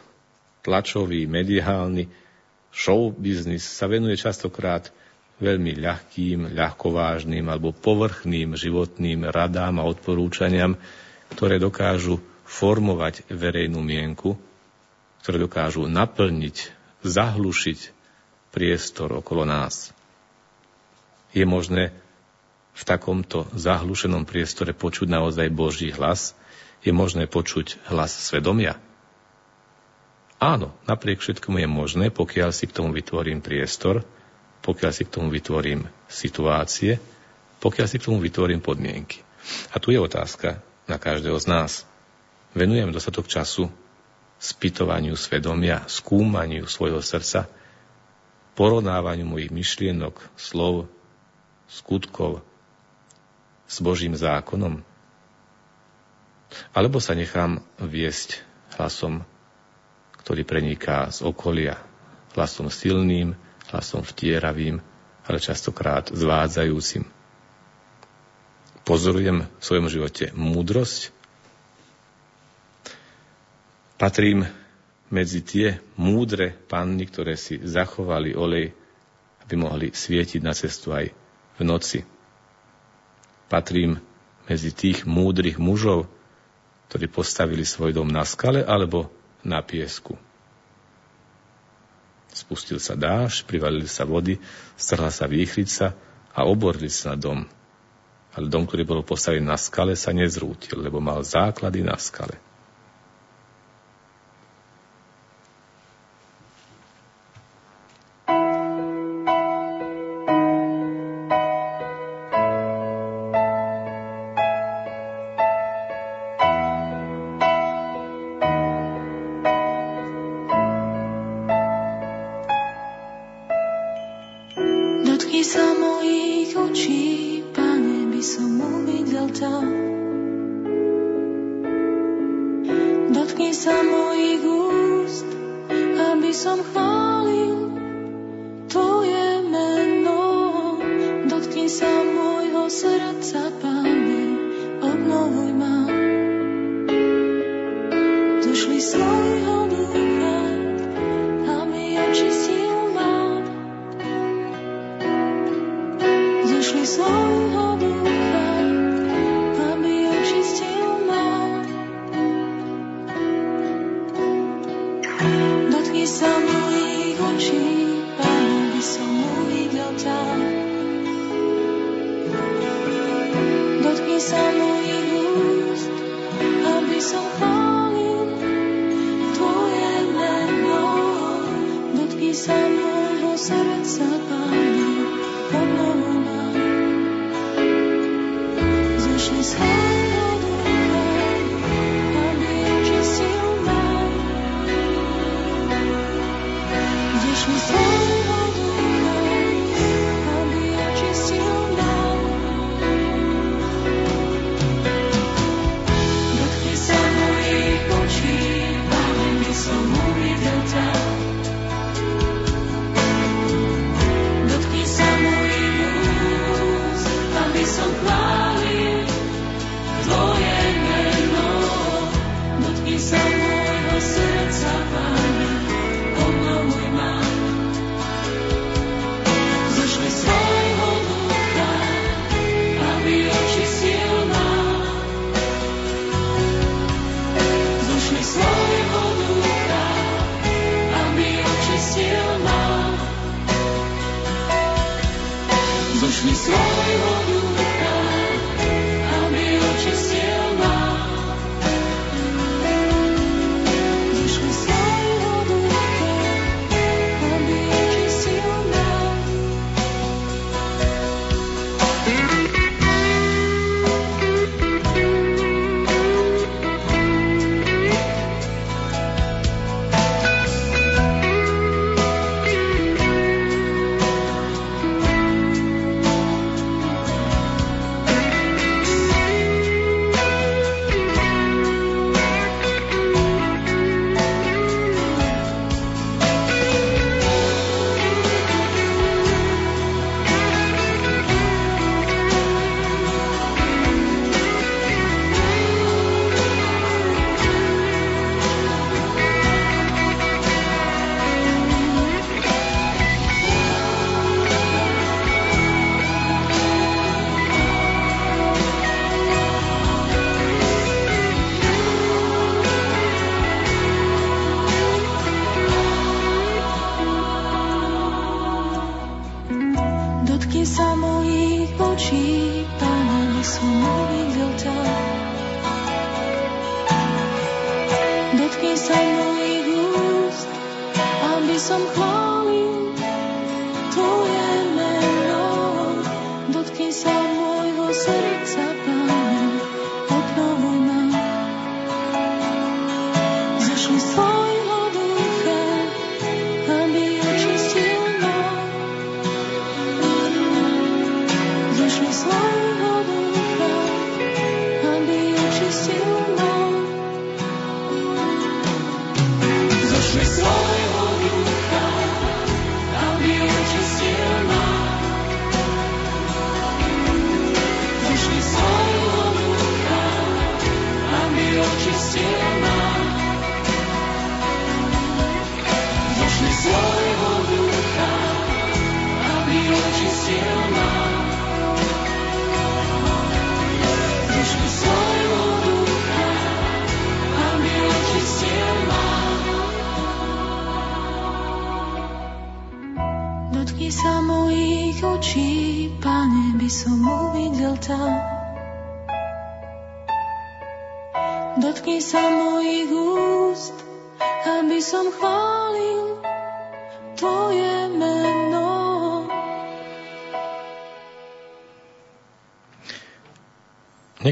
[0.61, 2.05] tlačový, mediálny,
[2.69, 4.93] show business sa venuje častokrát
[5.41, 10.77] veľmi ľahkým, ľahkovážnym alebo povrchným životným radám a odporúčaniam,
[11.33, 14.37] ktoré dokážu formovať verejnú mienku,
[15.25, 18.03] ktoré dokážu naplniť, zahlušiť
[18.55, 19.90] priestor okolo nás.
[21.35, 21.90] Je možné
[22.74, 26.39] v takomto zahlušenom priestore počuť naozaj Boží hlas?
[26.86, 28.78] Je možné počuť hlas svedomia?
[30.39, 34.06] Áno, napriek všetkomu je možné, pokiaľ si k tomu vytvorím priestor,
[34.62, 37.02] pokiaľ si k tomu vytvorím situácie,
[37.59, 39.24] pokiaľ si k tomu vytvorím podmienky.
[39.74, 41.72] A tu je otázka na každého z nás.
[42.52, 43.72] Venujem dostatok času
[44.39, 47.48] spytovaniu svedomia, skúmaniu svojho srdca,
[48.55, 50.86] porovnávaniu mojich myšlienok, slov,
[51.66, 52.43] skutkov
[53.66, 54.82] s Božím zákonom,
[56.70, 58.47] Alebo sa nechám viesť
[58.78, 59.26] hlasom,
[60.22, 61.82] ktorý preniká z okolia,
[62.39, 63.35] hlasom silným,
[63.74, 64.78] hlasom vtieravým,
[65.26, 67.10] ale častokrát zvádzajúcim.
[68.85, 71.10] Pozorujem v svojom živote múdrosť.
[73.97, 74.44] Patrím
[75.12, 78.72] medzi tie múdre panny, ktoré si zachovali olej,
[79.44, 81.12] aby mohli svietiť na cestu aj
[81.56, 82.01] v noci.
[83.48, 84.01] Patrím
[84.48, 86.09] medzi tých múdrych mužov,
[86.89, 89.12] ktorí postavili svoj dom na skale alebo
[89.44, 90.16] na piesku.
[92.35, 94.43] Spustil sa dáž, privalili sa vody,
[94.74, 95.94] strhla sa výchrica
[96.35, 97.40] a oborili sa na dom.
[98.35, 102.35] Ale dom, ktorý bol postavený na skale, sa nezrútil, lebo mal základy na skale.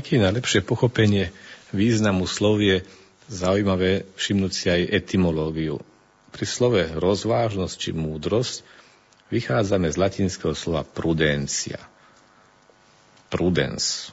[0.03, 1.31] Niekedy najlepšie pochopenie
[1.71, 2.83] významu slov je
[3.31, 5.79] zaujímavé všimnúť si aj etymológiu.
[6.35, 8.67] Pri slove rozvážnosť či múdrosť
[9.31, 11.79] vychádzame z latinského slova prudencia.
[13.31, 14.11] Prudence.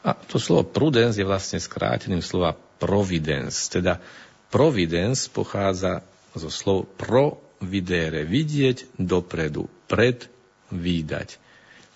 [0.00, 3.68] A to slovo prudence je vlastne skrátením slova providence.
[3.68, 4.00] Teda
[4.48, 6.00] providence pochádza
[6.32, 11.36] zo slov providere, vidieť dopredu, predvídať.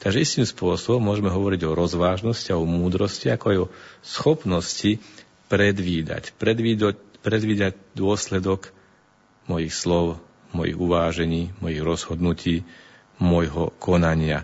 [0.03, 3.71] Takže istým spôsobom môžeme hovoriť o rozvážnosti a o múdrosti, ako aj o
[4.03, 5.01] schopnosti
[5.47, 6.35] predvídať.
[6.37, 8.75] Predvídať, predvídať dôsledok
[9.47, 10.21] mojich slov,
[10.53, 12.67] mojich uvážení, mojich rozhodnutí,
[13.23, 14.43] môjho konania.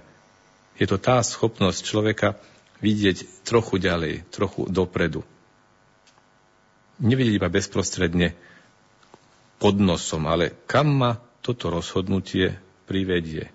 [0.78, 2.38] Je to tá schopnosť človeka
[2.80, 5.26] vidieť trochu ďalej, trochu dopredu.
[7.00, 8.36] Nevidieť iba bezprostredne
[9.60, 12.56] pod nosom, ale kam ma toto rozhodnutie
[12.88, 13.52] privedie.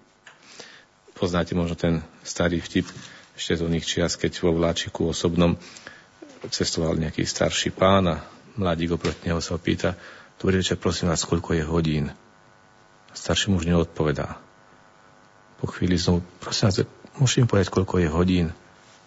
[1.16, 2.92] Poznáte možno ten starý vtip
[3.40, 5.56] ešte z oných čias, keď vo vláčiku osobnom
[6.52, 8.20] cestoval nejaký starší pán a
[8.60, 9.96] mladík oproti neho sa opýta,
[10.40, 12.06] dobrý večer, prosím vás, koľko je hodín?
[13.16, 14.40] Starší muž neodpovedá.
[15.64, 16.84] Po chvíli znovu, prosím vás,
[17.16, 18.48] musím povedať, koľko je hodín.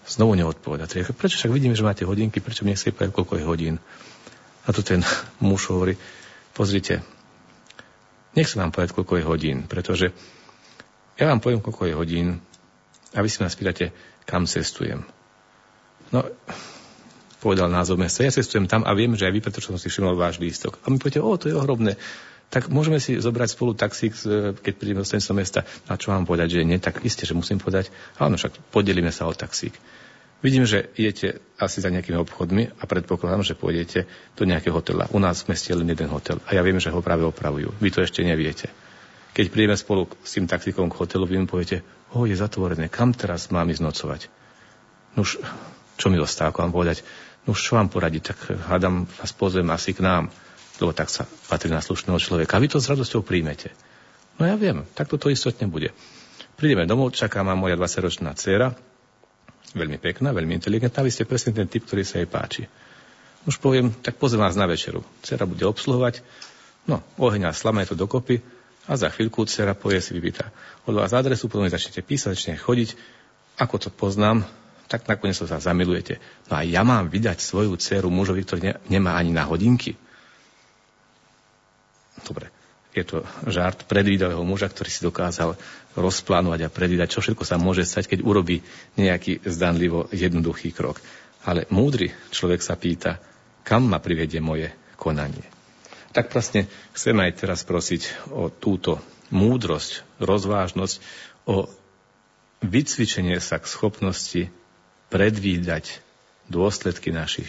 [0.08, 0.88] Znovu neodpovedá.
[0.88, 3.74] Prečo však vidím, že máte hodinky, prečo mi nechcete povedať, koľko je hodín?
[4.64, 5.04] A tu ten
[5.44, 6.00] muž hovorí,
[6.56, 7.04] pozrite,
[8.32, 10.16] nechcem vám povedať, koľko je hodín, pretože
[11.18, 12.28] ja vám poviem, koľko je hodín
[13.12, 13.90] a vy si ma spýtate,
[14.24, 15.02] kam cestujem.
[16.14, 16.24] No,
[17.42, 18.24] povedal názov mesta.
[18.24, 20.80] Ja cestujem tam a viem, že aj vy, pretože som si všimol váš lístok.
[20.86, 21.98] A my poviete, o, to je ohromné
[22.48, 24.16] tak môžeme si zobrať spolu taxík,
[24.64, 25.68] keď prídeme do stredného mesta.
[25.84, 26.80] A čo vám povedať, že nie?
[26.80, 29.76] Tak isté, že musím povedať, áno, však podelíme sa o taxík.
[30.38, 34.06] Vidím, že idete asi za nejakými obchodmi a predpokladám, že pôjdete
[34.38, 35.10] do nejakého hotela.
[35.10, 37.74] U nás v meste je len jeden hotel a ja viem, že ho práve opravujú.
[37.82, 38.70] Vy to ešte neviete.
[39.36, 41.84] Keď prídeme spolu s tým taxíkom k hotelu, vy mi poviete,
[42.14, 44.20] o, je zatvorené, kam teraz mám ísť nocovať?
[45.14, 45.38] Nuž,
[45.98, 47.06] čo mi zostáva, ako vám povedať?
[47.44, 48.22] Nuž, čo vám poradiť?
[48.34, 48.38] Tak
[48.68, 50.28] hádam vás pozvem asi k nám
[50.78, 52.56] lebo tak sa patrí na slušného človeka.
[52.56, 53.74] A vy to s radosťou príjmete.
[54.38, 55.90] No ja viem, tak to istotne bude.
[56.54, 58.74] Prídeme domov, čaká ma moja 20-ročná dcéra,
[59.74, 62.70] veľmi pekná, veľmi inteligentná, vy ste presne ten typ, ktorý sa jej páči.
[63.46, 65.02] Už poviem, tak pozriem vás na večeru.
[65.22, 66.22] Dcera bude obsluhovať,
[66.86, 68.42] no, oheň a slama je to dokopy
[68.88, 70.48] a za chvíľku dcera povie si vypýta
[70.88, 72.96] od vás adresu, potom začnete písať, začnete chodiť.
[73.60, 74.48] Ako to poznám,
[74.88, 76.16] tak nakoniec sa zamilujete.
[76.48, 80.00] No a ja mám vydať svoju dceru mužovi, ktorý nemá ani na hodinky.
[82.24, 82.48] Dobre,
[82.96, 85.60] je to žart predvídavého muža, ktorý si dokázal
[85.92, 88.64] rozplánovať a predvídať, čo všetko sa môže stať, keď urobí
[88.96, 90.98] nejaký zdanlivo jednoduchý krok.
[91.44, 93.20] Ale múdry človek sa pýta,
[93.62, 95.57] kam ma privedie moje konanie.
[96.12, 96.66] Tak vlastne
[96.96, 98.98] chcem aj teraz prosiť o túto
[99.28, 100.96] múdrosť, rozvážnosť,
[101.44, 101.68] o
[102.64, 104.42] vycvičenie sa k schopnosti
[105.12, 106.00] predvídať
[106.48, 107.48] dôsledky našich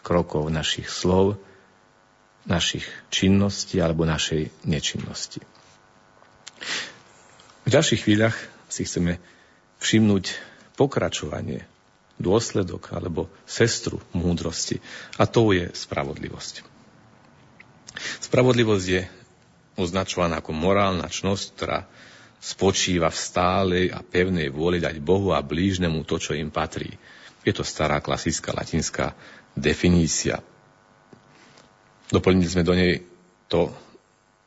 [0.00, 1.38] krokov, našich slov,
[2.48, 5.44] našich činností alebo našej nečinnosti.
[7.62, 8.34] V ďalších chvíľach
[8.66, 9.22] si chceme
[9.78, 10.34] všimnúť
[10.74, 11.62] pokračovanie,
[12.18, 14.82] dôsledok alebo sestru múdrosti
[15.20, 16.71] a to je spravodlivosť.
[18.22, 19.02] Spravodlivosť je
[19.76, 21.84] označovaná ako morálna čnosť, ktorá
[22.42, 26.98] spočíva v stálej a pevnej vôli dať Bohu a blížnemu to, čo im patrí.
[27.42, 29.14] Je to stará klasická latinská
[29.54, 30.42] definícia
[32.12, 33.00] Doplnili sme do nej
[33.48, 33.72] to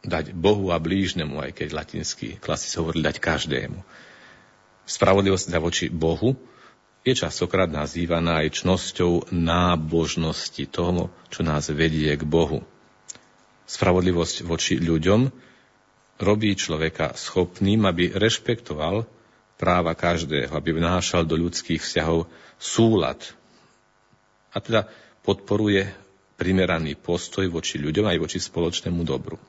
[0.05, 3.81] dať Bohu a blížnemu, aj keď latinský klasici hovorili dať každému.
[4.85, 6.37] Spravodlivosť za voči Bohu
[7.01, 12.61] je častokrát nazývaná aj čnosťou nábožnosti toho, čo nás vedie k Bohu.
[13.65, 15.27] Spravodlivosť voči ľuďom
[16.21, 19.03] robí človeka schopným, aby rešpektoval
[19.55, 22.29] práva každého, aby vnášal do ľudských vzťahov
[22.61, 23.19] súlad.
[24.55, 24.87] A teda
[25.25, 25.89] podporuje
[26.35, 29.39] primeraný postoj voči ľuďom aj voči spoločnému dobru.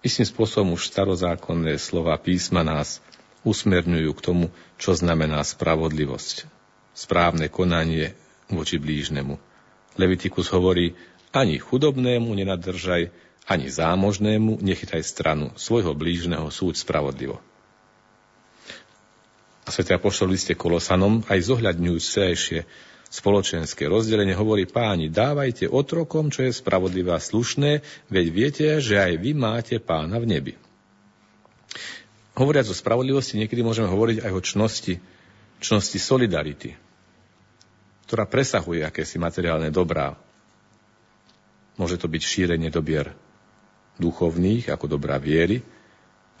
[0.00, 3.04] Istým spôsobom už starozákonné slova písma nás
[3.44, 4.46] usmerňujú k tomu,
[4.80, 6.48] čo znamená spravodlivosť.
[6.96, 8.16] Správne konanie
[8.48, 9.36] voči blížnemu.
[10.00, 10.96] Levitikus hovorí,
[11.30, 13.10] ani chudobnému nenadržaj,
[13.46, 17.42] ani zámožnému nechytaj stranu svojho blížneho súd spravodlivo.
[19.66, 19.86] A Sv.
[19.90, 22.60] Apoštol liste Kolosanom aj zohľadňujú včerajšie
[23.10, 29.18] spoločenské rozdelenie hovorí páni, dávajte otrokom, čo je spravodlivé a slušné, veď viete, že aj
[29.18, 30.54] vy máte pána v nebi.
[32.38, 34.94] hovoriac o spravodlivosti, niekedy môžeme hovoriť aj o čnosti,
[35.58, 36.78] čnosti solidarity,
[38.06, 40.29] ktorá presahuje akési materiálne dobrá.
[41.80, 43.16] Môže to byť šírenie dobier
[43.96, 45.64] duchovných, ako dobrá viery,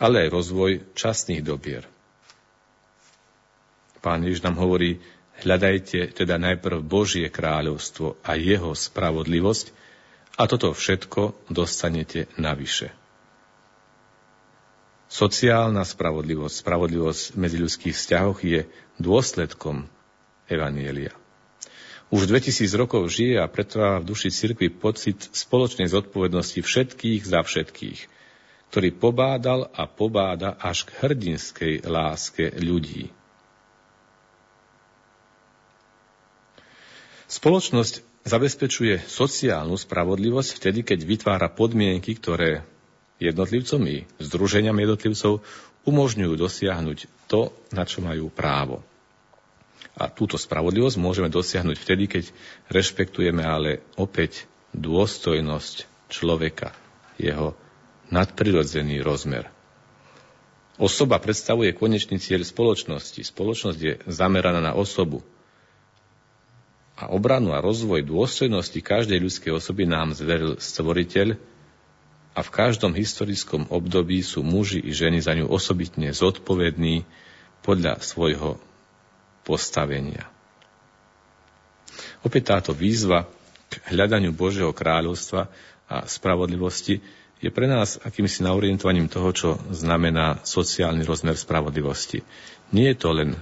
[0.00, 1.84] ale aj rozvoj častných dobier.
[4.00, 4.96] Pán Ježiš nám hovorí,
[5.44, 9.66] hľadajte teda najprv Božie kráľovstvo a jeho spravodlivosť
[10.40, 12.96] a toto všetko dostanete navyše.
[15.10, 18.60] Sociálna spravodlivosť, spravodlivosť v medziľudských vzťahoch je
[18.96, 19.84] dôsledkom
[20.48, 21.19] Evanielia.
[22.10, 28.00] Už 2000 rokov žije a pretrváva v duši cirkvi pocit spoločnej zodpovednosti všetkých za všetkých,
[28.74, 33.14] ktorý pobádal a pobáda až k hrdinskej láske ľudí.
[37.30, 42.66] Spoločnosť zabezpečuje sociálnu spravodlivosť vtedy, keď vytvára podmienky, ktoré
[43.22, 45.46] jednotlivcom i združeniam jednotlivcov
[45.86, 46.98] umožňujú dosiahnuť
[47.30, 48.82] to, na čo majú právo.
[50.00, 52.24] A túto spravodlivosť môžeme dosiahnuť vtedy, keď
[52.72, 56.72] rešpektujeme ale opäť dôstojnosť človeka,
[57.20, 57.52] jeho
[58.08, 59.52] nadprirodzený rozmer.
[60.80, 63.20] Osoba predstavuje konečný cieľ spoločnosti.
[63.20, 65.20] Spoločnosť je zameraná na osobu,
[67.00, 71.40] a obranu a rozvoj dôstojnosti každej ľudskej osoby nám zveril stvoriteľ
[72.36, 77.08] a v každom historickom období sú muži i ženy za ňu osobitne zodpovední
[77.64, 78.60] podľa svojho
[79.50, 80.30] postavenia.
[82.22, 83.26] Opäť táto výzva
[83.66, 85.50] k hľadaniu Božieho kráľovstva
[85.90, 87.02] a spravodlivosti
[87.42, 92.22] je pre nás akýmsi naorientovaním toho, čo znamená sociálny rozmer spravodlivosti.
[92.70, 93.34] Nie je to len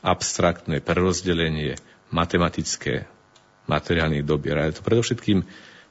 [0.00, 1.76] abstraktné prerozdelenie
[2.08, 3.04] matematické
[3.68, 5.44] materiálnych dobier, ale je to predovšetkým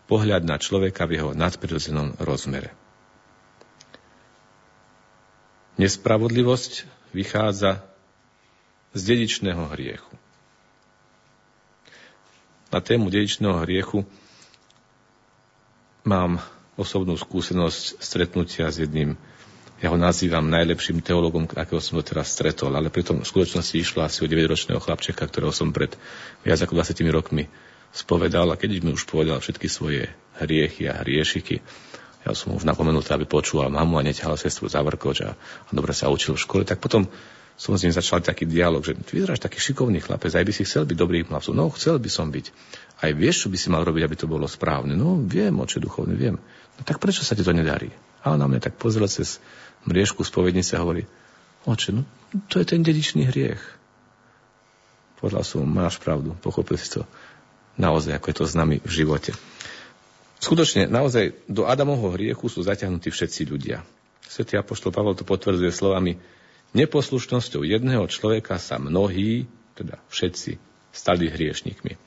[0.09, 2.73] pohľad na človeka v jeho nadprirodzenom rozmere.
[5.77, 7.92] Nespravodlivosť vychádza
[8.93, 10.13] z dedičného hriechu.
[12.73, 14.05] Na tému dedičného hriechu
[16.05, 16.41] mám
[16.73, 19.13] osobnú skúsenosť stretnutia s jedným
[19.83, 24.23] ja ho nazývam najlepším teologom, akého som doteraz stretol, ale pritom v skutočnosti išlo asi
[24.23, 25.91] o 9-ročného chlapčeka, ktorého som pred
[26.47, 27.51] viac ako 20 rokmi
[27.91, 30.07] spovedal a keď mi už povedal všetky svoje
[30.39, 31.59] hriechy a hriešiky,
[32.23, 35.91] ja som už napomenul, aby počúval mamu a neťahal sestru za vrkoč a, a dobre
[35.91, 37.11] sa učil v škole, tak potom
[37.53, 40.65] som s ním začal taký dialog, že ty vyzeráš taký šikovný chlapec, aj by si
[40.65, 41.53] chcel byť dobrý chlapcov.
[41.53, 42.49] No, chcel by som byť.
[43.05, 44.97] Aj vieš, čo by si mal robiť, aby to bolo správne.
[44.97, 46.41] No, viem, oče duchovný, viem.
[46.77, 47.93] No tak prečo sa ti to nedarí?
[48.25, 49.37] A on na mňa tak pozrel cez
[49.85, 51.05] mriežku spovednice a hovorí,
[51.69, 52.01] oče, no
[52.49, 53.61] to je ten dedičný hriech.
[55.21, 57.07] Povedal som, máš pravdu, pochopil si to
[57.77, 59.31] naozaj, ako je to s nami v živote.
[60.43, 63.87] Skutočne, naozaj, do Adamovho hriechu sú zaťahnutí všetci ľudia.
[64.27, 66.19] Svetý Apoštol Pavel to potvrdzuje slovami,
[66.73, 69.45] neposlušnosťou jedného človeka sa mnohí,
[69.77, 70.57] teda všetci,
[70.93, 71.97] stali hriešnikmi.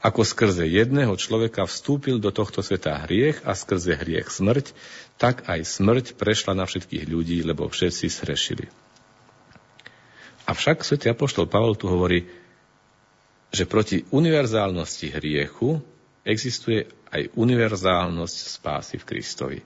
[0.00, 4.72] Ako skrze jedného človeka vstúpil do tohto sveta hriech a skrze hriech smrť,
[5.20, 8.72] tak aj smrť prešla na všetkých ľudí, lebo všetci shrešili.
[10.48, 12.24] Avšak svätý Apoštol Pavol tu hovorí,
[13.52, 15.84] že proti univerzálnosti hriechu
[16.24, 19.60] existuje aj univerzálnosť spásy v Kristovi.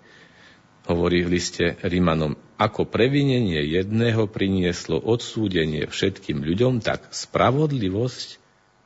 [0.91, 8.39] Hovorí v liste Rímanom, ako previnenie jedného prinieslo odsúdenie všetkým ľuďom, tak spravodlivosť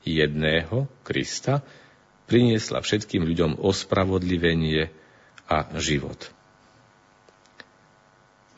[0.08, 1.60] jedného, Krista,
[2.28, 4.88] priniesla všetkým ľuďom ospravodlivenie
[5.48, 6.32] a život.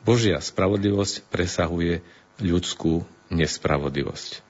[0.03, 2.03] Božia spravodlivosť presahuje
[2.41, 4.43] ľudskú nespravodlivosť.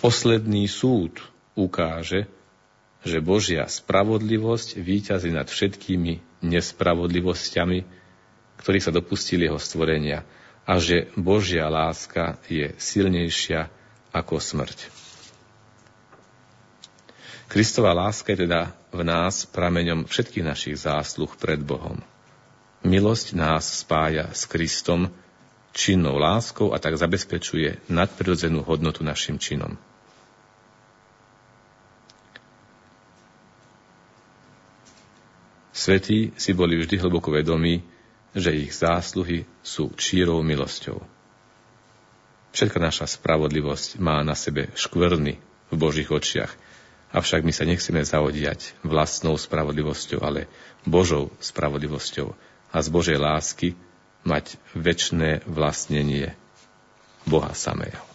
[0.00, 1.20] Posledný súd
[1.58, 2.30] ukáže,
[3.00, 7.99] že Božia spravodlivosť výťazí nad všetkými nespravodlivosťami,
[8.60, 10.22] ktorých sa dopustili jeho stvorenia
[10.68, 13.72] a že Božia láska je silnejšia
[14.12, 14.92] ako smrť.
[17.50, 21.98] Kristová láska je teda v nás prameňom všetkých našich zásluh pred Bohom.
[22.86, 25.10] Milosť nás spája s Kristom
[25.74, 29.74] činnou láskou a tak zabezpečuje nadprirodzenú hodnotu našim činom.
[35.74, 37.82] Svetí si boli vždy hlboko vedomí,
[38.36, 41.02] že ich zásluhy sú čírou milosťou.
[42.50, 45.38] Všetka naša spravodlivosť má na sebe škvrny
[45.70, 46.52] v Božích očiach–
[47.10, 50.46] Avšak my sa nechceme zaodiať vlastnou spravodlivosťou, ale
[50.86, 52.38] Božou spravodlivosťou
[52.70, 53.74] a z Božej lásky
[54.22, 56.38] mať väčšné vlastnenie
[57.26, 58.09] Boha samého.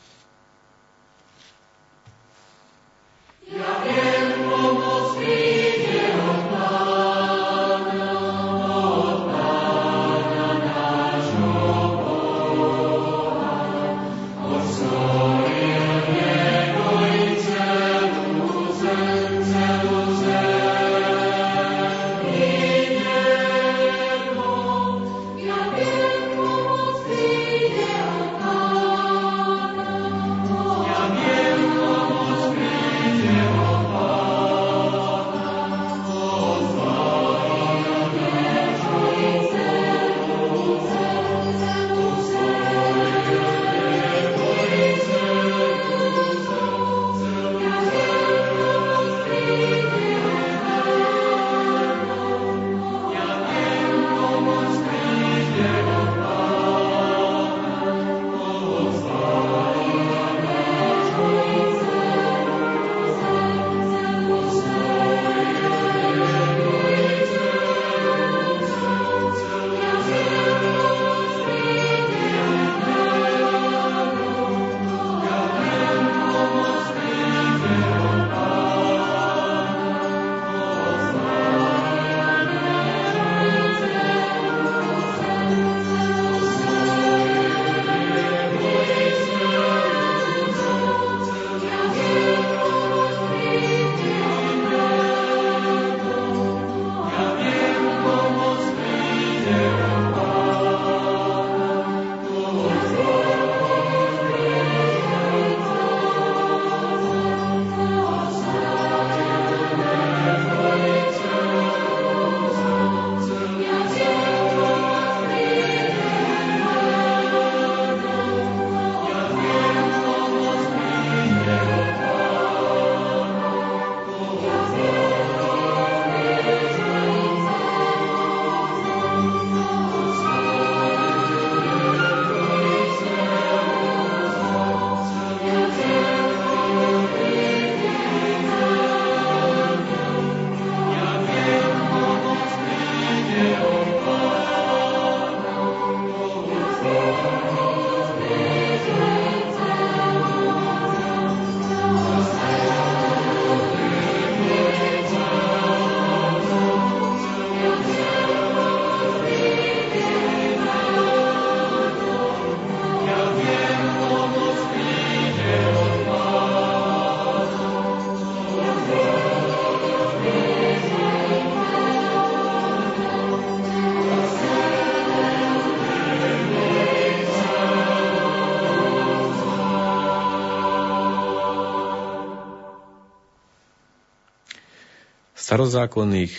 [185.56, 186.36] Starozákonných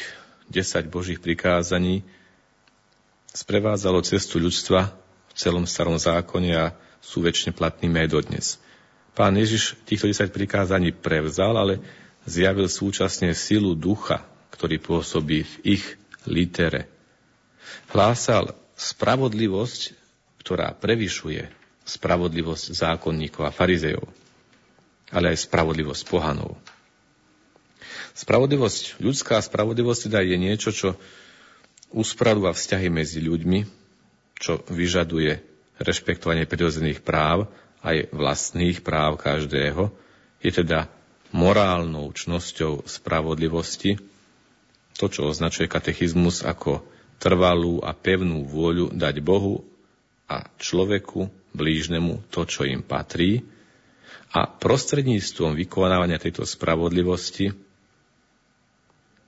[0.52, 2.04] 10 Božích prikázaní
[3.32, 8.46] sprevádzalo cestu ľudstva v celom starom zákone a sú väčšine platnými aj dodnes.
[9.16, 11.80] Pán Ježiš týchto 10 prikázaní prevzal, ale
[12.28, 14.20] zjavil súčasne silu ducha,
[14.52, 15.84] ktorý pôsobí v ich
[16.28, 16.84] litere.
[17.96, 19.96] Hlásal spravodlivosť,
[20.44, 21.48] ktorá prevyšuje
[21.88, 24.04] spravodlivosť zákonníkov a farizejov,
[25.08, 26.52] ale aj spravodlivosť pohanov.
[28.16, 30.96] Spravodlivosť, ľudská spravodlivosť teda je niečo, čo
[31.92, 33.68] uspradúva vzťahy medzi ľuďmi,
[34.40, 35.36] čo vyžaduje
[35.76, 37.52] rešpektovanie prirodzených práv
[37.84, 39.92] aj vlastných práv každého,
[40.40, 40.88] je teda
[41.36, 44.00] morálnou čnosťou spravodlivosti,
[44.96, 46.80] to, čo označuje katechizmus ako
[47.20, 49.60] trvalú a pevnú vôľu dať Bohu
[50.24, 53.44] a človeku, blížnemu to, čo im patrí.
[54.32, 57.65] A prostredníctvom vykonávania tejto spravodlivosti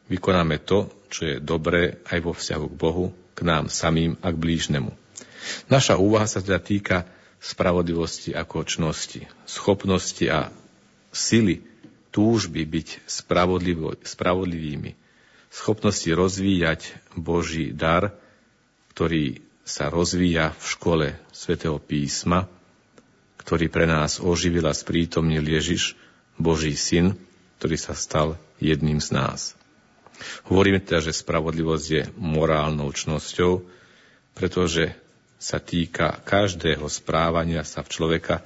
[0.09, 4.41] vykonáme to, čo je dobré aj vo vzťahu k Bohu, k nám samým a k
[4.41, 4.93] blížnemu.
[5.71, 7.07] Naša úvaha sa teda týka
[7.39, 10.51] spravodlivosti a kočnosti, schopnosti a
[11.15, 11.63] sily
[12.11, 12.89] túžby byť
[14.03, 14.93] spravodlivými,
[15.49, 16.81] schopnosti rozvíjať
[17.15, 18.13] Boží dar,
[18.93, 22.49] ktorý sa rozvíja v škole svätého písma,
[23.39, 25.95] ktorý pre nás oživil a sprítomnil Ježiš,
[26.41, 27.15] Boží syn,
[27.61, 29.41] ktorý sa stal jedným z nás.
[30.51, 33.63] Hovoríme teda, že spravodlivosť je morálnou čnosťou,
[34.35, 34.95] pretože
[35.39, 38.43] sa týka každého správania sa v človeka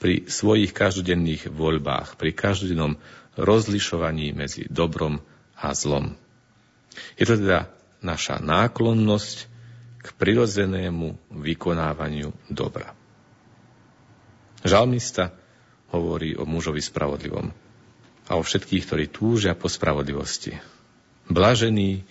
[0.00, 2.96] pri svojich každodenných voľbách, pri každodennom
[3.36, 5.20] rozlišovaní medzi dobrom
[5.60, 6.16] a zlom.
[7.20, 7.68] Je to teda
[8.00, 9.36] naša náklonnosť
[10.00, 12.96] k prirodzenému vykonávaniu dobra.
[14.64, 15.36] Žalmista
[15.92, 17.52] hovorí o mužovi spravodlivom
[18.28, 20.56] a o všetkých, ktorí túžia po spravodlivosti.
[21.30, 22.02] Blažení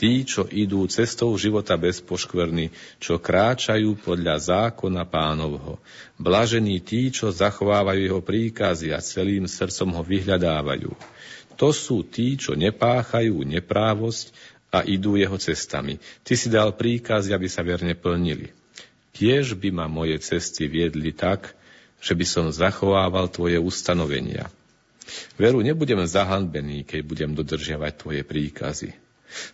[0.00, 5.76] tí, čo idú cestou života bez poškvrny, čo kráčajú podľa zákona pánovho.
[6.16, 10.90] Blažení tí, čo zachovávajú jeho príkazy a celým srdcom ho vyhľadávajú.
[11.60, 14.32] To sú tí, čo nepáchajú neprávosť
[14.72, 16.00] a idú jeho cestami.
[16.24, 18.50] Ty si dal príkaz, aby sa verne plnili.
[19.12, 21.52] Kiež by ma moje cesty viedli tak,
[22.00, 24.48] že by som zachovával tvoje ustanovenia.
[25.34, 28.90] Veru, nebudem zahanbený, keď budem dodržiavať tvoje príkazy.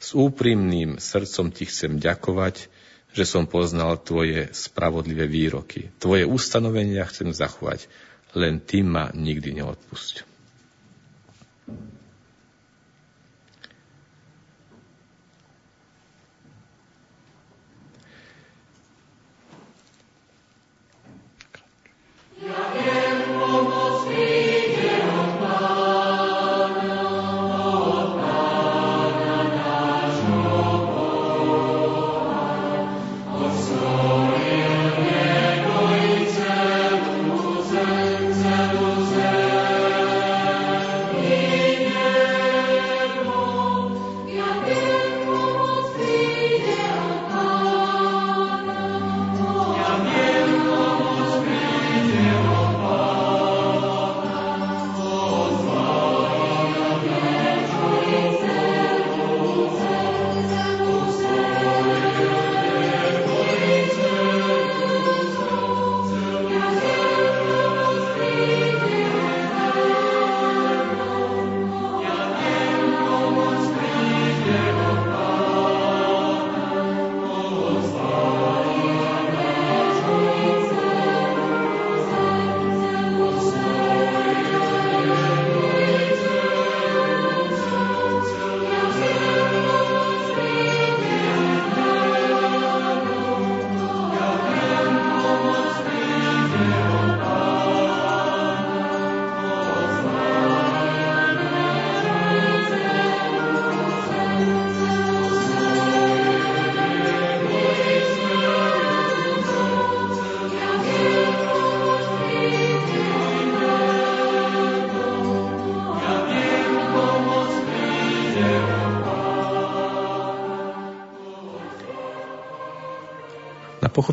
[0.03, 2.69] S úprimným srdcom ti chcem ďakovať,
[3.17, 5.89] že som poznal tvoje spravodlivé výroky.
[5.97, 7.89] Tvoje ustanovenia chcem zachovať,
[8.37, 10.28] len ty ma nikdy neodpusť.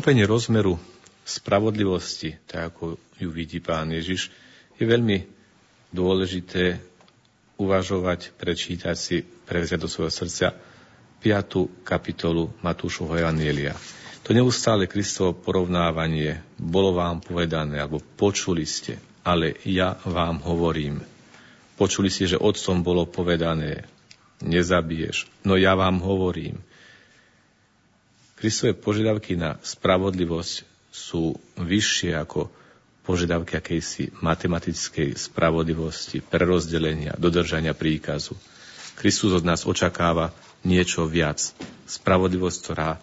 [0.06, 0.78] Pochopenie rozmeru
[1.26, 4.30] spravodlivosti, tak ako ju vidí pán Ježiš,
[4.78, 5.26] je veľmi
[5.90, 6.78] dôležité
[7.58, 10.54] uvažovať, prečítať si, prevziať do svojho srdca
[11.26, 11.82] 5.
[11.82, 13.74] kapitolu Matúšovho Evanielia.
[14.22, 21.02] To neustále Kristovo porovnávanie, bolo vám povedané, alebo počuli ste, ale ja vám hovorím.
[21.74, 23.82] Počuli ste, že otcom bolo povedané,
[24.38, 25.26] nezabiješ.
[25.42, 26.62] No ja vám hovorím.
[28.36, 30.54] Kristové požiadavky na spravodlivosť
[30.92, 32.52] sú vyššie ako
[33.08, 38.36] požiadavky akejsi matematickej spravodlivosti, prerozdelenia, dodržania príkazu.
[39.00, 40.36] Kristus od nás očakáva
[40.68, 41.40] niečo viac.
[41.88, 43.00] Spravodlivosť, ktorá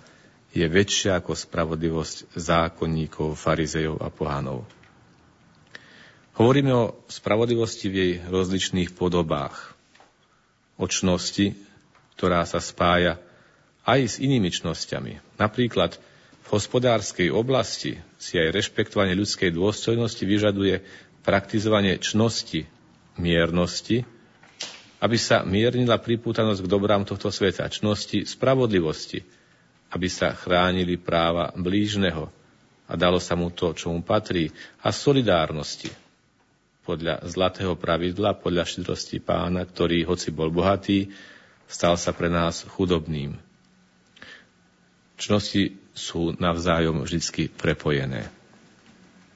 [0.53, 4.69] je väčšia ako spravodlivosť zákonníkov, farizejov a pohánov.
[6.38, 9.73] Hovoríme o spravodlivosti v jej rozličných podobách.
[10.77, 10.85] O
[12.14, 13.18] ktorá sa spája
[13.84, 15.39] aj s inými čnosťami.
[15.39, 15.99] Napríklad
[16.43, 20.84] v hospodárskej oblasti si aj rešpektovanie ľudskej dôstojnosti vyžaduje
[21.23, 22.68] praktizovanie čnosti,
[23.15, 24.03] miernosti,
[25.03, 29.23] aby sa miernila pripútanosť k dobrám tohto sveta, čnosti, spravodlivosti,
[29.91, 32.31] aby sa chránili práva blížneho
[32.88, 35.91] a dalo sa mu to, čo mu patrí, a solidárnosti,
[36.83, 41.11] podľa zlatého pravidla, podľa štedrosti pána, ktorý, hoci bol bohatý,
[41.67, 43.40] stal sa pre nás chudobným.
[45.17, 48.27] Čnosti sú navzájom vždy prepojené.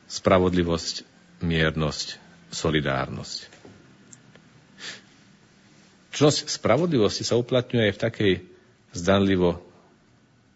[0.09, 1.05] Spravodlivosť,
[1.45, 2.07] miernosť,
[2.49, 3.39] solidárnosť.
[6.17, 8.33] Čnosť spravodlivosti sa uplatňuje aj v takej
[8.89, 9.61] zdanlivo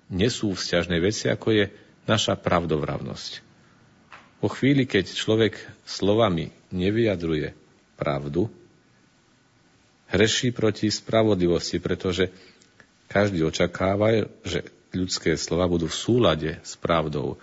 [0.10, 1.66] nesúvzťažnej veci, ako je
[2.10, 3.32] naša pravdovravnosť.
[4.42, 5.54] Po chvíli, keď človek
[5.86, 7.54] slovami nevyjadruje
[7.94, 8.50] pravdu,
[10.10, 12.34] hreší proti spravodlivosti, pretože
[13.06, 17.40] každý očakáva, že ľudské slova budú v súlade s pravdou.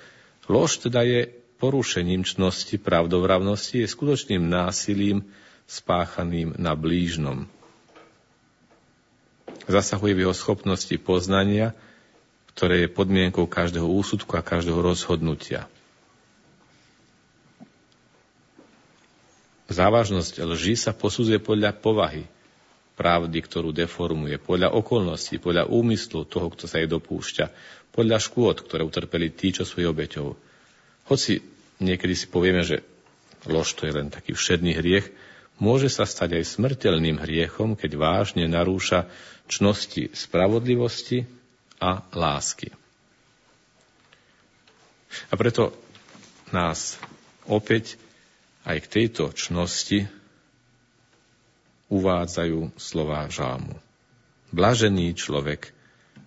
[0.49, 1.29] Lož teda je
[1.59, 5.27] porušením čnosti pravdovravnosti, je skutočným násilím
[5.69, 7.45] spáchaným na blížnom.
[9.69, 11.77] Zasahuje v jeho schopnosti poznania,
[12.57, 15.69] ktoré je podmienkou každého úsudku a každého rozhodnutia.
[19.69, 22.25] Závažnosť lži sa posudzuje podľa povahy
[22.99, 27.47] pravdy, ktorú deformuje, podľa okolností, podľa úmyslu toho, kto sa jej dopúšťa,
[27.95, 30.35] podľa škôd, ktoré utrpeli tí, čo sú jej obeťou.
[31.07, 31.39] Hoci
[31.79, 32.83] niekedy si povieme, že
[33.47, 35.07] lož to je len taký všedný hriech,
[35.63, 39.07] môže sa stať aj smrteľným hriechom, keď vážne narúša
[39.47, 41.27] čnosti spravodlivosti
[41.79, 42.75] a lásky.
[45.31, 45.73] A preto
[46.51, 46.99] nás
[47.49, 47.97] opäť
[48.69, 50.05] aj k tejto čnosti
[51.89, 53.77] uvádzajú slová žalmu.
[54.49, 55.73] Blažený človek,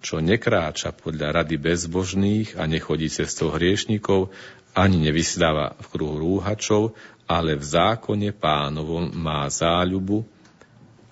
[0.01, 4.33] čo nekráča podľa rady bezbožných a nechodí cestou hriešnikov,
[4.73, 6.97] ani nevysdáva v kruhu rúhačov,
[7.29, 10.25] ale v zákone pánovom má záľubu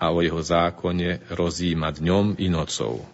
[0.00, 3.04] a o jeho zákone rozíma dňom i nocou.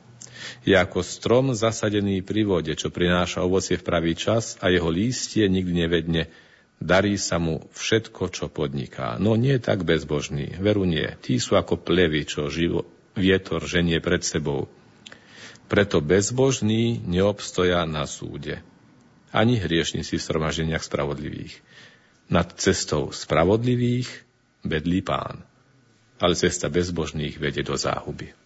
[0.62, 5.50] Je ako strom zasadený pri vode, čo prináša ovocie v pravý čas a jeho lístie
[5.50, 6.30] nikdy nevedne,
[6.76, 9.16] Darí sa mu všetko, čo podniká.
[9.16, 11.08] No nie tak bezbožný, veru nie.
[11.24, 12.84] Tí sú ako plevy, čo živo,
[13.16, 14.68] vietor ženie pred sebou.
[15.66, 18.60] Preto bezbožní neobstoja na súde.
[19.32, 21.58] Ani hriešnici v stromaženiach spravodlivých.
[22.28, 24.06] Nad cestou spravodlivých
[24.62, 25.42] bedlí pán,
[26.22, 28.45] ale cesta bezbožných vedie do záhuby.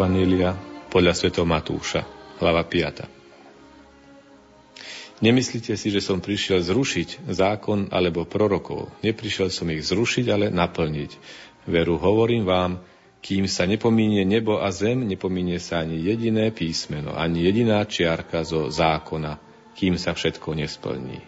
[0.00, 0.56] Evanília
[0.88, 2.08] podľa svätého Matúša,
[2.40, 5.20] hlava 5.
[5.20, 8.88] Nemyslíte si, že som prišiel zrušiť zákon alebo prorokov.
[9.04, 11.20] Neprišiel som ich zrušiť, ale naplniť.
[11.68, 12.80] Veru, hovorím vám,
[13.20, 18.72] kým sa nepomínie nebo a zem, nepomínie sa ani jediné písmeno, ani jediná čiarka zo
[18.72, 19.36] zákona,
[19.76, 21.20] kým sa všetko nesplní.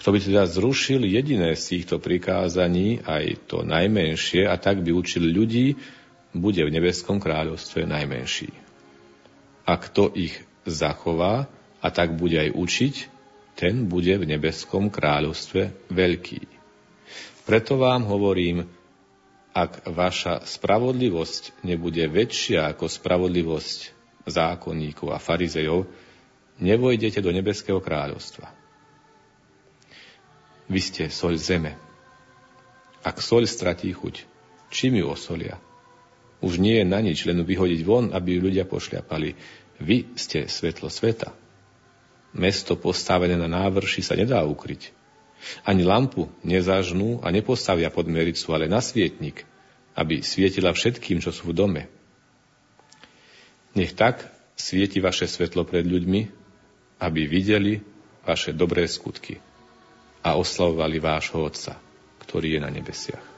[0.00, 5.28] Kto by teda zrušil jediné z týchto prikázaní, aj to najmenšie, a tak by učil
[5.28, 5.76] ľudí,
[6.32, 8.52] bude v nebeskom kráľovstve najmenší.
[9.68, 11.48] A kto ich zachová
[11.78, 12.94] a tak bude aj učiť,
[13.58, 16.42] ten bude v nebeskom kráľovstve veľký.
[17.48, 18.68] Preto vám hovorím,
[19.56, 23.78] ak vaša spravodlivosť nebude väčšia ako spravodlivosť
[24.28, 25.88] zákonníkov a farizejov,
[26.62, 28.52] nevojdete do nebeského kráľovstva.
[30.68, 31.72] Vy ste soľ zeme.
[33.00, 34.28] Ak soľ stratí chuť,
[34.68, 35.56] čím ju osolia?
[36.38, 39.34] Už nie je na nič, len vyhodiť von, aby ľudia pošľapali.
[39.82, 41.34] Vy ste svetlo sveta.
[42.34, 44.94] Mesto postavené na návrši sa nedá ukryť.
[45.66, 49.46] Ani lampu nezažnú a nepostavia pod mericu, ale na svietnik,
[49.98, 51.82] aby svietila všetkým, čo sú v dome.
[53.74, 54.26] Nech tak
[54.58, 56.20] svieti vaše svetlo pred ľuďmi,
[56.98, 57.78] aby videli
[58.26, 59.38] vaše dobré skutky
[60.26, 61.78] a oslavovali vášho Otca,
[62.26, 63.37] ktorý je na nebesiach.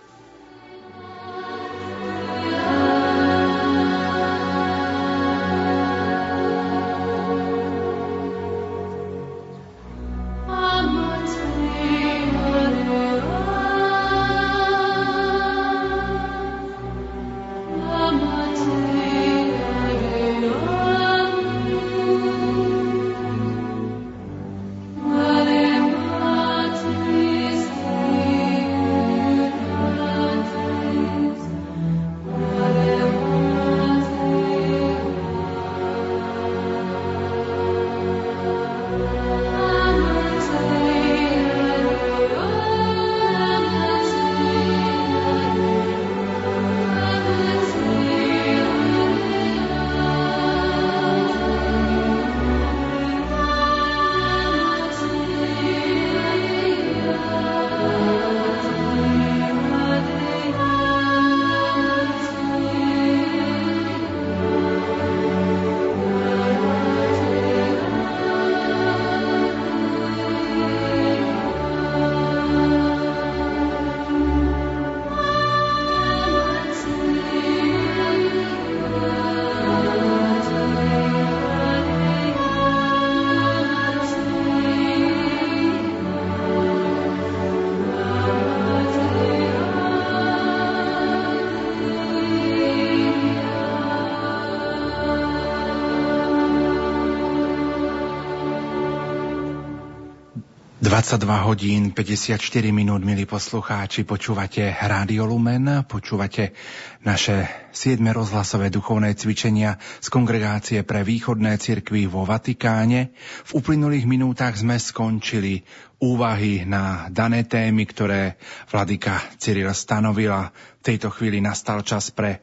[101.10, 102.38] 22 hodín 54
[102.70, 106.54] minút, milí poslucháči, počúvate Rádio Lumen, počúvate
[107.02, 107.98] naše 7.
[108.14, 113.10] rozhlasové duchovné cvičenia z kongregácie pre východné cirkvy vo Vatikáne.
[113.42, 115.66] V uplynulých minútach sme skončili
[115.98, 118.38] úvahy na dané témy, ktoré
[118.70, 120.54] vladyka Cyril stanovila.
[120.78, 122.38] V tejto chvíli nastal čas pre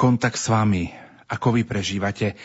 [0.00, 0.88] kontakt s vami.
[1.28, 2.40] Ako vy prežívate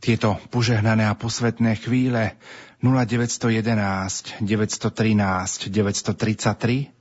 [0.00, 2.36] tieto požehnané a posvetné chvíle,
[2.82, 6.96] 0911 913 933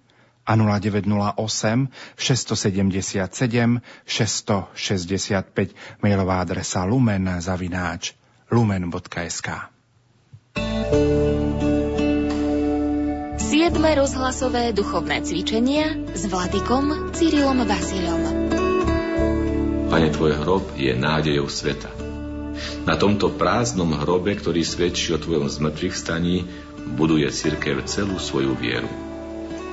[0.46, 8.14] a 0908 677 665 mailová adresa lumen zavináč
[8.52, 9.50] lumen.sk
[13.46, 13.84] 7.
[13.96, 18.22] rozhlasové duchovné cvičenia s Vladikom Cyrilom Vasilom.
[19.90, 22.05] Pane, tvoj hrob je nádejou sveta.
[22.88, 26.48] Na tomto prázdnom hrobe, ktorý svedčí o tvojom zmrtvých staní,
[26.96, 28.88] buduje cirkev celú svoju vieru.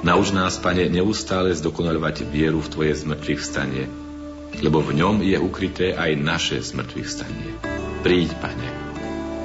[0.02, 3.86] Nauč nás, Pane, neustále zdokonalovať vieru v Tvoje zmrtvých stanie,
[4.58, 7.50] lebo v ňom je ukryté aj naše zmrtvých stanie.
[8.02, 8.68] Príď, Pane.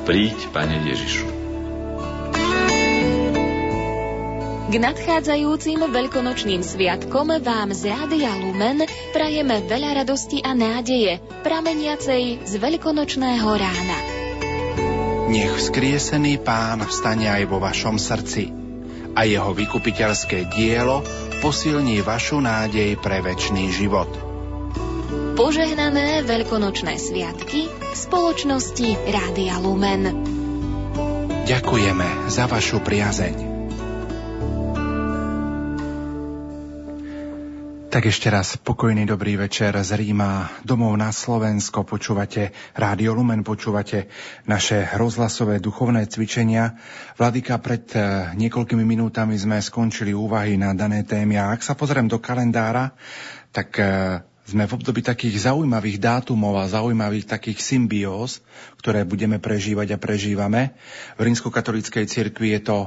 [0.10, 1.37] Príď, Pane Ježišu.
[4.68, 8.84] K nadchádzajúcim veľkonočným sviatkom vám z Rádia Lumen
[9.16, 14.00] prajeme veľa radosti a nádeje, prameniacej z veľkonočného rána.
[15.32, 18.52] Nech skriesený pán vstane aj vo vašom srdci
[19.16, 21.00] a jeho vykupiteľské dielo
[21.40, 24.12] posilní vašu nádej pre väčší život.
[25.40, 30.28] Požehnané veľkonočné sviatky v spoločnosti Rádia Lumen.
[31.48, 33.57] Ďakujeme za vašu priazeň.
[37.88, 41.88] Tak ešte raz pokojný dobrý večer z Ríma domov na Slovensko.
[41.88, 44.12] Počúvate Rádio Lumen, počúvate
[44.44, 46.76] naše rozhlasové duchovné cvičenia.
[47.16, 52.12] Vladika, pred eh, niekoľkými minútami sme skončili úvahy na dané témy a ak sa pozriem
[52.12, 52.92] do kalendára,
[53.56, 58.44] tak eh, sme v období takých zaujímavých dátumov a zaujímavých takých symbióz,
[58.84, 60.76] ktoré budeme prežívať a prežívame.
[61.16, 62.78] V rímskokatolíckej cirkvi je to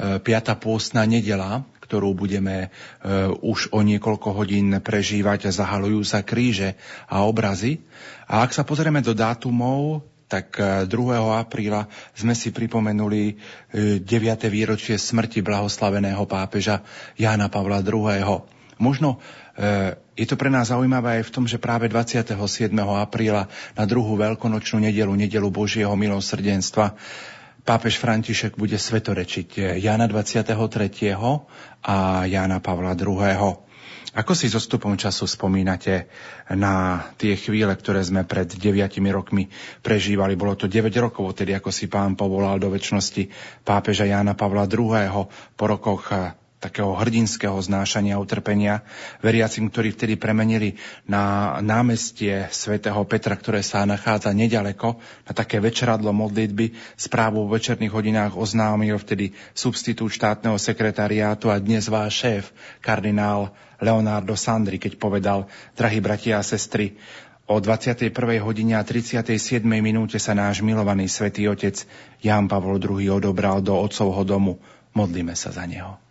[0.00, 0.20] 5.
[0.20, 5.50] Eh, pôstna nedela, ktorú budeme uh, už o niekoľko hodín prežívať.
[5.50, 6.78] Zahalujú sa kríže
[7.10, 7.82] a obrazy.
[8.30, 10.86] A ak sa pozrieme do dátumov, tak 2.
[10.86, 13.34] E, apríla sme si pripomenuli
[13.74, 14.06] 9.
[14.06, 16.86] E, výročie smrti blahoslaveného pápeža
[17.18, 18.46] Jána Pavla II.
[18.78, 19.18] Možno
[20.16, 22.32] je to pre nás zaujímavé aj v tom, že práve 27.
[22.80, 23.44] apríla
[23.76, 26.96] na druhú veľkonočnú nedelu, nedelu Božieho milosrdenstva,
[27.64, 30.52] pápež František bude svetorečiť Jana 23.
[31.84, 33.68] a Jana Pavla II.
[34.10, 36.10] Ako si so stupom času spomínate
[36.50, 39.46] na tie chvíle, ktoré sme pred 9 rokmi
[39.86, 40.34] prežívali?
[40.34, 43.30] Bolo to 9 rokov, tedy ako si pán povolal do väčšnosti
[43.62, 45.30] pápeža Jána Pavla II.
[45.54, 46.10] Po rokoch
[46.60, 48.84] takého hrdinského znášania a utrpenia
[49.24, 50.76] veriacim, ktorí vtedy premenili
[51.08, 56.76] na námestie svätého Petra, ktoré sa nachádza nedaleko, na také večeradlo modlitby.
[57.00, 62.44] Správu v večerných hodinách oznámil vtedy substitút štátneho sekretariátu a dnes váš šéf,
[62.84, 67.00] kardinál Leonardo Sandri, keď povedal, drahí bratia a sestry,
[67.50, 68.14] O 21.
[68.46, 69.66] hodine a 37.
[69.66, 71.82] minúte sa náš milovaný svätý otec
[72.22, 74.62] Ján Pavol II odobral do otcovho domu.
[74.94, 76.09] Modlíme sa za neho.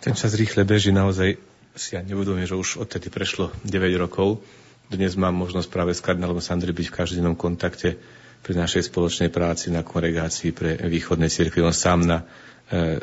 [0.00, 1.36] Ten čas rýchle beží, naozaj
[1.76, 4.40] si ja nebudomím, že už odtedy prešlo 9 rokov.
[4.88, 8.00] Dnes mám možnosť práve s kardinálom Sandri byť v každodennom kontakte
[8.40, 11.60] pri našej spoločnej práci na kongregácii pre východné cirkvi.
[11.60, 12.24] On sám na
[12.72, 12.96] e,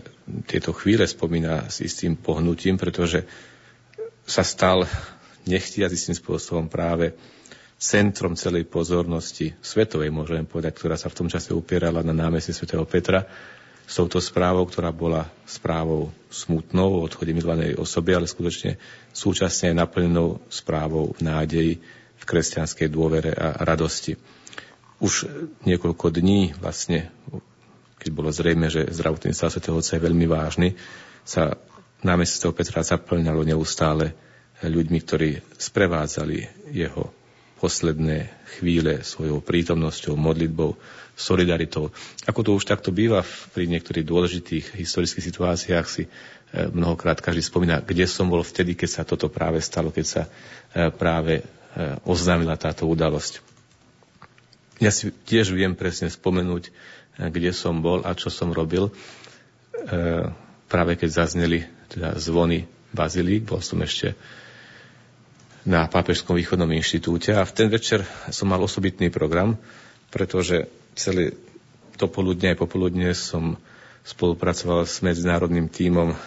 [0.49, 3.29] tieto chvíle spomína s istým pohnutím, pretože
[4.25, 4.89] sa stal
[5.45, 7.13] nechtiac istým spôsobom práve
[7.77, 12.89] centrom celej pozornosti svetovej, môžem povedať, ktorá sa v tom čase upierala na námestí svätého
[12.89, 13.21] Petra
[13.87, 18.75] s touto správou, ktorá bola správou smutnou o odchode milovanej osoby, ale skutočne
[19.15, 21.79] súčasne aj naplnenou správou nádeji
[22.19, 24.19] v kresťanskej dôvere a radosti.
[24.99, 25.31] Už
[25.63, 27.07] niekoľko dní vlastne,
[28.03, 29.63] keď bolo zrejme, že zdravotný stav Sv.
[29.71, 30.75] Otca je veľmi vážny,
[31.23, 31.55] sa
[32.03, 34.11] námeststvo Petra zaplňalo neustále
[34.67, 37.13] ľuďmi, ktorí sprevádzali jeho
[37.57, 40.77] posledné chvíle svojou prítomnosťou, modlitbou,
[41.17, 41.89] solidaritou.
[42.29, 46.09] Ako to už takto býva pri niektorých dôležitých historických situáciách si e,
[46.69, 50.29] mnohokrát každý spomína, kde som bol vtedy, keď sa toto práve stalo, keď sa e,
[50.93, 51.43] práve e,
[52.05, 53.41] oznámila táto udalosť.
[54.77, 56.69] Ja si tiež viem presne spomenúť,
[57.17, 58.93] kde som bol a čo som robil.
[60.69, 64.13] Práve keď zazneli teda zvony Bazilík, bol som ešte
[65.67, 69.59] na Pápežskom východnom inštitúte a v ten večer som mal osobitný program,
[70.07, 71.35] pretože celé
[71.99, 73.59] poludne aj popoludne som
[74.07, 76.17] spolupracoval s medzinárodným tímom e,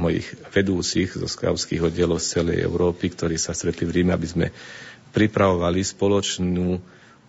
[0.00, 4.46] mojich vedúcich zo skautských oddielov z celej Európy, ktorí sa stretli v Ríme, aby sme
[5.12, 6.80] pripravovali spoločnú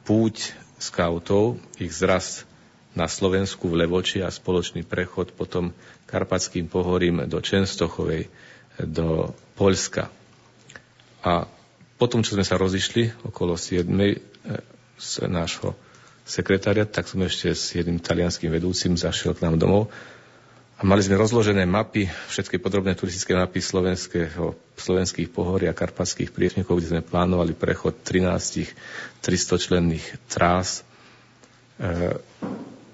[0.08, 2.48] púť skautov, ich zraz
[2.96, 5.76] na Slovensku v Levoči a spoločný prechod potom
[6.08, 8.32] Karpatským pohorím do Čenstochovej,
[8.80, 10.08] do Poľska.
[11.26, 11.50] A
[11.98, 13.82] potom, čo sme sa rozišli okolo 7.
[13.90, 14.22] E,
[14.95, 15.74] z nášho
[16.24, 19.90] sekretária, tak som ešte s jedným talianským vedúcim zašiel k nám domov
[20.76, 26.84] a mali sme rozložené mapy, všetky podrobné turistické mapy slovenského, slovenských pohorí a karpatských priesmikov,
[26.84, 28.76] kde sme plánovali prechod 13
[29.24, 30.84] 300 členných trás,
[31.80, 32.12] e,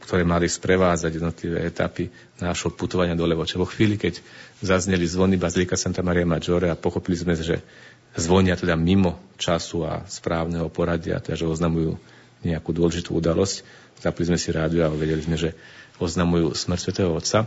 [0.05, 3.57] ktoré mali sprevádzať jednotlivé etapy nášho putovania do Levoče.
[3.57, 4.21] Vo chvíli, keď
[4.61, 7.65] zazneli zvony Bazilika Santa Maria Maggiore a pochopili sme, že
[8.15, 11.95] zvonia teda mimo času a správneho poradia, teda že oznamujú
[12.43, 13.63] nejakú dôležitú udalosť.
[14.01, 15.53] Zapli sme si rádio a vedeli sme, že
[16.01, 17.45] oznamujú smrť svätého Otca.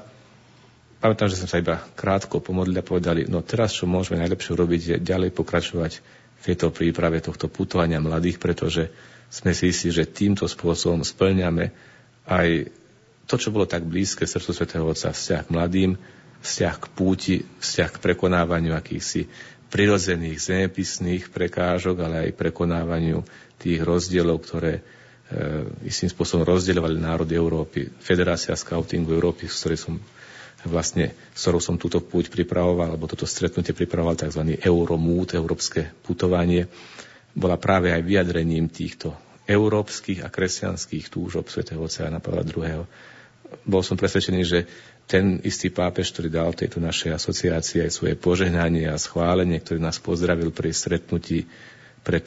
[1.02, 4.80] Pamätám, že sme sa iba krátko pomodlili a povedali, no teraz, čo môžeme najlepšie robiť,
[4.80, 5.92] je ďalej pokračovať
[6.40, 8.88] v tejto príprave tohto putovania mladých, pretože
[9.28, 11.74] sme si istí, že týmto spôsobom splňame
[12.24, 12.70] aj
[13.26, 15.90] to, čo bolo tak blízke srdcu svätého Otca, vzťah k mladým,
[16.44, 19.28] vzťah k púti, vzťah k prekonávaniu akýchsi
[19.70, 23.24] prirodzených zemepisných prekážok, ale aj prekonávaniu
[23.56, 24.82] tých rozdielov, ktoré e,
[25.86, 27.88] istým spôsobom rozdielovali národy Európy.
[28.00, 29.94] Federácia Scoutingu Európy, s ktorej som
[30.64, 34.56] vlastne, s ktorou som túto púť pripravoval, alebo toto stretnutie pripravoval, tzv.
[34.64, 36.66] Euromút, európske putovanie,
[37.34, 39.12] bola práve aj vyjadrením týchto
[39.44, 42.88] európskych a kresťanských túžob svätého Oceána Pavla II.
[43.68, 44.64] Bol som presvedčený, že
[45.04, 50.00] ten istý pápež, ktorý dal tejto našej asociácii aj svoje požehnanie a schválenie, ktorý nás
[50.00, 51.44] pozdravil pri stretnutí
[52.00, 52.24] pred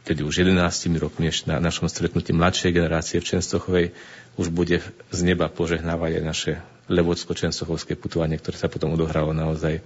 [0.00, 0.58] tedy už 11
[0.98, 3.86] rokmi ešte na našom stretnutí mladšej generácie v Čenstochovej
[4.34, 6.52] už bude z neba požehnávať aj naše
[6.90, 9.78] Levocko-Čenstochovské putovanie, ktoré sa potom odohralo naozaj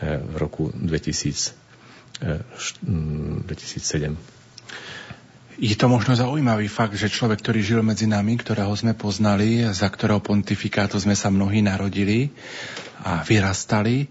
[0.00, 1.50] v roku 2000,
[2.22, 4.39] 2007.
[5.60, 9.92] Je to možno zaujímavý fakt, že človek, ktorý žil medzi nami, ktorého sme poznali, za
[9.92, 12.32] ktorého pontifikátu sme sa mnohí narodili
[13.04, 14.08] a vyrastali,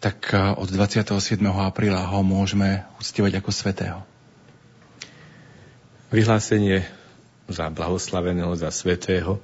[0.00, 1.36] tak e, od 27.
[1.52, 4.00] apríla ho môžeme uctievať ako svetého.
[6.08, 6.88] Vyhlásenie
[7.44, 9.36] za blahoslaveného, za svetého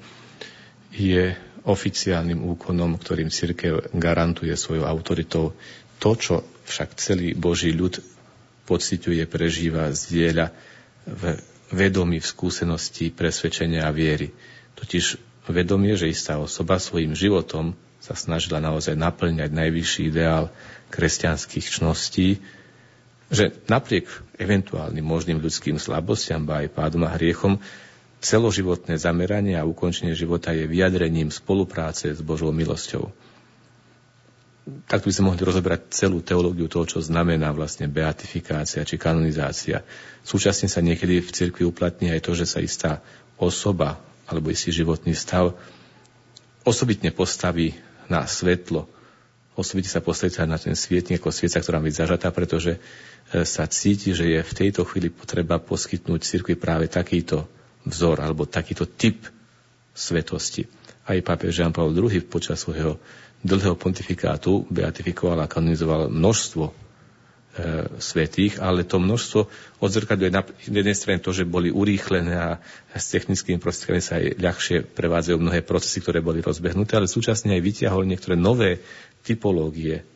[0.89, 1.36] je
[1.68, 5.52] oficiálnym úkonom, ktorým církev garantuje svojou autoritou
[6.00, 8.00] to, čo však celý Boží ľud
[8.64, 10.72] pociťuje, prežíva, zdieľa
[11.06, 11.39] v
[11.72, 14.31] vedomí, v skúsenosti, presvedčenia a viery.
[14.76, 20.52] Totiž vedomie, že istá osoba svojim životom sa snažila naozaj naplňať najvyšší ideál
[20.92, 22.42] kresťanských čností,
[23.32, 24.05] že napriek
[24.36, 27.56] eventuálnym možným ľudským slabostiam, ba aj pádom a hriechom,
[28.22, 33.10] celoživotné zameranie a ukončenie života je vyjadrením spolupráce s Božou milosťou
[34.86, 39.82] takto by sme mohli rozobrať celú teológiu toho, čo znamená vlastne beatifikácia či kanonizácia.
[40.23, 43.02] Súčasne sa niekedy v cirkvi uplatní aj to, že sa istá
[43.39, 43.99] osoba
[44.31, 45.58] alebo istý životný stav
[46.62, 47.74] osobitne postaví
[48.07, 48.86] na svetlo,
[49.58, 52.81] osobitne sa postaví sa na ten svietnik ako svieca, ktorá má byť zažatá, pretože e,
[53.42, 57.50] sa cíti, že je v tejto chvíli potreba poskytnúť cirkvi práve takýto
[57.82, 59.26] vzor alebo takýto typ
[59.92, 60.70] svetosti.
[61.02, 63.02] Aj pápež Jean Paul II počas svojho
[63.42, 66.72] dlhého pontifikátu beatifikoval a kanonizoval množstvo e,
[67.98, 69.40] svetých, ale to množstvo
[69.82, 72.48] odzrkadľuje na jednej strane to, že boli urýchlené a
[72.94, 77.62] s technickými prostriedkami sa aj ľahšie prevádzajú mnohé procesy, ktoré boli rozbehnuté, ale súčasne aj
[77.66, 78.78] vyťahol niektoré nové
[79.26, 80.06] typológie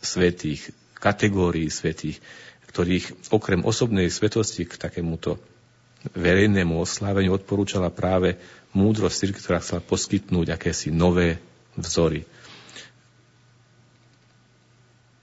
[0.00, 2.16] svetých, kategórií svetých,
[2.72, 5.36] ktorých okrem osobnej svetosti k takémuto
[6.16, 8.40] verejnému osláveniu odporúčala práve
[8.72, 11.36] múdrosť, ktorá chcela poskytnúť akési nové
[11.76, 12.24] vzory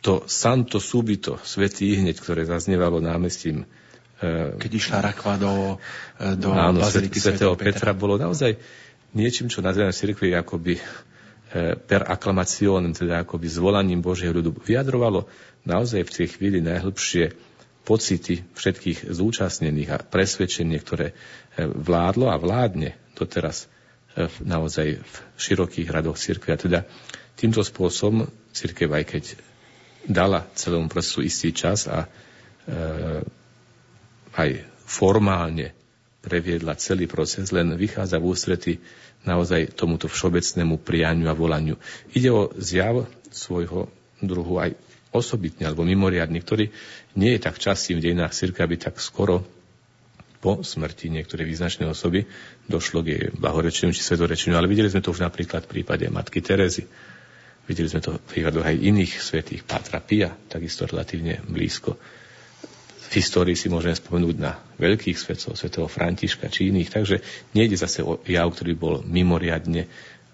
[0.08, 3.68] to santo subito, svetý hneď, ktoré zaznievalo námestím
[4.24, 5.76] e, keď išla rakva do,
[6.16, 8.56] e, do áno, baziliky svätého Petra, Petra, bolo naozaj
[9.12, 10.84] niečím, čo nazývame v cirkvi akoby e,
[11.76, 15.28] per acclamationem, teda akoby zvolaním Božieho ľudu, vyjadrovalo
[15.68, 17.36] naozaj v tej chvíli najhlbšie
[17.84, 21.16] pocity všetkých zúčastnených a presvedčenie, ktoré
[21.60, 23.68] vládlo a vládne doteraz
[24.44, 26.52] naozaj v širokých radoch cirkvi.
[26.52, 26.80] A teda
[27.40, 29.24] týmto spôsobom cirkev, aj keď
[30.08, 32.08] dala celému procesu istý čas a e,
[34.34, 34.50] aj
[34.88, 35.76] formálne
[36.24, 38.74] previedla celý proces, len vychádza v ústrety
[39.28, 41.76] naozaj tomuto všeobecnému prianiu a volaniu.
[42.16, 43.92] Ide o zjav svojho
[44.24, 44.76] druhu aj
[45.12, 46.72] osobitne alebo mimoriadný, ktorý
[47.16, 49.44] nie je tak častým v dejinách cirkvi, aby tak skoro
[50.38, 52.30] po smrti niektorej význačnej osoby
[52.70, 54.56] došlo k jej blahorečeniu či svetorečeniu.
[54.56, 56.86] Ale videli sme to už napríklad v prípade matky Terezy,
[57.68, 62.00] Videli sme to v prípadoch aj iných svetých, Pátra Pia, takisto relatívne blízko.
[63.08, 67.20] V histórii si môžeme spomenúť na veľkých svetcov, svetého Františka či iných, takže
[67.56, 69.88] nejde zase o jav, ktorý bol mimoriadne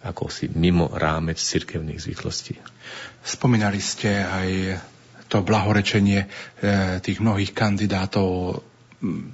[0.03, 2.59] ako si mimo rámec cirkevných zvyklostí.
[3.23, 4.49] Spomínali ste aj
[5.31, 8.59] to blahorečenie eh, tých mnohých kandidátov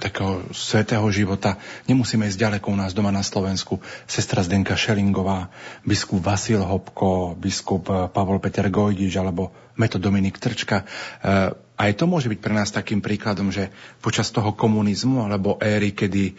[0.02, 1.62] takého svetého života.
[1.86, 3.78] Nemusíme ísť ďaleko u nás doma na Slovensku.
[4.10, 5.54] Sestra Zdenka Šelingová,
[5.86, 10.84] biskup Vasil Hopko, biskup eh, Pavol Peter Gojdič alebo metod Dominik Trčka.
[10.84, 13.70] Eh, aj to môže byť pre nás takým príkladom, že
[14.04, 16.36] počas toho komunizmu alebo éry, kedy eh,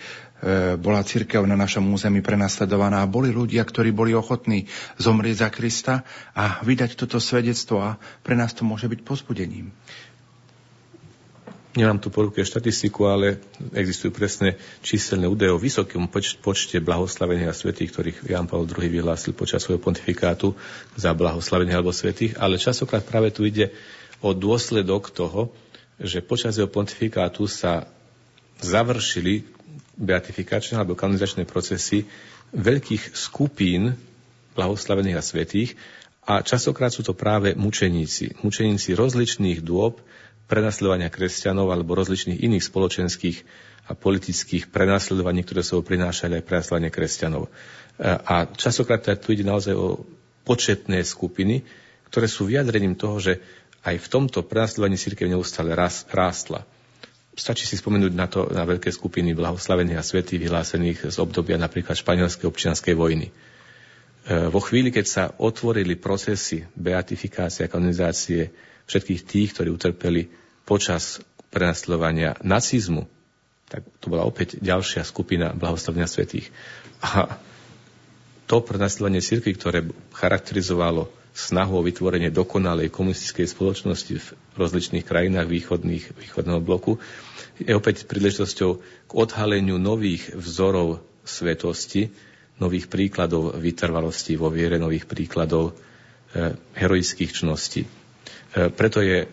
[0.75, 3.07] bola církev na našom území prenasledovaná.
[3.07, 4.67] Boli ľudia, ktorí boli ochotní
[4.99, 5.95] zomrieť za Krista
[6.35, 7.91] a vydať toto svedectvo a
[8.27, 9.71] pre nás to môže byť pozbudením.
[11.71, 13.39] Nemám tu po ruke štatistiku, ale
[13.79, 19.39] existujú presné číselné údaje o vysokom poč- počte blahoslavenia svetých, ktorých Jan Paul II vyhlásil
[19.39, 20.59] počas svojho pontifikátu
[20.99, 23.71] za blahoslavenie alebo svetých, ale časokrát práve tu ide
[24.19, 25.55] o dôsledok toho,
[26.03, 27.87] že počas jeho pontifikátu sa
[28.59, 29.47] završili
[29.95, 32.03] beatifikačné alebo kanonizačné procesy
[32.51, 33.95] veľkých skupín
[34.59, 35.79] blahoslavených a svetých
[36.27, 38.43] a časokrát sú to práve mučeníci.
[38.43, 40.03] Mučeníci rozličných dôb,
[40.51, 43.39] prenasledovania kresťanov alebo rozličných iných spoločenských
[43.91, 47.51] a politických prenasledovaní, ktoré sa prinášali aj prenasledovanie kresťanov.
[48.03, 50.03] A časokrát tu ide naozaj o
[50.47, 51.63] početné skupiny,
[52.11, 53.39] ktoré sú vyjadrením toho, že
[53.87, 56.67] aj v tomto prenasledovaní církev neustále rástla.
[57.35, 61.97] Stačí si spomenúť na to, na veľké skupiny blahoslavených a svetých vyhlásených z obdobia napríklad
[61.97, 63.33] španielskej občianskej vojny.
[64.29, 68.53] vo chvíli, keď sa otvorili procesy beatifikácie a kanonizácie
[68.91, 70.27] všetkých tých, ktorí utrpeli
[70.67, 71.23] počas
[71.55, 73.07] prenasledovania nacizmu,
[73.71, 76.51] tak to bola opäť ďalšia skupina blahoslavenia svetých.
[77.07, 77.39] A
[78.51, 84.27] to prenasledovanie cirkvi, ktoré charakterizovalo snahu o vytvorenie dokonalej komunistickej spoločnosti v
[84.59, 86.99] rozličných krajinách východných, východného bloku,
[87.63, 88.71] je opäť príležitosťou
[89.07, 92.11] k odhaleniu nových vzorov svetosti,
[92.59, 95.73] nových príkladov vytrvalosti vo viere, nových príkladov
[96.35, 97.87] e, heroických čností.
[98.51, 99.31] E, preto je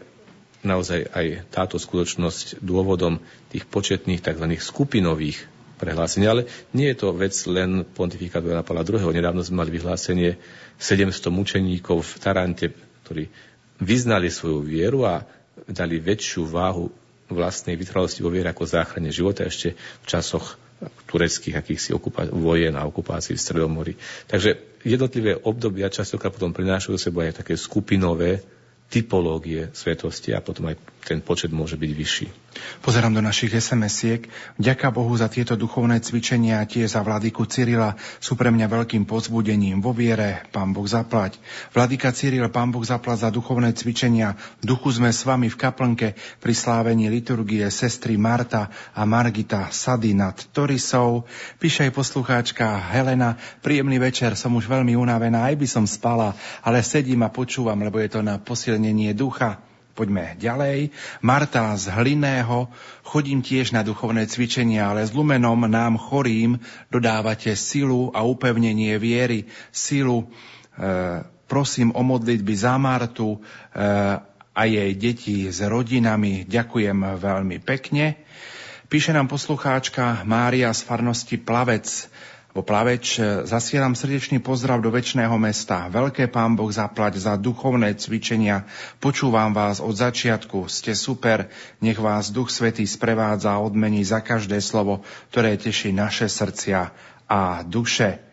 [0.65, 4.45] naozaj aj táto skutočnosť dôvodom tých početných tzv.
[4.57, 5.47] skupinových
[5.77, 6.25] prehlásení.
[6.25, 9.13] Ale nie je to vec len pontifikátu Jana Pavla II.
[9.13, 10.41] Nedávno sme mali vyhlásenie
[10.81, 12.67] 700 mučeníkov v Tarante,
[13.05, 13.29] ktorí
[13.77, 15.21] vyznali svoju vieru a
[15.69, 16.89] dali väčšiu váhu
[17.29, 20.57] vlastnej vytrvalosti vo viere ako záchrane života ešte v časoch
[21.09, 23.93] tureckých akýchsi okupá- vojen a okupácií v Stredomori.
[24.29, 28.45] Takže jednotlivé obdobia častokrát potom prinášajú sebou aj také skupinové
[28.87, 32.27] typológie svetosti a potom aj ten počet môže byť vyšší.
[32.83, 34.27] Pozerám do našich SMS-iek.
[34.59, 39.07] Ďaká Bohu za tieto duchovné cvičenia a tie za vladyku Cyrila sú pre mňa veľkým
[39.07, 40.43] pozbudením vo viere.
[40.51, 41.39] Pán Boh zaplať.
[41.71, 44.35] Vladyka Cyril, Pán Boh zaplať za duchovné cvičenia.
[44.59, 50.11] V duchu sme s vami v kaplnke pri slávení liturgie sestry Marta a Margita Sady
[50.11, 51.23] nad Torisou.
[51.55, 53.39] Píše aj poslucháčka Helena.
[53.63, 57.95] Príjemný večer, som už veľmi unavená, aj by som spala, ale sedím a počúvam, lebo
[58.03, 59.63] je to na posilnenie ducha.
[59.97, 60.93] Poďme ďalej.
[61.25, 62.69] Marta z Hliného,
[63.01, 66.61] chodím tiež na duchovné cvičenia, ale s lumenom nám chorým
[66.93, 70.21] dodávate silu a upevnenie viery, silu.
[70.21, 70.25] E,
[71.49, 73.39] prosím o modlitby za Martu e,
[74.53, 76.45] a jej deti s rodinami.
[76.45, 78.21] Ďakujem veľmi pekne.
[78.93, 82.05] Píše nám poslucháčka Mária z farnosti Plavec.
[82.57, 85.93] Po plaveč e, zasielam srdečný pozdrav do väčšného mesta.
[85.93, 88.65] Veľké pán Boh zaplať za duchovné cvičenia.
[88.97, 90.65] Počúvam vás od začiatku.
[90.65, 91.53] Ste super.
[91.85, 96.89] Nech vás Duch Svetý sprevádza a odmení za každé slovo, ktoré teší naše srdcia
[97.29, 98.26] a duše.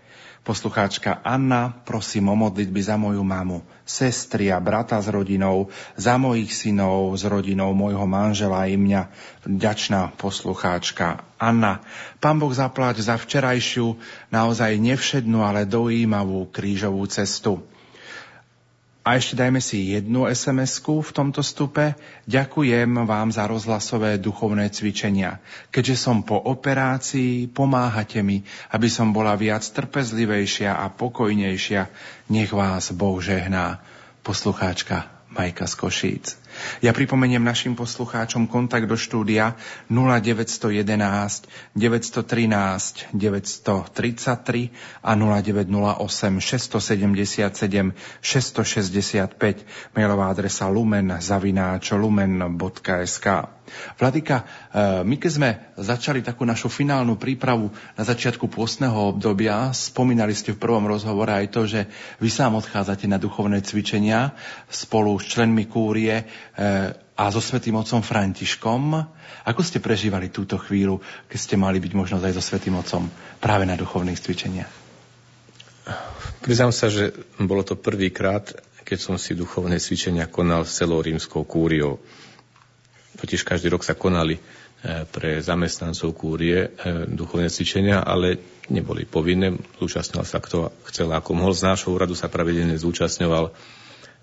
[0.45, 6.53] Poslucháčka Anna, prosím o modlitby za moju mamu, sestry a brata s rodinou, za mojich
[6.53, 9.09] synov s rodinou môjho manžela i mňa.
[9.49, 11.81] Ďačná poslucháčka Anna.
[12.21, 13.97] Pán Boh zaplať za včerajšiu,
[14.29, 17.65] naozaj nevšednú, ale dojímavú krížovú cestu.
[19.05, 21.93] A ešte dajme si jednu sms v tomto stupe.
[22.25, 25.45] Ďakujem vám za rozhlasové duchovné cvičenia.
[25.69, 28.41] Keďže som po operácii, pomáhate mi,
[28.73, 31.93] aby som bola viac trpezlivejšia a pokojnejšia.
[32.33, 33.85] Nech vás Boh žehná.
[34.25, 35.05] Poslucháčka
[35.37, 36.44] Majka z Košíc.
[36.83, 39.55] Ja pripomeniem našim poslucháčom kontakt do štúdia
[39.89, 44.71] 0911 913 933
[45.03, 53.54] a 0908 677 665 mailová adresa lumen zavináč lumen.sk
[53.97, 60.37] Vladika, eh, my keď sme začali takú našu finálnu prípravu na začiatku pôstneho obdobia, spomínali
[60.37, 61.87] ste v prvom rozhovore aj to, že
[62.21, 64.37] vy sám odchádzate na duchovné cvičenia
[64.69, 66.27] spolu s členmi kúrie eh,
[67.15, 68.83] a so Svetým Otcom Františkom.
[69.47, 70.99] Ako ste prežívali túto chvíľu,
[71.31, 73.07] keď ste mali byť možnosť aj so Svetým Otcom
[73.39, 74.73] práve na duchovných cvičeniach?
[76.45, 78.53] Priznám sa, že bolo to prvýkrát,
[78.85, 82.03] keď som si duchovné cvičenia konal s celou rímskou kúriou.
[83.15, 84.43] Totiž každý rok sa konali e,
[85.09, 86.69] pre zamestnancov kúrie e,
[87.09, 89.55] duchovné cvičenia, ale neboli povinné.
[89.79, 91.55] Zúčastňoval sa kto chcel ako mohol.
[91.55, 93.55] Z nášho úradu sa pravidelne zúčastňoval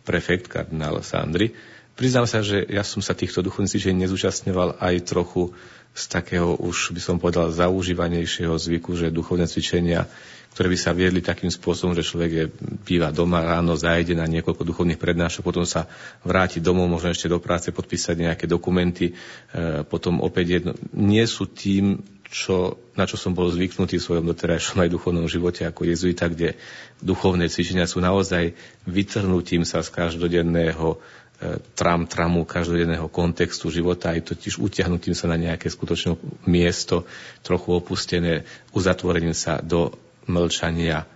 [0.03, 1.53] prefekt kardinál Sandri.
[1.95, 5.52] Priznám sa, že ja som sa týchto duchovných cvičení nezúčastňoval aj trochu
[5.92, 10.08] z takého už by som povedal zaužívanejšieho zvyku, že duchovné cvičenia
[10.51, 12.45] ktoré by sa viedli takým spôsobom, že človek je,
[12.83, 15.88] býva doma ráno, zajde na niekoľko duchovných prednášok, potom sa
[16.27, 20.75] vráti domov, možno ešte do práce podpísať nejaké dokumenty, e, potom opäť jedno.
[20.91, 25.63] Nie sú tým, čo, na čo som bol zvyknutý v svojom doterajšom aj duchovnom živote
[25.63, 26.59] ako jezuita, kde
[26.99, 28.51] duchovné cvičenia sú naozaj
[28.88, 30.99] vytrhnutím sa z každodenného
[31.39, 37.07] e, tram, tramu každodenného kontextu života, aj totiž utiahnutím sa na nejaké skutočné miesto,
[37.39, 38.43] trochu opustené,
[38.75, 39.95] uzatvorením sa do
[40.30, 41.08] mlčania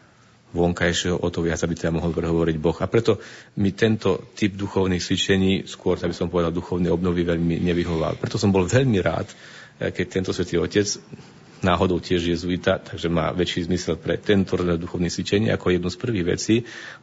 [0.55, 2.77] vonkajšieho, o to viac, aby teda mohol prehovoriť Boh.
[2.79, 3.19] A preto
[3.59, 8.15] mi tento typ duchovných cvičení, skôr, aby som povedal, duchovné obnovy veľmi nevyhoval.
[8.15, 9.27] Preto som bol veľmi rád,
[9.83, 10.87] eh, keď tento svätý Otec,
[11.65, 16.25] náhodou tiež jezuita, takže má väčší zmysel pre tento duchovné cvičenie, ako jednu z prvých
[16.37, 16.55] vecí,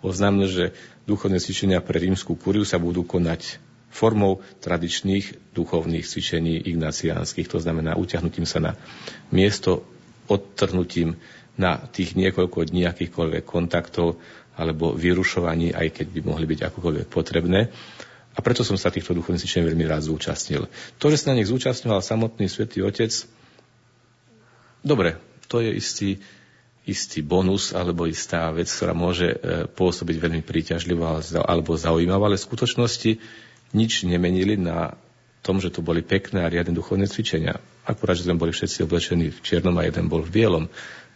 [0.06, 0.64] oznámil, že
[1.08, 3.58] duchovné cvičenia pre rímskú kuriu sa budú konať
[3.92, 8.72] formou tradičných duchovných cvičení ignaciánskych, to znamená utiahnutím sa na
[9.34, 9.84] miesto,
[10.30, 11.18] odtrhnutím
[11.62, 14.18] na tých niekoľko dní akýchkoľvek kontaktov
[14.58, 17.70] alebo vyrušovaní, aj keď by mohli byť akokoľvek potrebné.
[18.32, 20.66] A preto som sa týchto duchovných cvičení veľmi rád zúčastnil.
[20.98, 23.12] To, že sa na nich zúčastňoval samotný svätý Otec,
[24.82, 25.20] dobre,
[25.52, 26.10] to je istý,
[26.88, 29.36] istý bonus alebo istá vec, ktorá môže e,
[29.68, 33.20] pôsobiť veľmi príťažlivo alebo zaujímavé, ale v skutočnosti
[33.76, 34.96] nič nemenili na
[35.44, 37.58] tom, že to boli pekné a riadne duchovné cvičenia.
[37.82, 40.64] Akurát, že sme boli všetci oblečení v čiernom a jeden bol v bielom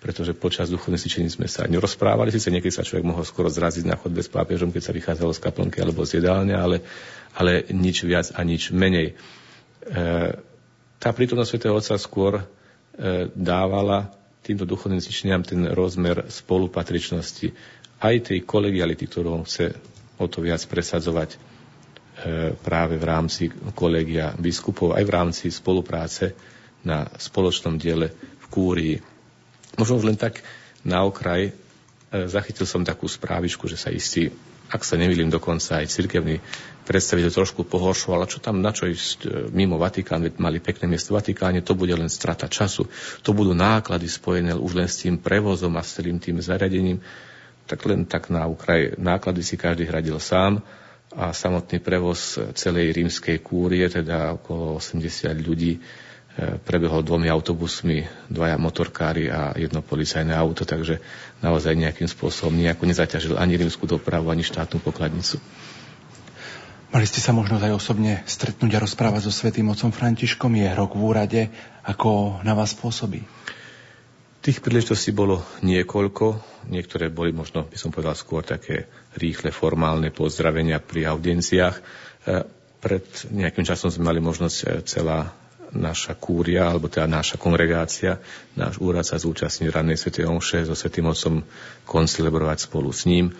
[0.06, 3.98] pretože počas duchovných cvičení sme sa nerozprávali, síce niekedy sa človek mohol skoro zraziť na
[3.98, 6.86] chodbe s pápežom, keď sa vychádzalo z kaplnky alebo z jedálne, ale,
[7.34, 9.18] ale nič viac a nič menej.
[9.82, 9.94] E,
[11.02, 12.44] tá prítomnosť svätého Otca skôr e,
[13.34, 14.14] dávala
[14.46, 17.50] týmto duchovným cvičeniam ten rozmer spolupatričnosti,
[17.98, 19.74] aj tej kolegiality, ktorú on chce
[20.22, 21.38] o to viac presadzovať e,
[22.54, 26.30] práve v rámci kolegia biskupov, aj v rámci spolupráce
[26.86, 28.94] na spoločnom diele v kúrii.
[29.76, 30.40] Možno len tak
[30.82, 31.52] na okraj e,
[32.26, 34.32] zachytil som takú správičku, že sa istí,
[34.66, 36.42] ak sa nemýlim dokonca aj cirkevný
[36.86, 41.14] predstaviteľ trošku pohoršoval, čo tam na čo ísť e, mimo Vatikán, veď mali pekné miesto
[41.14, 42.86] v Vatikáne, to bude len strata času,
[43.22, 47.02] to budú náklady spojené už len s tým prevozom a s celým tým zariadením,
[47.66, 50.62] tak len tak na okraj náklady si každý hradil sám
[51.10, 55.78] a samotný prevoz celej rímskej kúrie, teda okolo 80 ľudí,
[56.36, 61.00] prebehol dvomi autobusmi, dvaja motorkári a jedno policajné auto, takže
[61.40, 65.40] naozaj nejakým spôsobom nejako nezaťažil ani rímsku dopravu, ani štátnu pokladnicu.
[66.92, 70.52] Mali ste sa možno aj osobne stretnúť a rozprávať so svätým otcom Františkom?
[70.54, 71.42] Je rok v úrade,
[71.82, 73.24] ako na vás pôsobí?
[74.44, 76.38] Tých príležitostí bolo niekoľko.
[76.70, 78.86] Niektoré boli možno, by som povedal, skôr také
[79.18, 81.74] rýchle, formálne pozdravenia pri audienciách.
[81.74, 81.82] E,
[82.78, 85.34] pred nejakým časom sme mali možnosť e, celá
[85.76, 88.18] naša kúria, alebo teda naša kongregácia,
[88.56, 90.24] náš úrad sa zúčastní rannej Sv.
[90.24, 91.44] Omše so Svetým Otcom
[91.84, 93.36] koncelebrovať spolu s ním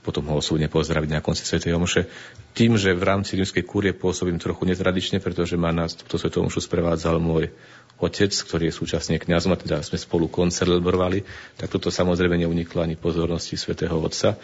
[0.00, 1.60] potom ho osobne pozdraviť na konci Sv.
[1.60, 2.08] Omše.
[2.56, 6.32] Tým, že v rámci rímskej kúrie pôsobím trochu netradične, pretože ma nás túto Sv.
[6.40, 7.52] Omšu sprevádzal môj
[8.00, 11.20] otec, ktorý je súčasne kňazom, a teda sme spolu koncelebrovali,
[11.60, 14.40] tak toto samozrejme neuniklo ani pozornosti svätého Otca,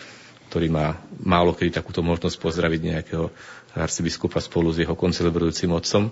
[0.52, 3.33] ktorý má málo kedy takúto možnosť pozdraviť nejakého
[3.76, 6.08] arcibiskupa spolu s jeho koncelebrujúcim otcom.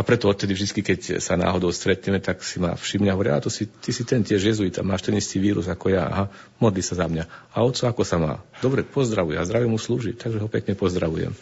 [0.00, 3.44] A preto odtedy vždy, keď sa náhodou stretneme, tak si ma všimne a hovorí, a
[3.44, 6.24] to si, ty si ten tiež jezuita, máš ten istý vírus ako ja, aha,
[6.56, 7.52] modli sa za mňa.
[7.52, 8.40] A otco ako sa má?
[8.64, 11.36] Dobre, pozdravuje a zdravie mu slúži, takže ho pekne pozdravujem.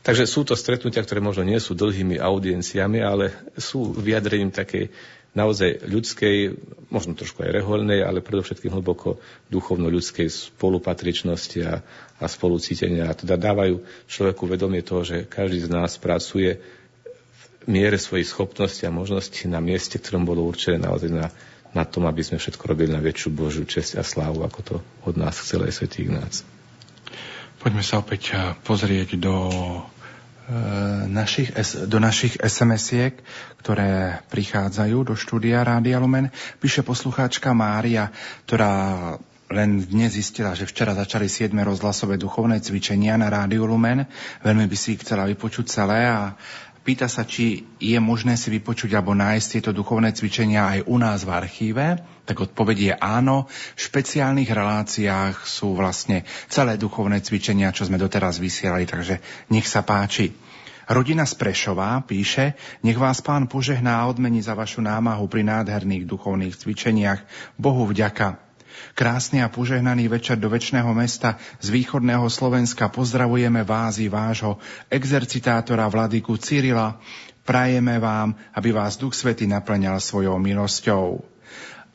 [0.00, 4.88] Takže sú to stretnutia, ktoré možno nie sú dlhými audienciami, ale sú vyjadrením takej
[5.36, 6.56] naozaj ľudskej,
[6.88, 9.20] možno trošku aj reholnej, ale predovšetkým hlboko
[9.52, 11.84] duchovno-ľudskej spolupatričnosti a,
[12.16, 13.12] a spolucítenia.
[13.12, 16.79] A teda dávajú človeku vedomie toho, že každý z nás pracuje
[17.68, 21.28] miere svojich schopností a možností na mieste, ktorom bolo určené naozaj na,
[21.76, 24.74] na tom, aby sme všetko robili na väčšiu Božiu česť a slávu, ako to
[25.04, 26.40] od nás chcel aj Svetý Ignác.
[27.60, 31.52] Poďme sa opäť eh, pozrieť do eh, našich,
[31.84, 33.20] do našich SMS-iek,
[33.60, 36.32] ktoré prichádzajú do štúdia Rádia Lumen.
[36.64, 38.08] Píše poslucháčka Mária,
[38.48, 44.06] ktorá len dnes zistila, že včera začali 7 rozhlasové duchovné cvičenia na Rádiu Lumen.
[44.46, 46.38] Veľmi by si ich chcela vypočuť celé a
[46.80, 51.28] Pýta sa, či je možné si vypočuť alebo nájsť tieto duchovné cvičenia aj u nás
[51.28, 52.00] v archíve.
[52.24, 53.44] Tak odpoveď je áno.
[53.76, 59.20] V špeciálnych reláciách sú vlastne celé duchovné cvičenia, čo sme doteraz vysielali, takže
[59.52, 60.32] nech sa páči.
[60.90, 66.02] Rodina z Prešova píše, nech vás pán požehná a odmení za vašu námahu pri nádherných
[66.02, 67.22] duchovných cvičeniach.
[67.60, 68.49] Bohu vďaka.
[68.94, 74.58] Krásny a požehnaný večer do väčšného mesta z východného Slovenska pozdravujeme vás i vášho
[74.90, 76.98] exercitátora Vladiku Cyrila.
[77.46, 81.24] Prajeme vám, aby vás Duch Svety naplňal svojou milosťou.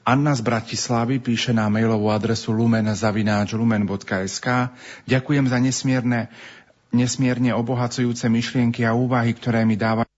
[0.06, 4.48] Anna z Bratislavy píše na mailovú adresu lumen.lumen.sk
[5.10, 6.30] Ďakujem za nesmierne,
[6.94, 10.15] nesmierne obohacujúce myšlienky a úvahy, ktoré mi dávajú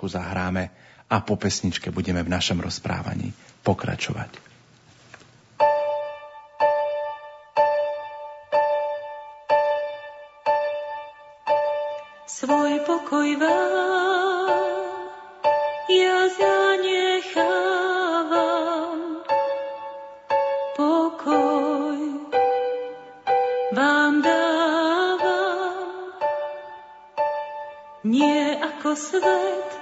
[0.00, 0.72] pesničku zahráme
[1.12, 4.48] a po pesničke budeme v našom rozprávaní pokračovať.
[12.24, 15.04] Svoj pokoj vám
[15.92, 17.60] ja zanechávam.
[20.80, 22.00] Pokoj
[23.76, 26.16] vám dávam.
[28.08, 29.79] Nie ako svet,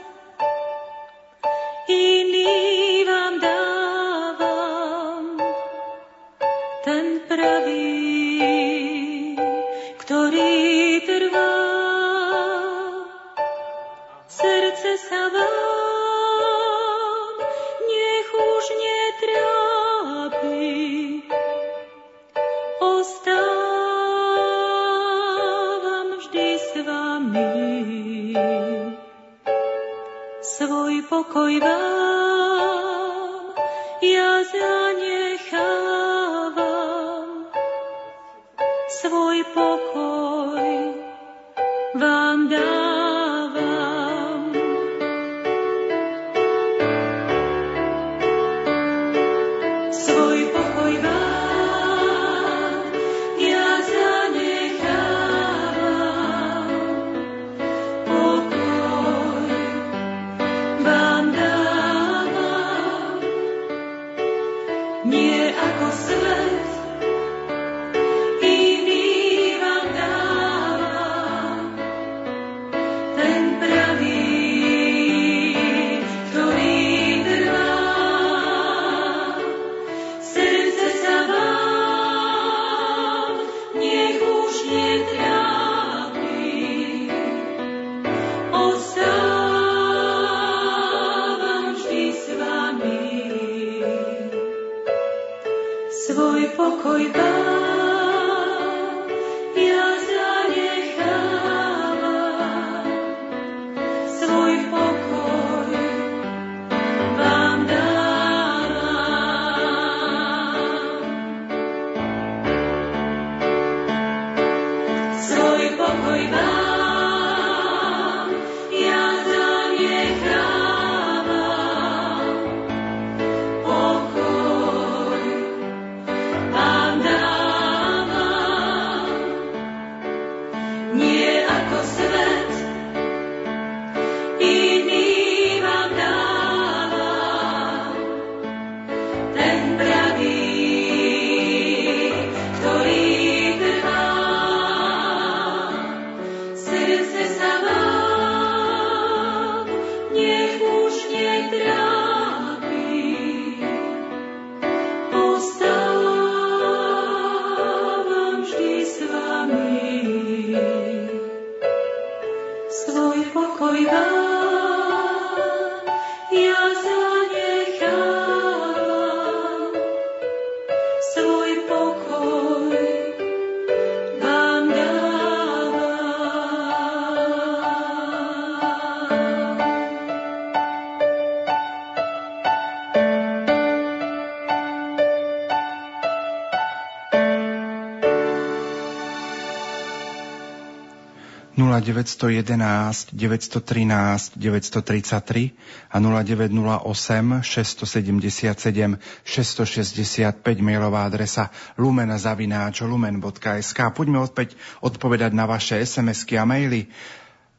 [191.89, 195.57] 0911 913 933
[195.89, 201.49] a 0908 677 665 mailová adresa
[201.81, 203.79] lumenzavináč lumen.sk.
[203.97, 204.53] Poďme opäť
[204.85, 206.93] odpovedať na vaše SMS-ky a maily.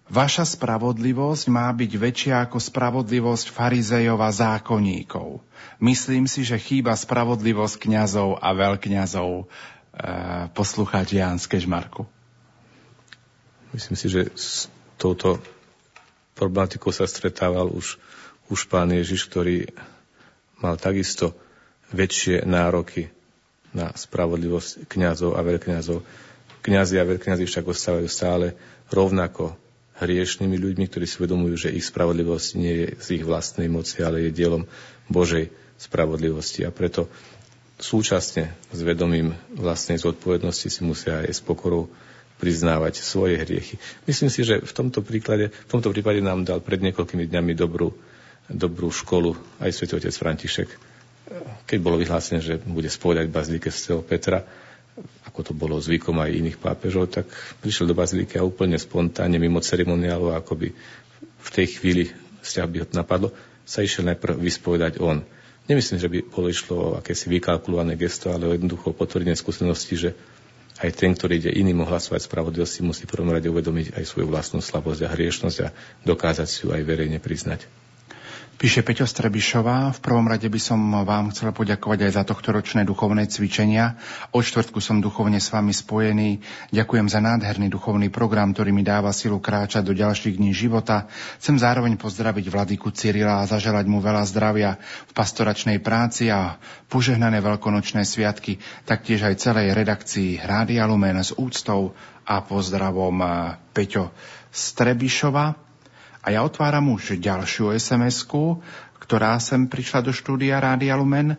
[0.09, 5.38] Vaša spravodlivosť má byť väčšia ako spravodlivosť farizejov a zákonníkov.
[5.77, 9.30] Myslím si, že chýba spravodlivosť kňazov a veľkňazov.
[9.38, 12.09] Eh, e, poslucháč Ján z Kežmarku.
[13.80, 14.67] Myslím si, že s
[14.99, 15.40] touto
[16.35, 17.95] problematikou sa stretával už,
[18.51, 19.72] už pán Ježiš, ktorý
[20.59, 21.32] mal takisto
[21.95, 23.08] väčšie nároky
[23.72, 26.03] na spravodlivosť kňazov a veľkňazov.
[26.59, 28.59] Kňazi a veľkňazi však ostávajú stále
[28.91, 29.56] rovnako
[30.03, 34.27] hriešnými ľuďmi, ktorí si uvedomujú, že ich spravodlivosť nie je z ich vlastnej moci, ale
[34.27, 34.67] je dielom
[35.08, 36.67] Božej spravodlivosti.
[36.67, 37.08] A preto
[37.80, 41.88] súčasne s vedomím vlastnej zodpovednosti si musia aj s pokorou
[42.40, 43.76] priznávať svoje hriechy.
[44.08, 47.92] Myslím si, že v tomto, príklade, v tomto prípade nám dal pred niekoľkými dňami dobrú,
[48.48, 50.69] dobrú školu aj svätý otec František,
[51.68, 54.48] keď bolo vyhlásené, že bude spovedať bazilike svätého Petra,
[55.27, 57.30] ako to bolo zvykom aj iných pápežov, tak
[57.61, 60.68] prišiel do baziliky a úplne spontánne, mimo ceremoniálu, ako by
[61.40, 62.03] v tej chvíli
[62.43, 63.30] vzťah by ho napadlo,
[63.64, 65.22] sa išiel najprv vyspovedať on.
[65.69, 70.09] Nemyslím, že by bolo išlo o akési vykalkulované gesto, ale jednoducho potvrdenie skúsenosti, že
[70.80, 74.64] aj ten, ktorý ide iným ohlasovať spravodlivosti, musí v prvom rade uvedomiť aj svoju vlastnú
[74.64, 75.74] slabosť a hriešnosť a
[76.08, 77.67] dokázať si ju aj verejne priznať.
[78.59, 82.83] Píše Peťo Strebišová, v prvom rade by som vám chcela poďakovať aj za tohto ročné
[82.83, 83.95] duchovné cvičenia.
[84.35, 86.43] Od štvrtku som duchovne s vami spojený.
[86.75, 91.07] Ďakujem za nádherný duchovný program, ktorý mi dáva silu kráčať do ďalších dní života.
[91.39, 94.75] Chcem zároveň pozdraviť vladyku Cyrila a zaželať mu veľa zdravia
[95.07, 96.59] v pastoračnej práci a
[96.91, 101.95] požehnané veľkonočné sviatky, taktiež aj celej redakcii Rádia Lumen s úctou
[102.27, 103.23] a pozdravom
[103.71, 104.11] Peťo
[104.51, 105.68] Strebišova.
[106.19, 108.27] A ja otváram už ďalšiu sms
[108.99, 111.33] ktorá sem prišla do štúdia Rádia Lumen.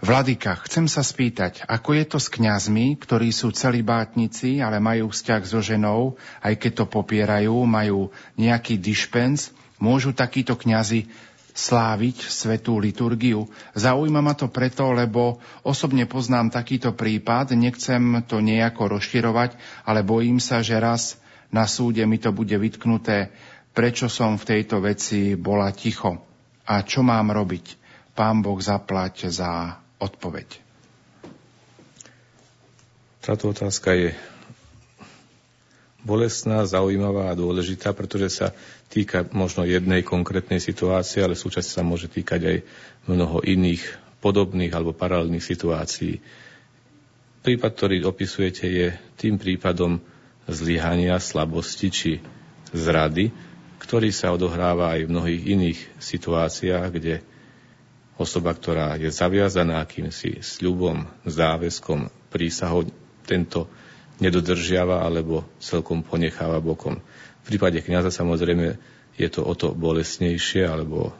[0.00, 5.12] Vladika, chcem sa spýtať, ako je to s kňazmi, ktorí sú celí bátnici, ale majú
[5.12, 8.08] vzťah so ženou, aj keď to popierajú, majú
[8.38, 11.04] nejaký dišpens, môžu takíto kňazi
[11.52, 13.44] sláviť svetú liturgiu.
[13.76, 20.40] Zaujíma ma to preto, lebo osobne poznám takýto prípad, nechcem to nejako rozširovať, ale bojím
[20.40, 23.34] sa, že raz na súde mi to bude vytknuté
[23.74, 26.18] prečo som v tejto veci bola ticho
[26.66, 27.78] a čo mám robiť.
[28.14, 30.60] Pán Boh zaplať za odpoveď.
[33.20, 34.10] Táto otázka je
[36.00, 38.56] bolestná, zaujímavá a dôležitá, pretože sa
[38.88, 42.56] týka možno jednej konkrétnej situácie, ale súčasne sa môže týkať aj
[43.06, 43.84] mnoho iných
[44.24, 46.20] podobných alebo paralelných situácií.
[47.40, 50.00] Prípad, ktorý opisujete, je tým prípadom
[50.44, 52.10] zlyhania, slabosti či
[52.72, 53.32] zrady,
[53.90, 57.26] ktorý sa odohráva aj v mnohých iných situáciách, kde
[58.22, 62.86] osoba, ktorá je zaviazaná akýmsi sľubom, záväzkom, prísahou,
[63.26, 63.66] tento
[64.22, 67.02] nedodržiava alebo celkom ponecháva bokom.
[67.42, 68.78] V prípade kniaza samozrejme
[69.18, 71.10] je to o to bolesnejšie alebo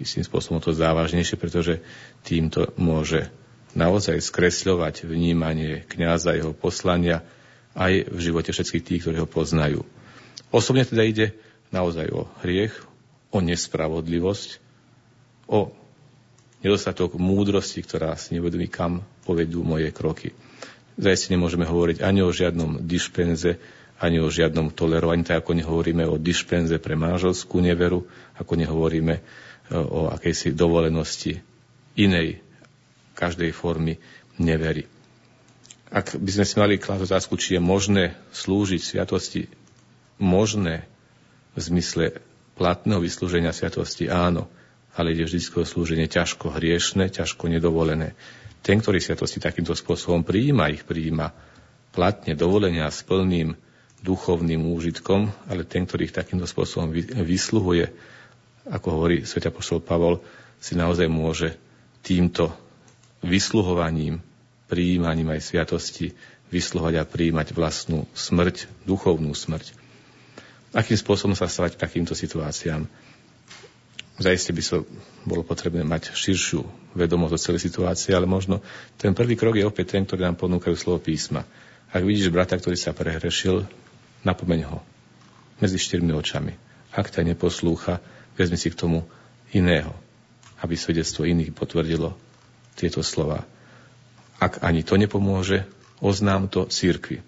[0.00, 1.84] istým spôsobom to závažnejšie, pretože
[2.24, 3.28] týmto môže
[3.76, 7.20] naozaj skresľovať vnímanie kniaza, jeho poslania
[7.76, 9.84] aj v živote všetkých tých, ktorí ho poznajú.
[10.48, 11.36] Osobne teda ide
[11.74, 12.74] naozaj o hriech,
[13.34, 14.62] o nespravodlivosť,
[15.50, 15.74] o
[16.62, 20.30] nedostatok múdrosti, ktorá si nevedomí, kam povedú moje kroky.
[20.94, 23.58] Zajistie nemôžeme hovoriť ani o žiadnom dišpenze,
[23.98, 28.06] ani o žiadnom tolerovaní, tak ako nehovoríme o dišpenze pre manželskú neveru,
[28.38, 29.22] ako nehovoríme e,
[29.74, 31.42] o akejsi dovolenosti
[31.98, 32.42] inej
[33.18, 33.98] každej formy
[34.38, 34.86] nevery.
[35.94, 39.46] Ak by sme si mali klásť otázku, či je možné slúžiť sviatosti,
[40.18, 40.86] možné
[41.54, 42.04] v zmysle
[42.58, 44.50] platného vyslúženia sviatosti áno,
[44.94, 48.14] ale ide vždy o slúženie ťažko hriešne, ťažko nedovolené.
[48.62, 51.34] Ten, ktorý sviatosti takýmto spôsobom prijíma, ich prijíma
[51.90, 53.58] platne dovolenia s plným
[54.00, 57.90] duchovným úžitkom, ale ten, ktorý ich takýmto spôsobom vysluhuje,
[58.70, 59.44] ako hovorí Sv.
[59.44, 60.22] Apoštol Pavol,
[60.62, 61.58] si naozaj môže
[62.00, 62.48] týmto
[63.20, 64.24] vysluhovaním,
[64.68, 66.16] prijímaním aj sviatosti
[66.48, 69.83] vysluhovať a prijímať vlastnú smrť, duchovnú smrť
[70.74, 72.84] akým spôsobom sa stavať k takýmto situáciám.
[74.14, 74.86] Zajistie by so
[75.26, 76.62] bolo potrebné mať širšiu
[76.94, 78.62] vedomosť o celej situácii, ale možno
[78.94, 81.42] ten prvý krok je opäť ten, ktorý nám ponúkajú slovo písma.
[81.90, 83.66] Ak vidíš brata, ktorý sa prehrešil,
[84.22, 84.78] napomeň ho
[85.58, 86.54] medzi štyrmi očami.
[86.94, 87.98] Ak ťa neposlúcha,
[88.38, 89.02] vezmi si k tomu
[89.50, 89.94] iného,
[90.62, 92.14] aby svedectvo iných potvrdilo
[92.78, 93.46] tieto slova.
[94.38, 95.66] Ak ani to nepomôže,
[96.02, 97.22] oznám to církvi.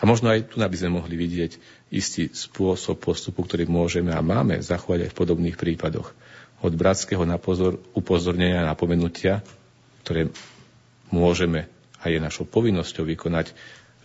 [0.00, 4.58] A možno aj tu by sme mohli vidieť istý spôsob postupu, ktorý môžeme a máme
[4.58, 6.10] zachovať aj v podobných prípadoch.
[6.64, 9.44] Od bratského na pozor, upozornenia a napomenutia,
[10.02, 10.32] ktoré
[11.12, 11.70] môžeme
[12.02, 13.54] a je našou povinnosťou vykonať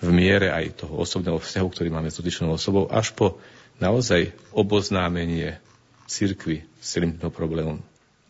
[0.01, 3.37] v miere aj toho osobného vzťahu, ktorý máme s dotyčnou osobou, až po
[3.77, 5.61] naozaj oboznámenie
[6.09, 7.81] cirkvy s celým týmto problémom.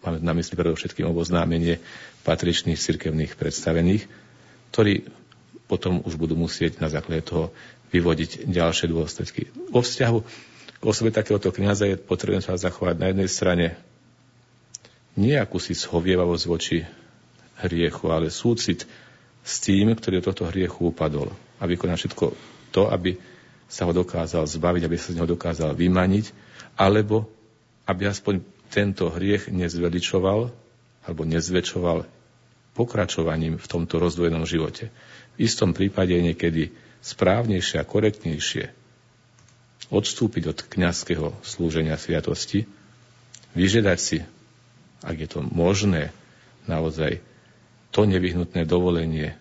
[0.04, 1.80] Máme na mysli predovšetkým oboznámenie
[2.28, 4.04] patričných cirkevných predstavených,
[4.76, 5.08] ktorí
[5.72, 7.56] potom už budú musieť na základe toho
[7.92, 9.52] vyvodiť ďalšie dôsledky.
[9.70, 10.20] Vo vzťahu
[10.82, 13.66] k osobe takéhoto kniaza je potrebné sa zachovať na jednej strane
[15.20, 16.88] nie akúsi schovievavosť voči
[17.62, 18.88] hriechu, ale súcit
[19.44, 21.30] s tým, ktorý do tohto hriechu upadol.
[21.60, 22.26] A vykonať všetko
[22.72, 23.20] to, aby
[23.68, 26.32] sa ho dokázal zbaviť, aby sa z neho dokázal vymaniť,
[26.80, 27.28] alebo
[27.86, 30.52] aby aspoň tento hriech nezveličoval
[31.04, 32.08] alebo nezväčšoval
[32.72, 34.88] pokračovaním v tomto rozdvojenom živote.
[35.36, 36.72] V istom prípade niekedy
[37.02, 38.74] správnejšie a korektnejšie
[39.92, 42.64] odstúpiť od kňazského slúženia sviatosti,
[43.58, 44.18] vyžiadať si,
[45.04, 46.16] ak je to možné,
[46.70, 47.20] naozaj
[47.92, 49.36] to nevyhnutné dovolenie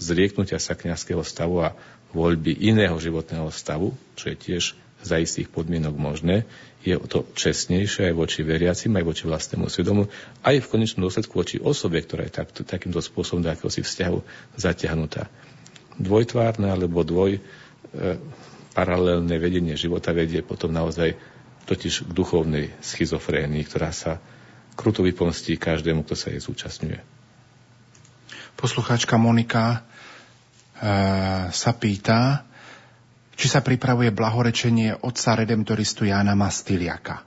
[0.00, 1.76] zrieknutia sa kňazského stavu a
[2.16, 4.64] voľby iného životného stavu, čo je tiež
[5.04, 6.48] za istých podmienok možné,
[6.80, 10.08] je to čestnejšie aj voči veriacim, aj voči vlastnému svedomu,
[10.40, 14.18] aj v konečnom dôsledku voči osobe, ktorá je tak, takýmto spôsobom do akéhosi vzťahu
[14.56, 15.28] zatiahnutá.
[15.94, 17.40] Dvojtvárne alebo dvoj e,
[18.74, 21.14] paralelné vedenie života vedie potom naozaj
[21.64, 24.18] totiž k duchovnej schizofrénii, ktorá sa
[24.74, 27.00] kruto vypomstí každému, kto sa jej zúčastňuje.
[28.58, 29.78] Poslucháčka Monika e,
[31.50, 32.44] sa pýta,
[33.34, 37.26] či sa pripravuje blahorečenie otca redemptoristu Jána Mastiliaka.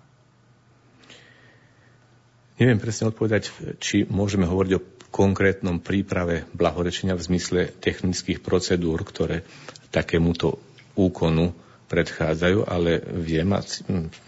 [2.58, 9.48] Neviem presne odpovedať, či môžeme hovoriť o konkrétnom príprave blahorečenia v zmysle technických procedúr, ktoré
[9.90, 10.60] takémuto
[10.98, 11.56] úkonu
[11.88, 13.64] predchádzajú, ale viem a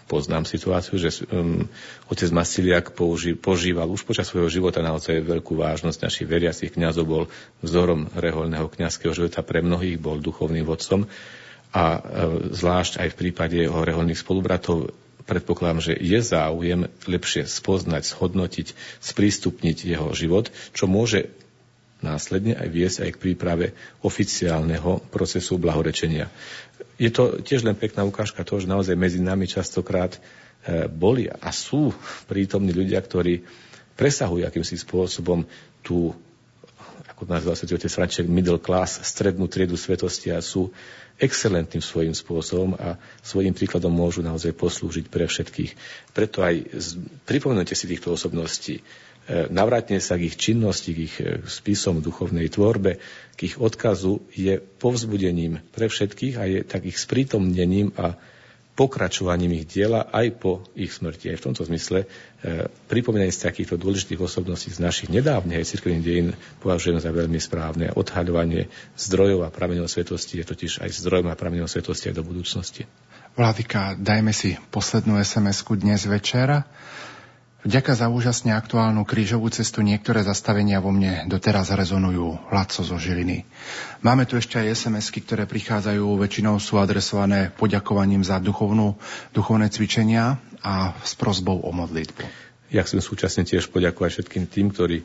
[0.08, 1.68] poznám situáciu, že um,
[2.08, 6.00] otec Masiliak použi, požíval už počas svojho života naozaj veľkú vážnosť.
[6.00, 7.24] Našich veriacich kňazov, bol
[7.60, 11.04] vzorom reholného kňazského života pre mnohých, bol duchovným vodcom
[11.70, 12.00] a e,
[12.50, 14.90] zvlášť aj v prípade jeho reholných spolubratov
[15.24, 21.32] predpokladám, že je záujem lepšie spoznať, shodnotiť, sprístupniť jeho život, čo môže
[22.00, 23.66] následne aj viesť aj k príprave
[24.00, 26.32] oficiálneho procesu blahorečenia.
[26.96, 30.20] Je to tiež len pekná ukážka toho, že naozaj medzi nami častokrát e,
[30.88, 31.92] boli a sú
[32.28, 33.44] prítomní ľudia, ktorí
[33.96, 35.44] presahujú akýmsi spôsobom
[35.84, 36.16] tú
[37.20, 40.72] ako nazval sa otec Franček, middle class, strednú triedu svetosti a sú
[41.20, 45.76] excelentným svojím spôsobom a svojim príkladom môžu naozaj poslúžiť pre všetkých.
[46.16, 46.80] Preto aj
[47.28, 48.80] pripomenujte si týchto osobností.
[48.80, 48.82] E,
[49.52, 52.96] navrátne sa k ich činnosti, k ich e, spisom duchovnej tvorbe,
[53.36, 58.16] k ich odkazu je povzbudením pre všetkých a je tak ich sprítomnením a
[58.80, 61.28] pokračovaním ich diela aj po ich smrti.
[61.28, 62.08] Aj v tomto zmysle
[62.40, 66.28] e, pripomínanie z takýchto dôležitých osobností z našich nedávnych aj cirkevných dejín
[66.64, 67.92] považujem za veľmi správne.
[67.92, 72.88] Odhaľovanie zdrojov a prameňov svetosti je totiž aj zdrojom a prameňov svetosti aj do budúcnosti.
[73.36, 76.64] Vladika, dajme si poslednú SMS-ku dnes večera.
[77.60, 82.48] Vďaka za úžasne aktuálnu krížovú cestu niektoré zastavenia vo mne doteraz rezonujú.
[82.48, 83.44] Laco zo Žiliny.
[84.00, 88.96] Máme tu ešte aj sms ktoré prichádzajú, väčšinou sú adresované poďakovaním za duchovnú,
[89.36, 92.24] duchovné cvičenia a s prozbou o modlitbu.
[92.72, 95.04] Ja chcem súčasne tiež poďakovať všetkým tým, ktorí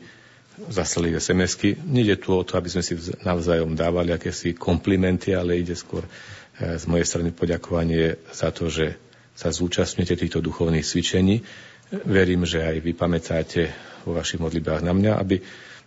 [0.72, 1.76] zaslali SMS-ky.
[1.84, 6.80] Nede tu o to, aby sme si navzájom dávali akési komplimenty, ale ide skôr eh,
[6.80, 8.96] z mojej strany poďakovanie za to, že
[9.36, 11.44] sa zúčastňujete týchto duchovných cvičení
[11.90, 13.70] Verím, že aj vy pamätáte
[14.02, 15.38] vo vašich modlitbách na mňa, aby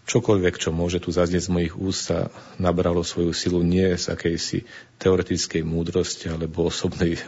[0.08, 4.64] čokoľvek, čo môže tu zaznieť z mojich úst, sa nabralo svoju silu nie z akejsi
[4.96, 7.20] teoretickej múdrosti alebo osobnej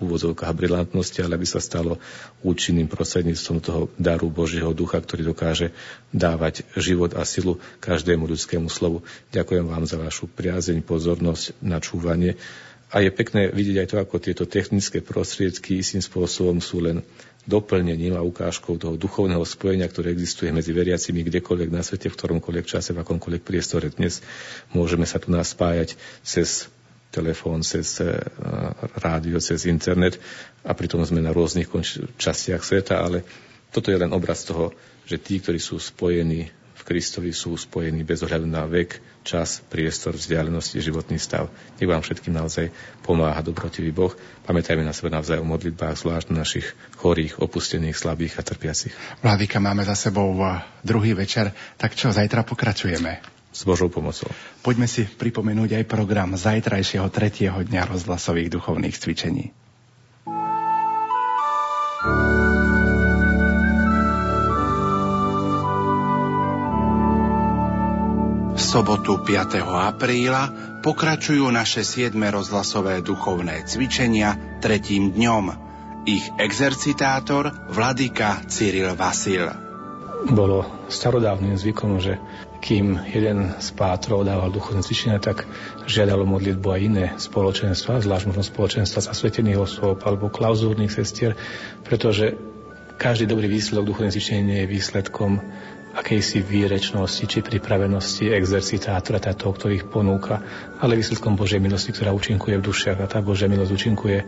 [0.00, 2.00] úvodzovkách brilantnosti, ale aby sa stalo
[2.40, 5.76] účinným prostredníctvom toho daru Božieho ducha, ktorý dokáže
[6.10, 9.04] dávať život a silu každému ľudskému slovu.
[9.30, 12.40] Ďakujem vám za vašu priazeň, pozornosť, načúvanie.
[12.90, 17.06] A je pekné vidieť aj to, ako tieto technické prostriedky istým spôsobom sú len
[17.48, 22.66] doplnením a ukážkou toho duchovného spojenia, ktoré existuje medzi veriacimi kdekoľvek na svete, v ktoromkoľvek
[22.68, 23.88] čase, v akomkoľvek priestore.
[23.88, 24.20] Dnes
[24.76, 26.68] môžeme sa tu nás spájať cez
[27.10, 28.12] telefón, cez eh,
[29.00, 30.20] rádio, cez internet
[30.62, 31.66] a pritom sme na rôznych
[32.20, 33.24] častiach sveta, ale
[33.72, 34.74] toto je len obraz toho,
[35.06, 40.16] že tí, ktorí sú spojení v Kristovi sú spojení bez ohľadu na vek, čas, priestor,
[40.16, 41.52] vzdialenosti, životný stav.
[41.76, 42.72] Nech vám všetkým naozaj
[43.04, 44.16] pomáha dobrotivý Boh.
[44.48, 46.64] Pamätajme na seba navzájom v modlitbách, zvlášť na našich
[46.96, 48.96] chorých, opustených, slabých a trpiacich.
[49.20, 53.20] Vladika, máme za sebou eh, druhý večer, tak čo, zajtra pokračujeme?
[53.50, 54.30] S Božou pomocou.
[54.64, 59.52] Poďme si pripomenúť aj program zajtrajšieho tretieho dňa rozhlasových duchovných cvičení.
[68.70, 69.66] Sobotu 5.
[69.66, 72.14] apríla pokračujú naše 7.
[72.14, 75.44] rozhlasové duchovné cvičenia tretím dňom.
[76.06, 79.50] Ich exercitátor Vladika Cyril Vasil.
[80.30, 82.22] Bolo starodávnym zvykom, že
[82.62, 85.50] kým jeden z pátrov dával duchovné cvičenia, tak
[85.90, 91.34] žiadalo modlitbu aj iné spoločenstva, zvlášť možno spoločenstva zasvetených osôb alebo klauzúrnych sestier,
[91.82, 92.38] pretože
[93.02, 95.42] každý dobrý výsledok duchovného cvičenia je výsledkom
[95.90, 100.38] akejsi výrečnosti či pripravenosti exercitátora, táto, ktorý ich ponúka,
[100.78, 104.18] ale výsledkom Božej milosti, ktorá účinkuje v dušiach a tá Božia milosť účinkuje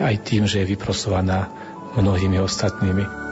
[0.00, 1.52] aj tým, že je vyprosovaná
[1.94, 3.24] mnohými ostatnými.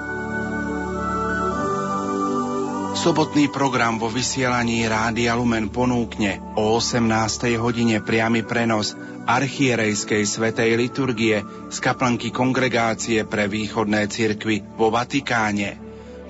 [2.93, 7.03] Sobotný program vo vysielaní Rádia Lumen ponúkne o 18.
[7.59, 8.95] hodine priamy prenos
[9.27, 15.82] archierejskej svetej liturgie z kaplnky Kongregácie pre východné cirkvy vo Vatikáne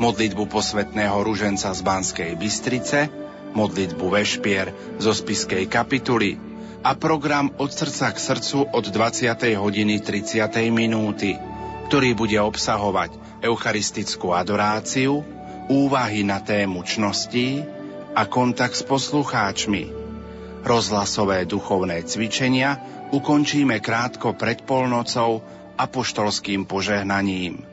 [0.02, 3.06] modlitbu posvetného ruženca z Banskej Bystrice,
[3.54, 6.34] modlitbu Vešpier zo Spiskej kapituly
[6.82, 9.30] a program od srdca k srdcu od 20.
[9.54, 10.50] hodiny 30.
[10.74, 11.38] minúty,
[11.86, 13.14] ktorý bude obsahovať
[13.46, 15.22] eucharistickú adoráciu,
[15.70, 17.62] úvahy na tému čností
[18.18, 19.86] a kontakt s poslucháčmi.
[20.66, 22.82] Rozhlasové duchovné cvičenia
[23.14, 25.46] ukončíme krátko pred polnocou
[25.78, 27.71] apoštolským požehnaním.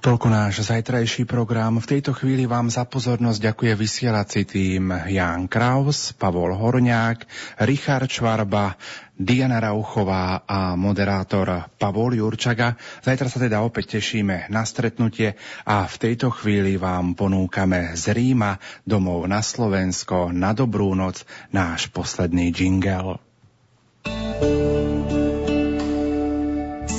[0.00, 1.76] Toľko náš zajtrajší program.
[1.76, 7.28] V tejto chvíli vám za pozornosť ďakuje vysielací tým Jan Kraus, Pavol Horňák,
[7.68, 8.80] Richard Čvarba,
[9.12, 12.80] Diana Rauchová a moderátor Pavol Jurčaga.
[13.04, 15.36] Zajtra sa teda opäť tešíme na stretnutie
[15.68, 18.56] a v tejto chvíli vám ponúkame z Ríma
[18.88, 23.20] domov na Slovensko na dobrú noc náš posledný jingle.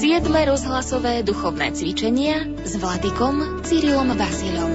[0.01, 0.33] 7.
[0.33, 4.73] rozhlasové duchovné cvičenia s Vladikom Cyrilom Vasilom.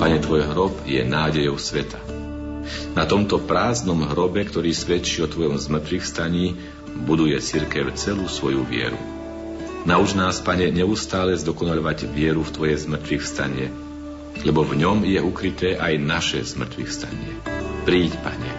[0.00, 2.00] Pane, tvoj hrob je nádejou sveta.
[2.96, 6.56] Na tomto prázdnom hrobe, ktorý svedčí o tvojom zmrtvých staní,
[7.04, 8.96] buduje cirkev celú svoju vieru.
[9.84, 13.68] Nauč nás, Pane, neustále zdokonalovať vieru v Tvoje zmrtvých stanie,
[14.40, 17.32] lebo v ňom je ukryté aj naše zmrtvých stanie.
[17.84, 18.52] Príď, Pane.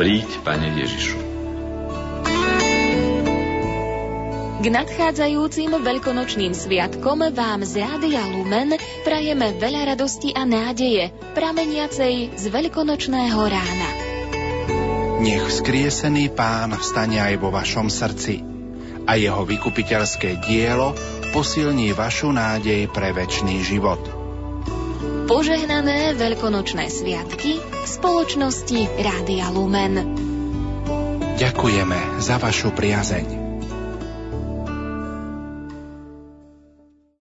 [0.00, 1.23] Príď, Pane Ježišu.
[4.64, 8.72] K nadchádzajúcim veľkonočným sviatkom vám z Rádia Lumen
[9.04, 13.90] prajeme veľa radosti a nádeje, prameniacej z veľkonočného rána.
[15.20, 18.40] Nech skriesený pán vstane aj vo vašom srdci
[19.04, 20.96] a jeho vykupiteľské dielo
[21.36, 24.00] posilní vašu nádej pre väčší život.
[25.28, 30.08] Požehnané veľkonočné sviatky v spoločnosti Rádia Lumen.
[31.36, 33.43] Ďakujeme za vašu priazeň.